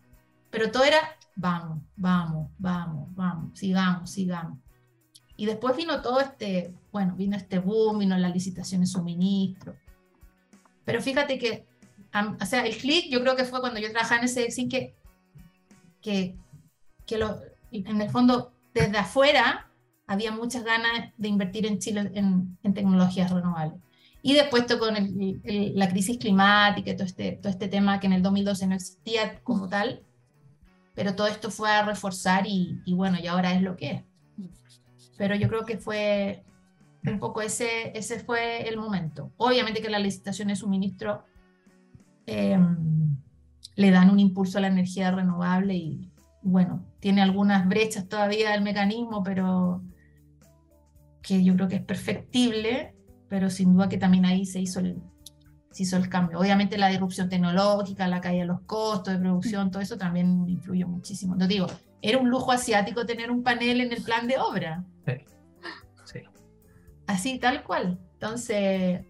pero 0.51 0.73
todo 0.73 0.83
era, 0.83 0.99
vamos, 1.37 1.79
vamos, 1.95 2.51
vamos, 2.59 3.15
vamos, 3.15 3.57
sigamos, 3.57 4.11
sigamos. 4.11 4.59
Y 5.37 5.47
después 5.47 5.77
vino 5.77 6.03
todo 6.03 6.21
este, 6.21 6.75
bueno, 6.93 7.15
vino 7.17 7.37
este 7.37 7.59
boom, 7.59 7.99
vino 7.99 8.17
las 8.19 8.33
licitaciones 8.33 8.93
suministro. 8.93 9.77
Pero 10.85 11.01
fíjate 11.01 11.39
que, 11.39 11.67
o 12.41 12.47
sea, 12.47 12.67
el 12.67 12.77
clic 12.77 13.07
yo 13.11 13.21
creo 13.21 13.37
que 13.37 13.45
fue 13.45 13.61
cuando 13.61 13.81
yo 13.81 13.91
trabajaba 13.91 14.21
en 14.21 14.25
ese 14.25 14.45
Exin 14.45 14.69
que, 14.69 14.95
que, 16.01 16.37
que 17.07 17.19
lo, 17.19 17.39
en 17.71 18.01
el 18.01 18.11
fondo, 18.11 18.53
desde 18.75 18.99
afuera, 18.99 19.71
había 20.07 20.33
muchas 20.33 20.65
ganas 20.65 21.13
de 21.17 21.29
invertir 21.29 21.67
en 21.67 21.79
Chile 21.79 22.11
en, 22.15 22.59
tecnologías 22.75 23.31
renovables. 23.31 23.81
Y 24.23 24.35
después 24.35 24.67
con 24.79 24.95
la 24.95 25.89
crisis 25.89 26.19
climática 26.19 26.91
y 26.91 26.97
todo 26.97 27.07
este, 27.07 27.33
todo 27.41 27.51
este 27.51 27.69
tema 27.69 28.01
que 28.01 28.07
en 28.07 28.15
el 28.15 28.23
2012 28.23 28.67
no 28.67 28.75
existía 28.75 29.41
como 29.43 29.69
tal, 29.69 30.03
pero 30.95 31.15
todo 31.15 31.29
esto 31.29 31.51
fue 31.51 31.71
a 31.71 31.85
reforzar 31.85 32.45
y, 32.47 32.83
bueno, 32.89 33.19
y 33.23 33.27
ahora 33.29 33.55
es 33.55 33.63
lo 33.63 33.77
que 33.77 33.91
es. 33.93 34.03
Pero 35.17 35.37
yo 35.37 35.49
creo 35.49 35.65
que 35.65 35.79
fue 35.79 36.43
un 37.07 37.19
poco 37.19 37.41
ese, 37.41 37.97
ese 37.97 38.21
fue 38.21 38.69
el 38.69 38.77
momento. 38.77 39.33
Obviamente 39.37 39.81
que 39.81 39.91
la 39.91 39.99
licitación 39.99 40.49
de 40.49 40.57
suministro 40.57 41.25
em, 42.27 43.17
le 43.77 43.91
dan 43.91 44.11
un 44.11 44.21
impulso 44.21 44.59
a 44.59 44.61
la 44.61 44.69
energía 44.69 45.11
renovable 45.11 45.75
y 45.75 46.11
bueno, 46.43 46.85
tiene 47.01 47.23
algunas 47.23 47.69
brechas 47.69 48.09
todavía 48.09 48.51
del 48.51 48.63
mecanismo, 48.63 49.23
pero 49.23 49.83
que 51.23 51.45
yo 51.45 51.55
creo 51.55 51.69
que 51.69 51.77
es 51.77 51.83
perfectible, 51.83 52.95
pero 53.29 53.51
sin 53.51 53.75
duda 53.75 53.89
que 53.89 53.99
también 53.99 54.25
ahí 54.25 54.47
se 54.47 54.61
hizo 54.61 54.81
el, 54.81 55.03
se 55.71 55.83
hizo 55.83 55.97
el 55.97 56.09
cambio. 56.09 56.39
Obviamente 56.39 56.79
la 56.79 56.89
disrupción 56.89 57.29
tecnológica, 57.29 58.09
la 58.09 58.21
caída 58.21 58.43
de 58.43 58.49
los 58.49 58.61
costos 58.63 59.15
de 59.15 59.21
producción, 59.21 59.71
todo 59.71 59.83
eso 59.83 59.99
también 59.99 60.49
influyó 60.49 60.89
muchísimo. 60.89 61.37
No 61.37 61.47
digo, 61.47 61.67
era 62.03 62.19
un 62.19 62.31
lujo 62.31 62.53
asiático 62.53 63.07
tener 63.07 63.31
un 63.31 63.43
panel 63.43 63.81
en 63.81 63.93
el 63.93 64.03
plan 64.03 64.27
de 64.27 64.39
obra. 64.39 64.85
Sí. 65.07 65.13
Así, 67.11 67.41
tal 67.41 67.65
cual. 67.65 67.99
Entonces, 68.15 69.01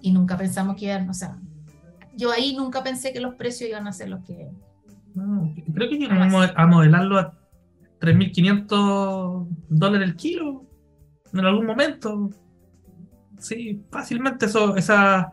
y 0.00 0.12
nunca 0.12 0.38
pensamos 0.38 0.76
que 0.76 0.86
iban, 0.86 1.10
o 1.10 1.14
sea, 1.14 1.36
yo 2.16 2.32
ahí 2.32 2.56
nunca 2.56 2.82
pensé 2.82 3.12
que 3.12 3.20
los 3.20 3.34
precios 3.34 3.68
iban 3.68 3.86
a 3.86 3.92
ser 3.92 4.08
los 4.08 4.24
que... 4.24 4.50
creo 5.74 5.90
que 5.90 5.96
llegamos 5.96 6.50
a 6.54 6.66
modelarlo 6.66 7.18
a 7.18 7.34
3.500 8.00 9.46
dólares 9.68 10.08
el 10.08 10.16
kilo 10.16 10.64
en 11.34 11.40
algún 11.44 11.66
momento. 11.66 12.30
Sí, 13.38 13.82
fácilmente 13.90 14.46
eso, 14.46 14.74
esas 14.76 15.26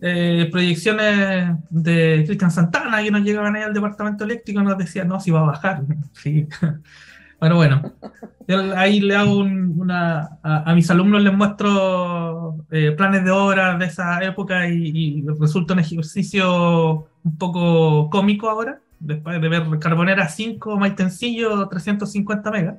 eh, 0.00 0.48
proyecciones 0.50 1.56
de 1.68 2.22
Cristian 2.26 2.50
Santana 2.50 3.02
que 3.02 3.10
nos 3.10 3.22
llegaban 3.22 3.54
ahí 3.54 3.62
al 3.62 3.74
departamento 3.74 4.24
eléctrico 4.24 4.62
nos 4.62 4.78
decían, 4.78 5.08
no, 5.08 5.20
si 5.20 5.30
va 5.30 5.40
a 5.40 5.46
bajar. 5.46 5.82
Sí. 6.14 6.48
Bueno, 7.40 7.56
bueno. 7.56 7.92
ahí 8.76 9.00
le 9.00 9.14
hago 9.14 9.38
una. 9.38 10.38
A, 10.42 10.74
mis 10.74 10.90
alumnos 10.90 11.22
les 11.22 11.32
muestro 11.32 12.64
eh, 12.70 12.92
planes 12.92 13.24
de 13.24 13.30
obra 13.30 13.76
de 13.78 13.86
esa 13.86 14.22
época 14.24 14.68
y, 14.68 15.24
resulta 15.38 15.74
un 15.74 15.80
ejercicio 15.80 17.08
un 17.22 17.38
poco 17.38 18.10
cómico 18.10 18.48
ahora, 18.48 18.80
después 18.98 19.40
de 19.40 19.48
ver 19.48 19.78
Carbonera 19.78 20.28
5, 20.28 20.76
Maitencillo, 20.78 21.68
350 21.68 22.50
megas. 22.50 22.76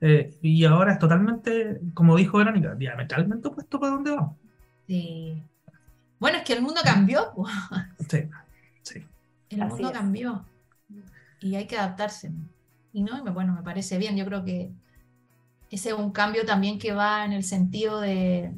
Eh, 0.00 0.32
y 0.42 0.64
ahora 0.64 0.92
es 0.92 0.98
totalmente, 1.00 1.80
como 1.92 2.16
dijo 2.16 2.38
Verónica, 2.38 2.74
diametralmente 2.76 3.48
opuesto 3.48 3.80
para 3.80 3.92
donde 3.94 4.12
vamos. 4.12 4.36
Sí. 4.86 5.42
Bueno, 6.20 6.38
es 6.38 6.44
que 6.44 6.52
el 6.52 6.62
mundo 6.62 6.80
cambió. 6.84 7.32
Sí, 8.08 8.28
sí. 8.82 9.04
El 9.50 9.66
mundo 9.66 9.92
cambió. 9.92 10.44
Y 11.40 11.56
hay 11.56 11.66
que 11.66 11.76
adaptarse. 11.76 12.32
Y 12.98 13.02
no, 13.04 13.22
bueno, 13.32 13.52
me 13.54 13.62
parece 13.62 13.96
bien. 13.96 14.16
Yo 14.16 14.24
creo 14.24 14.44
que 14.44 14.72
ese 15.70 15.90
es 15.90 15.94
un 15.94 16.10
cambio 16.10 16.44
también 16.44 16.80
que 16.80 16.90
va 16.90 17.24
en 17.24 17.32
el 17.32 17.44
sentido 17.44 18.00
de, 18.00 18.52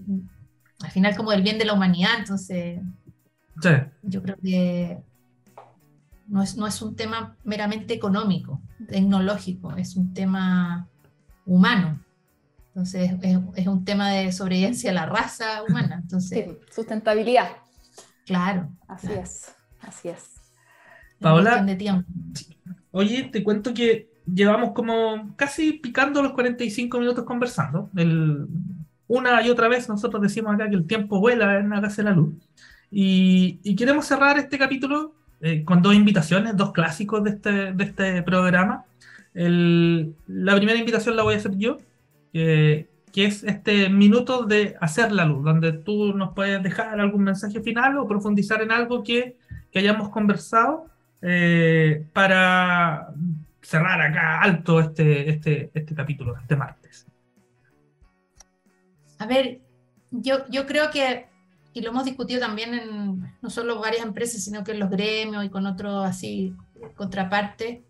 al 0.83 0.91
final, 0.91 1.15
como 1.15 1.31
del 1.31 1.43
bien 1.43 1.59
de 1.59 1.67
la 1.67 1.75
humanidad. 1.75 2.13
Entonces, 2.19 2.81
sí. 3.61 3.69
yo 4.03 4.23
creo 4.23 4.37
que 4.43 5.03
no 6.27 6.43
es, 6.43 6.57
no 6.57 6.67
es 6.67 6.81
un 6.81 6.97
tema 6.97 7.37
meramente 7.45 7.93
económico, 7.93 8.63
tecnológico, 8.89 9.77
es 9.77 9.95
un 9.95 10.15
tema 10.15 10.89
humano. 11.45 12.03
Entonces 12.69 13.11
es, 13.21 13.67
un 13.67 13.85
tema 13.85 14.11
de 14.11 14.33
sobrevivencia 14.33 14.89
de 14.89 14.95
la 14.95 15.05
raza 15.05 15.65
humana. 15.69 15.99
Entonces, 16.01 16.49
sustentabilidad. 16.75 17.59
Claro. 18.25 18.71
Así 18.89 19.13
es, 19.13 19.55
así 19.83 20.09
es. 20.09 20.31
Paola, 21.21 21.67
oye, 22.91 23.25
te 23.25 23.45
cuento 23.45 23.75
que 23.75 24.10
llevamos 24.27 24.73
como 24.73 25.35
casi 25.37 25.75
picando 25.75 26.23
los 26.23 26.33
45 26.33 26.99
minutos 26.99 27.25
conversando. 27.25 27.91
El, 27.97 28.47
una 29.09 29.43
y 29.43 29.51
otra 29.51 29.69
vez 29.69 29.89
nosotros 29.89 30.23
decimos 30.23 30.55
acá 30.55 30.69
que 30.69 30.77
el 30.77 30.87
tiempo 30.87 31.21
vuela 31.21 31.59
en 31.59 31.71
la 31.71 31.81
casa 31.81 32.03
de 32.03 32.11
la 32.11 32.17
luz. 32.17 32.35
Y, 32.91 33.75
queremos 33.77 34.07
cerrar 34.07 34.39
este 34.39 34.59
capítulo 34.59 35.15
eh, 35.41 35.65
con 35.65 35.83
dos 35.83 35.95
invitaciones, 35.95 36.57
dos 36.57 36.73
clásicos 36.73 37.23
de 37.25 37.31
este, 37.31 37.73
de 37.73 37.85
este 37.85 38.23
programa. 38.23 38.85
la 39.35 40.57
primera 40.57 40.79
invitación 40.79 41.17
la 41.17 41.23
voy 41.23 41.35
a 41.35 41.39
hacer 41.39 41.57
yo, 41.57 41.79
que 42.33 42.89
es 43.15 43.43
este 43.45 43.89
minuto 43.89 44.45
de 44.45 44.77
hacer 44.81 45.13
la 45.13 45.25
luz, 45.25 45.45
donde 45.45 45.73
tú 45.73 46.15
nos 46.15 46.35
puedes 46.35 46.63
dejar 46.63 47.01
algún 47.01 47.25
mensaje 47.25 47.61
final 47.61 47.99
o 47.99 48.09
profundizar 48.09 48.63
en 48.63 48.73
algo 48.73 49.03
que, 49.03 49.37
que 49.71 49.79
hayamos 49.79 50.11
conversado 50.11 50.87
eh, 51.23 52.07
para 52.13 53.09
cerrar 53.71 54.01
acá 54.01 54.41
alto 54.41 54.81
este, 54.81 55.31
este, 55.31 55.71
este 55.73 55.95
capítulo, 55.95 56.37
este 56.37 56.57
martes. 56.57 57.07
A 59.21 59.27
ver, 59.27 59.61
yo, 60.11 60.49
yo 60.49 60.67
creo 60.67 60.91
que 60.91 61.29
y 61.73 61.83
lo 61.83 61.91
hemos 61.91 62.05
discutido 62.05 62.41
también 62.41 62.75
en 62.75 63.33
no 63.41 63.49
solo 63.49 63.79
varias 63.79 64.05
empresas, 64.05 64.43
sino 64.43 64.65
que 64.65 64.73
en 64.73 64.81
los 64.81 64.91
gremios 64.91 65.45
y 65.45 65.51
con 65.51 65.67
otros 65.67 66.05
así 66.05 66.53
contraparte. 66.97 67.85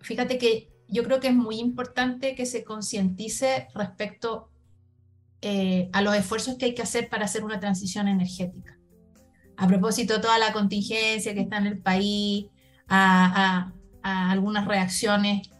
Fíjate 0.00 0.38
que 0.38 0.70
yo 0.88 1.04
creo 1.04 1.20
que 1.20 1.28
es 1.28 1.34
muy 1.34 1.58
importante 1.58 2.34
que 2.34 2.46
se 2.46 2.64
concientice 2.64 3.68
respecto 3.74 4.48
eh, 5.42 5.90
a 5.92 6.00
los 6.00 6.14
esfuerzos 6.16 6.56
que 6.56 6.64
hay 6.64 6.74
que 6.74 6.80
hacer 6.80 7.10
para 7.10 7.26
hacer 7.26 7.44
una 7.44 7.60
transición 7.60 8.08
energética. 8.08 8.78
A 9.58 9.66
propósito 9.66 10.14
de 10.14 10.20
toda 10.20 10.38
la 10.38 10.54
contingencia 10.54 11.34
que 11.34 11.40
está 11.40 11.58
en 11.58 11.66
el 11.66 11.78
país, 11.78 12.46
a, 12.88 13.70
algunas 14.02 14.66
reacciones 14.66 15.50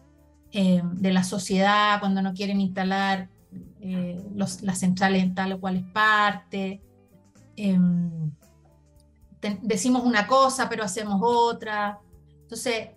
eh, 0.52 0.82
de 0.84 1.12
la 1.12 1.24
sociedad 1.24 2.00
cuando 2.00 2.22
no 2.22 2.34
quieren 2.34 2.60
instalar 2.60 3.28
eh, 3.80 4.22
las 4.34 4.78
centrales 4.78 5.22
en 5.22 5.34
tal 5.34 5.52
o 5.52 5.60
cual 5.60 5.76
es 5.76 5.84
parte, 5.84 6.80
Em, 7.56 8.32
decimos 9.62 10.04
una 10.04 10.26
cosa 10.26 10.68
pero 10.68 10.84
hacemos 10.84 11.20
otra. 11.22 12.00
Entonces, 12.42 12.90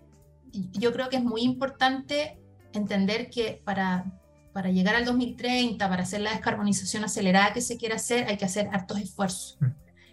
yo 0.73 0.91
creo 0.93 1.09
que 1.09 1.17
es 1.17 1.23
muy 1.23 1.41
importante 1.41 2.39
entender 2.73 3.29
que 3.29 3.61
para, 3.63 4.05
para 4.53 4.69
llegar 4.69 4.95
al 4.95 5.05
2030, 5.05 5.87
para 5.89 6.03
hacer 6.03 6.21
la 6.21 6.31
descarbonización 6.31 7.03
acelerada 7.03 7.53
que 7.53 7.61
se 7.61 7.77
quiere 7.77 7.95
hacer, 7.95 8.27
hay 8.27 8.37
que 8.37 8.45
hacer 8.45 8.69
hartos 8.71 8.99
esfuerzos, 8.99 9.57
mm. 9.59 9.65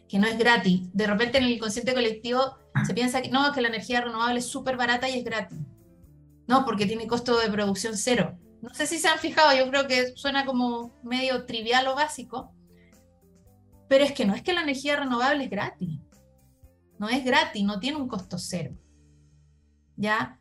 que 0.09 0.19
no 0.19 0.27
es 0.27 0.39
gratis. 0.39 0.83
De 0.93 1.07
repente 1.07 1.39
en 1.39 1.45
el 1.45 1.53
inconsciente 1.53 1.95
colectivo 1.95 2.57
se 2.87 2.95
piensa 2.95 3.23
que 3.23 3.31
no, 3.31 3.53
que 3.53 3.61
la 3.61 3.69
energía 3.69 4.01
renovable 4.01 4.39
es 4.39 4.47
súper 4.47 4.77
barata 4.77 5.09
y 5.09 5.19
es 5.19 5.25
gratis. 5.25 5.59
No, 6.47 6.65
porque 6.65 6.87
tiene 6.87 7.07
costo 7.07 7.39
de 7.39 7.49
producción 7.51 7.97
cero. 7.97 8.39
No 8.61 8.73
sé 8.75 8.87
si 8.87 8.99
se 8.99 9.09
han 9.09 9.19
fijado, 9.19 9.57
yo 9.57 9.69
creo 9.71 9.87
que 9.87 10.17
suena 10.17 10.45
como 10.45 10.95
medio 11.03 11.45
trivial 11.47 11.87
o 11.89 11.95
básico, 11.95 12.53
pero 13.89 14.05
es 14.05 14.13
que 14.13 14.25
no 14.25 14.35
es 14.35 14.43
que 14.43 14.53
la 14.53 14.63
energía 14.63 14.97
renovable 14.97 15.45
es 15.45 15.51
gratis. 15.51 16.01
No 16.99 17.09
es 17.09 17.25
gratis, 17.25 17.65
no 17.65 17.81
tiene 17.81 17.99
un 17.99 18.09
costo 18.09 18.39
cero. 18.39 18.75
¿Ya? 19.97 20.41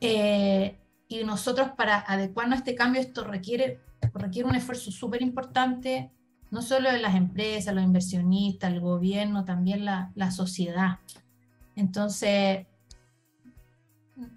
Eh, 0.00 0.78
y 1.08 1.24
nosotros 1.24 1.70
para 1.76 1.98
adecuarnos 1.98 2.56
a 2.56 2.58
este 2.58 2.74
cambio, 2.74 3.00
esto 3.00 3.24
requiere, 3.24 3.80
requiere 4.12 4.48
un 4.48 4.54
esfuerzo 4.54 4.90
súper 4.90 5.22
importante, 5.22 6.12
no 6.50 6.62
solo 6.62 6.90
de 6.90 7.00
las 7.00 7.14
empresas, 7.14 7.74
los 7.74 7.84
inversionistas, 7.84 8.72
el 8.72 8.80
gobierno, 8.80 9.44
también 9.44 9.84
la, 9.84 10.12
la 10.14 10.30
sociedad. 10.30 10.98
Entonces, 11.76 12.66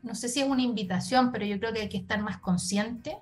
no 0.04 0.14
sé 0.14 0.28
si 0.30 0.42
es 0.42 0.48
una 0.48 0.62
invitación, 0.62 1.32
pero 1.32 1.46
yo 1.46 1.60
creo 1.60 1.74
que 1.74 1.82
hay 1.82 1.90
que 1.90 1.98
estar 1.98 2.22
más 2.22 2.38
consciente 2.38 3.18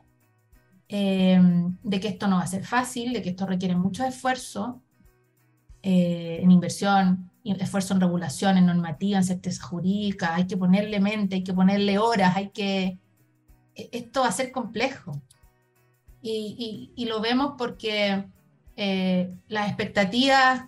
eh, 0.89 1.39
de 1.83 1.99
que 1.99 2.07
esto 2.07 2.27
no 2.27 2.37
va 2.37 2.43
a 2.43 2.47
ser 2.47 2.65
fácil, 2.65 3.13
de 3.13 3.21
que 3.21 3.29
esto 3.29 3.45
requiere 3.45 3.75
mucho 3.75 4.03
esfuerzo, 4.03 4.81
eh, 5.83 6.39
en 6.41 6.51
inversión, 6.51 7.31
esfuerzo 7.43 7.93
en 7.93 8.01
regulación, 8.01 8.57
en 8.57 8.65
normativa, 8.65 9.17
en 9.17 9.23
certeza 9.23 9.63
jurídica, 9.63 10.35
hay 10.35 10.47
que 10.47 10.57
ponerle 10.57 10.99
mente, 10.99 11.35
hay 11.35 11.43
que 11.43 11.53
ponerle 11.53 11.97
horas, 11.97 12.35
hay 12.35 12.49
que... 12.49 12.99
E, 13.75 13.89
esto 13.91 14.21
va 14.21 14.27
a 14.27 14.31
ser 14.31 14.51
complejo. 14.51 15.21
Y, 16.21 17.05
lo 17.07 17.21
vemos 17.21 17.53
porque 17.57 18.25
eh, 18.75 19.33
las 19.47 19.67
expectativas 19.67 20.65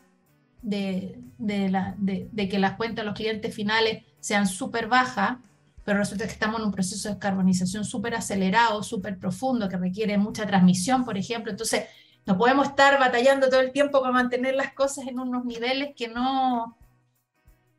de, 0.61 1.19
de, 1.37 2.49
que 2.49 2.59
las 2.59 2.73
cuentas 2.73 3.03
de 3.03 3.09
los 3.09 3.15
clientes 3.15 3.53
finales 3.53 4.03
sean 4.19 4.47
súper 4.47 4.87
bajas, 4.87 5.37
pero 5.85 5.99
resulta 5.99 6.25
que 6.25 6.33
estamos 6.33 6.59
en 6.59 6.67
un 6.67 6.71
proceso 6.71 7.07
de 7.07 7.15
descarbonización 7.15 7.85
súper 7.85 8.15
acelerado, 8.15 8.83
súper 8.83 9.17
profundo, 9.17 9.69
que 9.69 9.77
requiere 9.77 10.17
mucha 10.17 10.45
transmisión, 10.45 11.05
por 11.05 11.17
ejemplo. 11.17 11.51
Entonces, 11.51 11.85
no 12.25 12.37
podemos 12.37 12.67
estar 12.67 12.99
batallando 12.99 13.49
todo 13.49 13.61
el 13.61 13.71
tiempo 13.71 14.01
para 14.01 14.13
mantener 14.13 14.55
las 14.55 14.73
cosas 14.73 15.07
en 15.07 15.19
unos 15.19 15.45
niveles 15.45 15.95
que 15.95 16.09
no, 16.09 16.77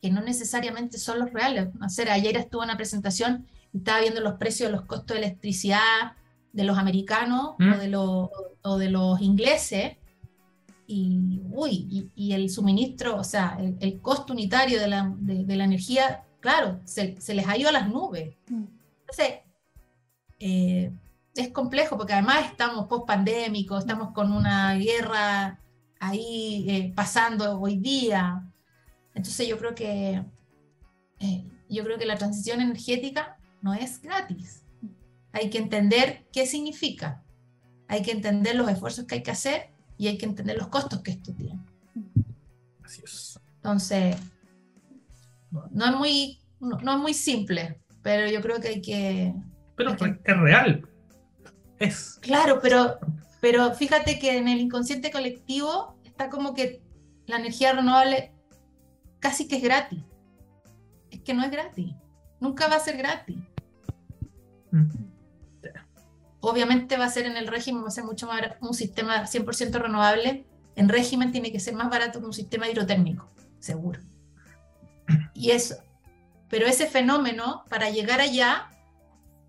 que 0.01 0.11
no 0.11 0.23
necesariamente 0.23 0.99
son 0.99 1.21
los 1.21 1.33
reales. 1.33 1.69
ayer 2.11 2.37
estuve 2.37 2.63
en 2.63 2.71
una 2.71 2.77
presentación 2.77 3.47
y 3.73 3.79
estaba 3.79 4.01
viendo 4.01 4.21
los 4.21 4.35
precios 4.35 4.71
de 4.71 4.77
los 4.77 4.87
costos 4.87 5.17
de 5.17 5.25
electricidad 5.25 6.17
de 6.53 6.65
los 6.65 6.79
americanos 6.79 7.51
o, 7.51 7.57
¿Mm? 7.59 7.79
de 7.79 7.89
los, 7.89 8.29
o 8.63 8.79
de 8.79 8.91
los 8.91 9.21
ingleses 9.21 9.99
y, 10.93 11.41
uy, 11.53 12.11
y, 12.17 12.33
el 12.33 12.51
suministro, 12.51 13.17
o 13.17 13.23
sea, 13.23 13.57
el, 13.79 14.01
costo 14.01 14.33
unitario 14.33 14.81
de 14.81 14.89
la, 14.89 15.15
de, 15.19 15.57
la 15.57 15.65
energía, 15.65 16.25
claro, 16.41 16.81
se, 16.85 17.21
se, 17.21 17.33
les 17.33 17.47
ha 17.47 17.57
ido 17.57 17.69
a 17.69 17.73
las 17.73 17.89
nubes. 17.89 18.35
Mm. 18.49 18.65
Entonces, 19.03 19.39
eh, 20.41 20.93
es 21.37 21.49
complejo 21.51 21.97
porque 21.97 22.15
además 22.15 22.47
estamos 22.47 22.87
post 22.89 23.07
pandémicos, 23.07 23.81
estamos 23.81 24.13
con 24.13 24.33
una 24.33 24.75
guerra 24.75 25.61
ahí 26.01 26.67
eh, 26.69 26.93
pasando 26.97 27.61
hoy 27.61 27.77
día. 27.77 28.43
Entonces 29.15 29.47
yo 29.47 29.59
creo 29.59 29.77
que 29.77 30.25
eh, 31.21 31.45
yo 31.69 31.85
creo 31.85 31.99
que 31.99 32.07
la 32.07 32.19
transición 32.19 32.61
energética 32.61 33.39
no 33.63 33.75
es 33.75 34.03
gratis. 34.03 34.65
Hay 35.31 35.51
que 35.51 35.59
entender 35.59 36.27
qué 36.33 36.47
significa. 36.47 37.23
Hay 37.87 38.03
que 38.03 38.11
entender 38.11 38.57
los 38.57 38.69
esfuerzos 38.69 39.05
que 39.05 39.17
hay 39.17 39.23
que 39.23 39.31
hacer 39.31 39.71
y 40.01 40.09
hay 40.09 40.17
que 40.17 40.25
entender 40.25 40.57
los 40.57 40.69
costos 40.69 41.03
que 41.03 41.11
esto 41.11 41.35
tiene. 41.35 41.61
Así 42.83 43.03
es. 43.05 43.39
Entonces, 43.57 44.17
no 45.51 45.85
es 45.85 45.95
muy, 45.95 46.41
no, 46.59 46.79
es 46.79 46.99
muy 46.99 47.13
simple, 47.13 47.79
pero 48.01 48.27
yo 48.31 48.41
creo 48.41 48.59
que 48.63 48.69
hay 48.69 48.81
que... 48.81 49.35
Pero 49.77 49.93
es 49.93 50.39
real. 50.39 50.89
Claro, 52.23 52.61
pero, 52.63 52.99
pero 53.43 53.75
fíjate 53.75 54.19
que 54.19 54.39
en 54.39 54.49
el 54.49 54.61
inconsciente 54.61 55.11
colectivo 55.11 55.95
está 56.05 56.31
como 56.31 56.55
que 56.55 56.81
la 57.27 57.37
energía 57.37 57.75
renovable 57.75 58.33
casi 59.19 59.49
que 59.49 59.57
es 59.57 59.63
gratis. 59.63 60.03
Es 61.11 61.21
que 61.21 61.35
no 61.35 61.45
es 61.45 61.51
gratis. 61.51 61.95
Nunca 62.41 62.69
va 62.69 62.77
a 62.77 62.81
ser 62.81 62.97
gratis. 62.97 63.37
Mm. 64.71 65.10
Obviamente 66.41 66.97
va 66.97 67.05
a 67.05 67.11
ser 67.11 67.27
en 67.27 67.37
el 67.37 67.47
régimen, 67.47 67.85
va 67.85 67.89
a 67.89 67.93
ser 67.93 68.05
mucho 68.05 68.27
más 68.27 68.41
un 68.61 68.75
sistema 68.75 69.25
100% 69.25 69.73
renovable. 69.73 70.47
En 70.75 70.89
régimen 70.89 71.33
tiene 71.33 71.53
que 71.53 71.61
ser 71.61 71.75
más 71.75 71.91
barato 71.91 72.21
que 72.21 72.27
un 72.27 72.33
sistema 72.33 72.69
hidrotérmico, 72.69 73.29
seguro. 73.59 74.01
Y 75.35 75.51
eso. 75.51 75.77
Pero 76.49 76.67
ese 76.67 76.87
fenómeno, 76.87 77.65
para 77.69 77.91
llegar 77.91 78.21
allá, 78.21 78.71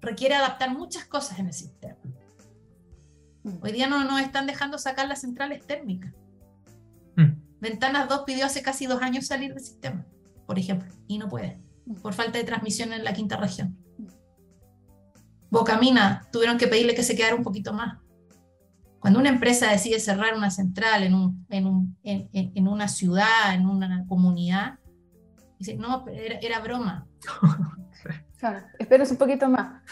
requiere 0.01 0.35
adaptar 0.35 0.71
muchas 0.71 1.05
cosas 1.05 1.39
en 1.39 1.47
el 1.47 1.53
sistema. 1.53 1.97
Mm. 3.43 3.57
Hoy 3.61 3.71
día 3.71 3.87
no 3.87 4.03
nos 4.03 4.21
están 4.21 4.47
dejando 4.47 4.77
sacar 4.77 5.07
las 5.07 5.21
centrales 5.21 5.65
térmicas. 5.65 6.13
Mm. 7.15 7.33
Ventanas 7.59 8.09
2 8.09 8.23
pidió 8.25 8.45
hace 8.45 8.61
casi 8.61 8.85
dos 8.85 9.01
años 9.01 9.27
salir 9.27 9.53
del 9.53 9.63
sistema, 9.63 10.05
por 10.45 10.59
ejemplo, 10.59 10.91
y 11.07 11.17
no 11.17 11.29
puede, 11.29 11.59
mm. 11.85 11.95
por 11.95 12.13
falta 12.13 12.37
de 12.37 12.43
transmisión 12.43 12.93
en 12.93 13.03
la 13.03 13.13
quinta 13.13 13.37
región. 13.37 13.77
Bocamina 15.51 16.25
tuvieron 16.31 16.57
que 16.57 16.67
pedirle 16.67 16.95
que 16.95 17.03
se 17.03 17.15
quedara 17.15 17.35
un 17.35 17.43
poquito 17.43 17.73
más. 17.73 17.99
Cuando 18.99 19.19
una 19.19 19.29
empresa 19.29 19.69
decide 19.69 19.99
cerrar 19.99 20.35
una 20.35 20.49
central 20.49 21.03
en, 21.03 21.13
un, 21.13 21.45
en, 21.49 21.67
un, 21.67 21.97
en, 22.03 22.67
una 22.67 22.87
ciudad, 22.87 23.53
en 23.53 23.67
una 23.67 24.05
comunidad, 24.07 24.79
dice, 25.59 25.75
no, 25.75 26.07
era, 26.07 26.39
era 26.39 26.59
broma. 26.61 27.05
esperes 28.79 29.11
un 29.11 29.17
poquito 29.17 29.49
más. 29.49 29.83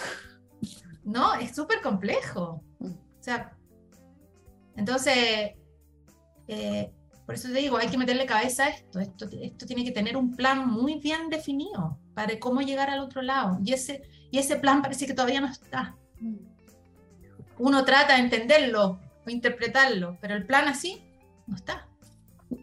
No, 1.04 1.34
es 1.34 1.56
súper 1.56 1.82
complejo. 1.82 2.64
O 2.80 2.94
sea, 3.20 3.58
entonces, 4.76 5.52
eh, 6.48 6.94
por 7.26 7.36
eso 7.36 7.50
te 7.50 7.56
digo, 7.56 7.78
hay 7.78 7.90
que 7.90 7.98
meterle 7.98 8.26
cabeza 8.26 8.66
a 8.66 8.70
esto. 8.70 9.00
esto. 9.00 9.28
Esto 9.42 9.66
tiene 9.66 9.84
que 9.84 9.92
tener 9.92 10.16
un 10.16 10.36
plan 10.36 10.70
muy 10.70 11.00
bien 11.00 11.30
definido 11.30 12.00
para 12.14 12.40
cómo 12.40 12.62
llegar 12.62 12.90
al 12.90 13.00
otro 13.00 13.22
lado. 13.22 13.60
Y 13.64 13.74
ese, 13.74 14.04
y 14.32 14.40
ese 14.40 14.56
plan 14.56 14.82
parece 14.82 15.06
que 15.06 15.14
todavía 15.14 15.42
no 15.42 15.48
está. 15.48 15.96
uno 17.58 17.84
trata 17.84 18.16
de 18.16 18.22
entenderlo 18.22 19.00
o 19.26 19.30
interpretarlo, 19.30 20.18
pero 20.22 20.36
el 20.36 20.46
plan 20.46 20.68
así 20.68 21.04
no 21.48 21.56
está. 21.56 21.88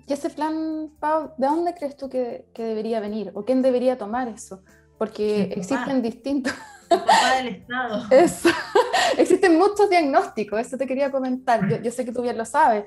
¿Y 0.06 0.12
ese 0.12 0.30
plan, 0.30 0.90
Pau, 0.98 1.32
de 1.36 1.46
dónde 1.46 1.74
crees 1.74 1.96
tú 1.96 2.08
que, 2.08 2.46
debería 2.56 3.00
venir? 3.00 3.30
¿O 3.34 3.44
quién 3.44 3.62
debería 3.62 3.98
tomar 3.98 4.28
eso? 4.28 4.62
Porque 4.98 5.52
existen 5.56 6.02
distintos... 6.02 6.52
El 6.88 7.00
papá 7.00 7.34
del 7.36 7.48
Estado. 7.48 8.06
existen 9.18 9.58
muchos 9.58 9.90
diagnósticos, 9.90 10.60
eso 10.60 10.76
te 10.76 10.86
quería 10.86 11.10
comentar. 11.10 11.68
Yo, 11.68 11.82
yo 11.82 11.90
sé 11.90 12.04
que 12.04 12.12
tú 12.12 12.22
bien 12.22 12.38
lo 12.38 12.44
sabes 12.44 12.84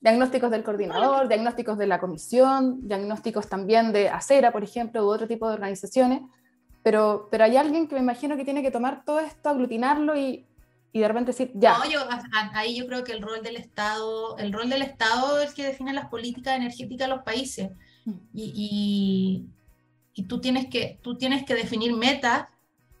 diagnósticos 0.00 0.50
del 0.50 0.64
coordinador, 0.64 1.28
diagnósticos 1.28 1.76
de 1.78 1.86
la 1.86 2.00
comisión, 2.00 2.86
diagnósticos 2.88 3.48
también 3.48 3.92
de 3.92 4.08
Acera, 4.08 4.50
por 4.50 4.64
ejemplo, 4.64 5.04
u 5.04 5.08
otro 5.08 5.28
tipo 5.28 5.46
de 5.46 5.54
organizaciones, 5.54 6.22
pero, 6.82 7.28
pero 7.30 7.44
hay 7.44 7.56
alguien 7.56 7.86
que 7.86 7.94
me 7.94 8.00
imagino 8.00 8.36
que 8.36 8.44
tiene 8.44 8.62
que 8.62 8.70
tomar 8.70 9.04
todo 9.04 9.20
esto, 9.20 9.48
aglutinarlo 9.48 10.16
y, 10.18 10.46
y 10.92 11.00
de 11.00 11.08
repente 11.08 11.32
decir, 11.32 11.52
ya. 11.54 11.78
No, 11.78 11.88
yo, 11.88 12.00
ahí 12.54 12.76
yo 12.76 12.86
creo 12.86 13.04
que 13.04 13.12
el 13.12 13.22
rol 13.22 13.42
del 13.42 13.56
Estado, 13.56 14.36
el 14.38 14.52
rol 14.52 14.70
del 14.70 14.82
Estado 14.82 15.40
es 15.40 15.50
el 15.50 15.54
que 15.54 15.64
define 15.64 15.92
las 15.92 16.08
políticas 16.08 16.56
energéticas 16.56 17.08
de 17.08 17.14
los 17.14 17.22
países. 17.22 17.70
Mm. 18.04 18.12
Y, 18.32 18.52
y, 18.54 19.46
y, 20.14 20.22
tú, 20.24 20.40
tienes 20.40 20.68
que, 20.68 20.98
tú 21.02 21.16
tienes 21.16 21.44
que 21.44 21.54
definir 21.54 21.92
metas, 21.92 22.48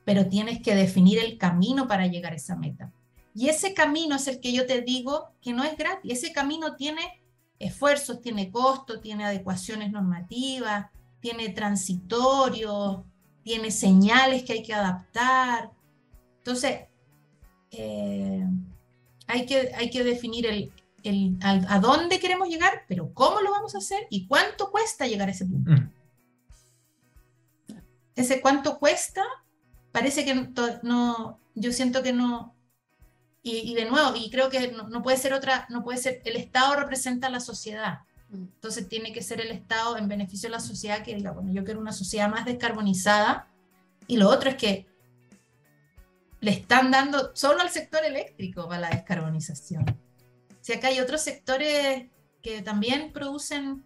pero 0.04 0.26
tienes 0.28 0.60
que 0.62 0.74
definir 0.74 1.18
el 1.18 1.38
camino 1.38 1.88
para 1.88 2.06
llegar 2.06 2.32
a 2.32 2.36
esa 2.36 2.56
meta. 2.56 2.92
Y 3.34 3.48
ese 3.48 3.74
camino 3.74 4.16
es 4.16 4.28
el 4.28 4.40
que 4.40 4.52
yo 4.52 4.66
te 4.66 4.82
digo 4.82 5.30
que 5.40 5.52
no 5.52 5.64
es 5.64 5.76
gratis. 5.76 6.12
Ese 6.12 6.32
camino 6.32 6.76
tiene 6.76 7.22
esfuerzos, 7.58 8.20
tiene 8.20 8.50
costos, 8.50 9.00
tiene 9.00 9.24
adecuaciones 9.24 9.90
normativas, 9.90 10.86
tiene 11.20 11.50
transitorio, 11.50 13.04
tiene 13.42 13.70
señales 13.70 14.44
que 14.44 14.54
hay 14.54 14.62
que 14.62 14.74
adaptar. 14.74 15.70
Entonces, 16.38 16.80
eh, 17.70 18.46
hay, 19.26 19.46
que, 19.46 19.72
hay 19.74 19.90
que 19.90 20.04
definir 20.04 20.46
el, 20.46 20.72
el, 21.02 21.38
a, 21.42 21.78
dónde 21.78 22.18
queremos 22.18 22.48
llegar, 22.48 22.84
pero 22.88 23.12
cómo 23.14 23.40
lo 23.40 23.50
vamos 23.50 23.74
a 23.74 23.78
hacer 23.78 24.06
y 24.10 24.26
cuánto 24.26 24.70
cuesta 24.70 25.06
llegar 25.06 25.28
a 25.28 25.32
ese 25.32 25.46
punto. 25.46 25.70
Mm. 25.70 25.90
Ese 28.16 28.40
cuánto 28.40 28.78
cuesta, 28.78 29.24
parece 29.92 30.24
que 30.24 30.34
no, 30.82 31.40
yo 31.54 31.72
siento 31.72 32.02
que 32.02 32.12
no, 32.12 32.54
y, 33.42 33.74
de 33.74 33.86
nuevo, 33.86 34.14
y 34.16 34.30
creo 34.30 34.50
que 34.50 34.72
no, 34.72 35.02
puede 35.02 35.16
ser 35.16 35.32
otra, 35.32 35.66
no 35.70 35.82
puede 35.82 35.98
ser, 35.98 36.20
el 36.24 36.36
Estado 36.36 36.76
representa 36.76 37.28
a 37.28 37.30
la 37.30 37.40
sociedad. 37.40 38.00
Mm. 38.30 38.44
Entonces 38.54 38.88
tiene 38.88 39.12
que 39.12 39.22
ser 39.22 39.40
el 39.40 39.50
Estado 39.50 39.96
en 39.96 40.08
beneficio 40.08 40.48
de 40.48 40.54
la 40.54 40.60
sociedad 40.60 41.02
que 41.02 41.14
diga, 41.14 41.32
bueno, 41.32 41.52
yo 41.52 41.64
quiero 41.64 41.80
una 41.80 41.92
sociedad 41.92 42.30
más 42.30 42.44
descarbonizada. 42.44 43.48
Y 44.06 44.16
lo 44.16 44.28
otro 44.28 44.50
es 44.50 44.56
que 44.56 44.86
le 46.40 46.50
están 46.52 46.90
dando 46.90 47.30
solo 47.34 47.60
al 47.60 47.70
sector 47.70 48.04
eléctrico 48.04 48.68
para 48.68 48.80
la 48.80 48.90
descarbonización. 48.90 49.84
Si 50.60 50.72
acá 50.72 50.88
hay 50.88 51.00
otros 51.00 51.20
sectores 51.20 52.06
que 52.42 52.62
también 52.62 53.12
producen 53.12 53.84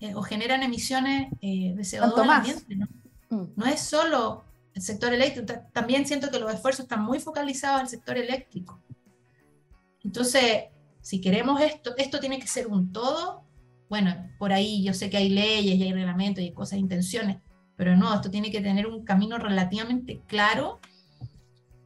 eh, 0.00 0.14
o 0.14 0.22
generan 0.22 0.62
emisiones 0.62 1.32
eh, 1.40 1.72
de 1.74 1.82
CO2 1.82 2.22
al 2.22 2.30
ambiente, 2.30 2.76
¿no? 2.76 2.86
Mm. 3.30 3.52
no 3.56 3.66
es 3.66 3.80
solo 3.80 4.44
el 4.74 4.82
sector 4.82 5.12
eléctrico, 5.12 5.54
también 5.72 6.06
siento 6.06 6.30
que 6.30 6.38
los 6.38 6.52
esfuerzos 6.52 6.84
están 6.84 7.02
muy 7.02 7.18
focalizados 7.18 7.80
al 7.80 7.88
sector 7.88 8.18
eléctrico. 8.18 8.78
Entonces, 10.04 10.66
si 11.00 11.20
queremos 11.20 11.60
esto, 11.60 11.94
esto 11.96 12.20
tiene 12.20 12.38
que 12.38 12.46
ser 12.46 12.66
un 12.66 12.92
todo. 12.92 13.45
Bueno, 13.88 14.14
por 14.38 14.52
ahí 14.52 14.82
yo 14.82 14.92
sé 14.94 15.10
que 15.10 15.16
hay 15.16 15.28
leyes 15.28 15.76
y 15.76 15.82
hay 15.82 15.92
reglamentos 15.92 16.42
y 16.42 16.52
cosas, 16.52 16.78
intenciones, 16.78 17.38
pero 17.76 17.96
no, 17.96 18.12
esto 18.14 18.30
tiene 18.30 18.50
que 18.50 18.60
tener 18.60 18.86
un 18.86 19.04
camino 19.04 19.38
relativamente 19.38 20.22
claro 20.26 20.80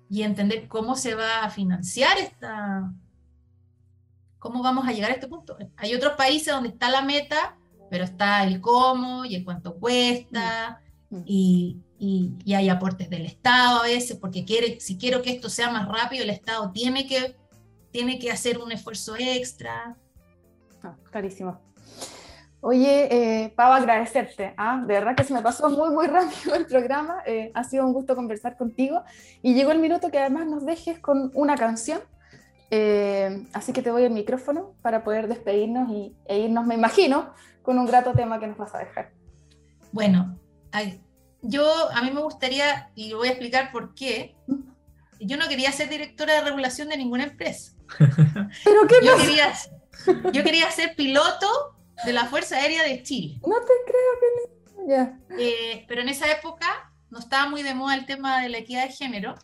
y 0.08 0.22
entender 0.22 0.66
cómo 0.66 0.96
se 0.96 1.14
va 1.14 1.44
a 1.44 1.50
financiar 1.50 2.18
esta, 2.18 2.92
cómo 4.38 4.62
vamos 4.62 4.88
a 4.88 4.92
llegar 4.92 5.10
a 5.10 5.14
este 5.14 5.28
punto. 5.28 5.56
Hay 5.76 5.94
otros 5.94 6.14
países 6.14 6.52
donde 6.52 6.70
está 6.70 6.90
la 6.90 7.02
meta, 7.02 7.56
pero 7.90 8.04
está 8.04 8.44
el 8.44 8.60
cómo 8.60 9.24
y 9.24 9.34
el 9.34 9.44
cuánto 9.44 9.76
cuesta 9.76 10.80
mm. 11.10 11.16
Mm. 11.16 11.22
y, 11.26 11.76
y, 11.98 12.54
hay 12.54 12.68
aportes 12.68 13.10
del 13.10 13.26
Estado 13.26 13.80
a 13.80 13.84
veces, 13.84 14.16
porque 14.16 14.44
quiere, 14.44 14.80
si 14.80 14.96
quiero 14.96 15.22
que 15.22 15.30
esto 15.30 15.50
sea 15.50 15.70
más 15.70 15.86
rápido, 15.86 16.24
el 16.24 16.30
Estado 16.30 16.70
tiene 16.72 17.06
que 17.06 17.36
tiene 17.90 18.18
que 18.18 18.30
hacer 18.30 18.58
un 18.58 18.72
esfuerzo 18.72 19.16
extra. 19.18 19.96
Ah, 20.82 20.96
clarísimo. 21.10 21.60
Oye, 22.62 23.08
eh, 23.10 23.52
Pau, 23.56 23.72
agradecerte. 23.72 24.52
¿ah? 24.56 24.82
De 24.86 24.94
verdad 24.94 25.16
que 25.16 25.24
se 25.24 25.32
me 25.32 25.40
pasó 25.40 25.70
muy, 25.70 25.90
muy 25.90 26.06
rápido 26.08 26.54
el 26.54 26.66
programa. 26.66 27.22
Eh, 27.26 27.50
ha 27.54 27.64
sido 27.64 27.86
un 27.86 27.92
gusto 27.92 28.14
conversar 28.14 28.56
contigo. 28.56 29.02
Y 29.42 29.54
llegó 29.54 29.72
el 29.72 29.78
minuto 29.78 30.10
que 30.10 30.18
además 30.18 30.46
nos 30.46 30.66
dejes 30.66 30.98
con 30.98 31.30
una 31.34 31.56
canción. 31.56 32.00
Eh, 32.70 33.46
así 33.52 33.72
que 33.72 33.82
te 33.82 33.90
voy 33.90 34.04
el 34.04 34.12
micrófono 34.12 34.74
para 34.82 35.02
poder 35.02 35.26
despedirnos 35.26 35.90
y, 35.90 36.14
e 36.26 36.38
irnos, 36.38 36.66
me 36.66 36.74
imagino, 36.74 37.32
con 37.62 37.78
un 37.78 37.86
grato 37.86 38.12
tema 38.12 38.38
que 38.38 38.46
nos 38.46 38.58
vas 38.58 38.74
a 38.74 38.78
dejar. 38.78 39.10
Bueno, 39.90 40.38
yo 41.42 41.90
a 41.92 42.02
mí 42.02 42.12
me 42.12 42.20
gustaría, 42.20 42.90
y 42.94 43.12
voy 43.14 43.26
a 43.26 43.32
explicar 43.32 43.72
por 43.72 43.92
qué, 43.94 44.36
yo 45.18 45.36
no 45.36 45.48
quería 45.48 45.72
ser 45.72 45.88
directora 45.88 46.34
de 46.34 46.42
regulación 46.42 46.90
de 46.90 46.96
ninguna 46.96 47.24
empresa. 47.24 47.72
¿Pero 47.98 48.86
qué 48.86 49.04
yo 49.04 49.16
quería, 49.16 49.52
yo 50.32 50.44
quería 50.44 50.70
ser 50.70 50.94
piloto 50.94 51.48
de 52.04 52.12
la 52.12 52.26
Fuerza 52.26 52.56
Aérea 52.56 52.82
de 52.84 53.02
Chile. 53.02 53.40
No 53.46 53.56
te 53.60 53.72
creo 53.86 54.12
que 54.20 54.88
ya. 54.88 55.18
Eh, 55.38 55.84
pero 55.88 56.00
en 56.02 56.08
esa 56.08 56.30
época 56.30 56.92
no 57.10 57.18
estaba 57.18 57.48
muy 57.48 57.62
de 57.62 57.74
moda 57.74 57.94
el 57.94 58.06
tema 58.06 58.40
de 58.40 58.48
la 58.48 58.58
equidad 58.58 58.86
de 58.86 58.92
género 58.92 59.34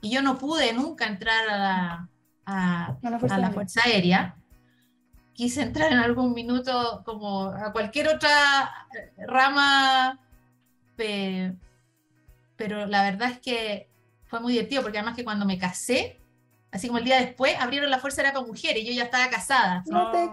y 0.00 0.10
yo 0.10 0.22
no 0.22 0.38
pude 0.38 0.72
nunca 0.72 1.06
entrar 1.06 1.48
a 1.48 1.58
la, 1.58 2.08
a, 2.44 2.96
la, 3.02 3.50
fuerza, 3.50 3.80
aérea. 3.84 4.36
Quise 5.32 5.62
entrar 5.62 5.92
en 5.92 5.98
algún 5.98 6.32
minuto 6.32 7.02
como 7.04 7.46
a 7.46 7.72
cualquier 7.72 8.08
otra 8.08 8.86
rama, 9.26 10.20
pero 10.96 12.86
la 12.86 13.02
verdad 13.02 13.30
es 13.30 13.40
que 13.40 13.90
fue 14.26 14.40
muy 14.40 14.52
divertido 14.52 14.82
porque 14.82 14.98
además 14.98 15.16
que 15.16 15.24
cuando 15.24 15.46
me 15.46 15.58
casé, 15.58 16.20
así 16.74 16.88
como 16.88 16.98
el 16.98 17.04
día 17.04 17.20
después, 17.20 17.54
abrieron 17.58 17.88
la 17.88 18.00
Fuerza 18.00 18.20
Aérea 18.20 18.34
con 18.34 18.48
mujeres 18.48 18.82
y 18.82 18.86
yo 18.86 18.92
ya 18.92 19.04
estaba 19.04 19.30
casada. 19.30 19.84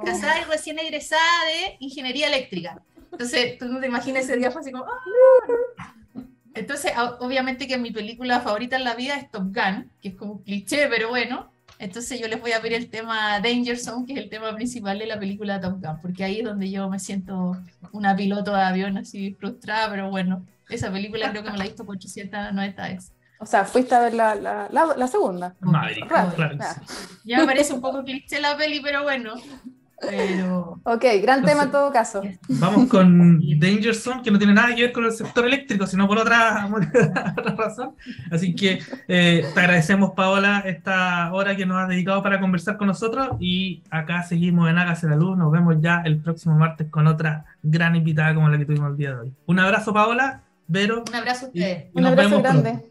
casada 0.03 0.41
y 0.41 0.43
recién 0.45 0.79
egresada 0.79 1.45
de 1.45 1.77
ingeniería 1.79 2.27
eléctrica. 2.27 2.81
Entonces, 3.11 3.59
tú 3.59 3.65
no 3.65 3.79
te 3.79 3.85
imaginas 3.85 4.23
ese 4.23 4.37
día, 4.37 4.49
fue 4.49 4.61
así 4.61 4.71
como... 4.71 4.85
¡ah! 4.85 5.93
Entonces, 6.55 6.93
obviamente 7.19 7.67
que 7.67 7.77
mi 7.77 7.91
película 7.91 8.41
favorita 8.41 8.75
en 8.75 8.83
la 8.83 8.95
vida 8.95 9.15
es 9.15 9.29
Top 9.29 9.53
Gun, 9.53 9.89
que 10.01 10.09
es 10.09 10.15
como 10.15 10.33
un 10.33 10.43
cliché, 10.43 10.87
pero 10.87 11.09
bueno. 11.09 11.51
Entonces 11.77 12.19
yo 12.19 12.27
les 12.27 12.41
voy 12.41 12.51
a 12.51 12.61
pedir 12.61 12.77
el 12.77 12.89
tema 12.89 13.39
Danger 13.39 13.77
Zone, 13.77 14.05
que 14.05 14.13
es 14.13 14.19
el 14.19 14.29
tema 14.29 14.53
principal 14.55 14.97
de 14.99 15.05
la 15.05 15.19
película 15.19 15.61
Top 15.61 15.79
Gun, 15.79 16.01
porque 16.01 16.23
ahí 16.23 16.39
es 16.39 16.43
donde 16.43 16.69
yo 16.71 16.89
me 16.89 16.99
siento 16.99 17.55
una 17.91 18.15
piloto 18.15 18.51
de 18.51 18.61
avión 18.61 18.97
así 18.97 19.35
frustrada, 19.39 19.89
pero 19.89 20.09
bueno, 20.09 20.45
esa 20.69 20.91
película 20.91 21.29
creo 21.29 21.43
que 21.43 21.51
me 21.51 21.57
la 21.57 21.65
he 21.65 21.67
visto 21.67 21.85
por 21.85 21.95
890 21.95 22.87
veces. 22.87 23.13
O 23.41 23.45
sea, 23.47 23.65
fuiste 23.65 23.95
a 23.95 24.01
ver 24.01 24.13
la, 24.13 24.35
la, 24.35 24.69
la, 24.69 25.07
segunda. 25.07 25.55
Madre, 25.61 26.01
claro. 26.07 26.31
Ya 27.23 27.39
me 27.39 27.45
parece 27.45 27.73
un 27.73 27.81
poco 27.81 28.03
cliché 28.03 28.39
la 28.39 28.55
peli, 28.55 28.79
pero 28.81 29.01
bueno. 29.01 29.33
Pero... 29.99 30.79
Ok, 30.83 31.05
gran 31.23 31.43
tema 31.43 31.63
en 31.63 31.71
todo 31.71 31.91
caso. 31.91 32.21
Vamos 32.47 32.87
con 32.87 33.39
Danger 33.59 33.95
Zone, 33.95 34.21
que 34.21 34.29
no 34.29 34.37
tiene 34.37 34.53
nada 34.53 34.75
que 34.75 34.83
ver 34.83 34.91
con 34.91 35.05
el 35.05 35.11
sector 35.11 35.47
eléctrico, 35.47 35.87
sino 35.87 36.07
por 36.07 36.19
otra, 36.19 36.69
razón. 37.57 37.95
Así 38.29 38.53
que 38.53 38.79
eh, 39.07 39.43
te 39.55 39.59
agradecemos, 39.59 40.11
Paola, 40.11 40.61
esta 40.63 41.33
hora 41.33 41.55
que 41.55 41.65
nos 41.65 41.81
has 41.81 41.89
dedicado 41.89 42.21
para 42.21 42.39
conversar 42.39 42.77
con 42.77 42.89
nosotros. 42.89 43.37
Y 43.39 43.81
acá 43.89 44.21
seguimos 44.21 44.69
en 44.69 44.77
Hágase 44.77 45.07
la 45.07 45.15
Luz. 45.15 45.35
Nos 45.35 45.51
vemos 45.51 45.77
ya 45.79 46.03
el 46.05 46.19
próximo 46.19 46.53
martes 46.59 46.87
con 46.91 47.07
otra 47.07 47.45
gran 47.63 47.95
invitada 47.95 48.35
como 48.35 48.49
la 48.49 48.59
que 48.59 48.65
tuvimos 48.65 48.91
el 48.91 48.97
día 48.97 49.15
de 49.15 49.19
hoy. 49.19 49.33
Un 49.47 49.57
abrazo, 49.57 49.91
Paola. 49.91 50.43
Vero. 50.67 51.03
Un 51.09 51.15
abrazo 51.15 51.45
a 51.45 51.47
ustedes. 51.49 51.85
Un 51.95 52.05
abrazo 52.05 52.39
grande. 52.39 52.90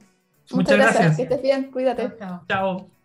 Muchas, 0.53 0.76
gracias. 0.76 1.16
Que 1.16 1.22
estés 1.22 1.42
bien. 1.42 1.70
Cuídate. 1.70 2.12
chao. 2.46 2.99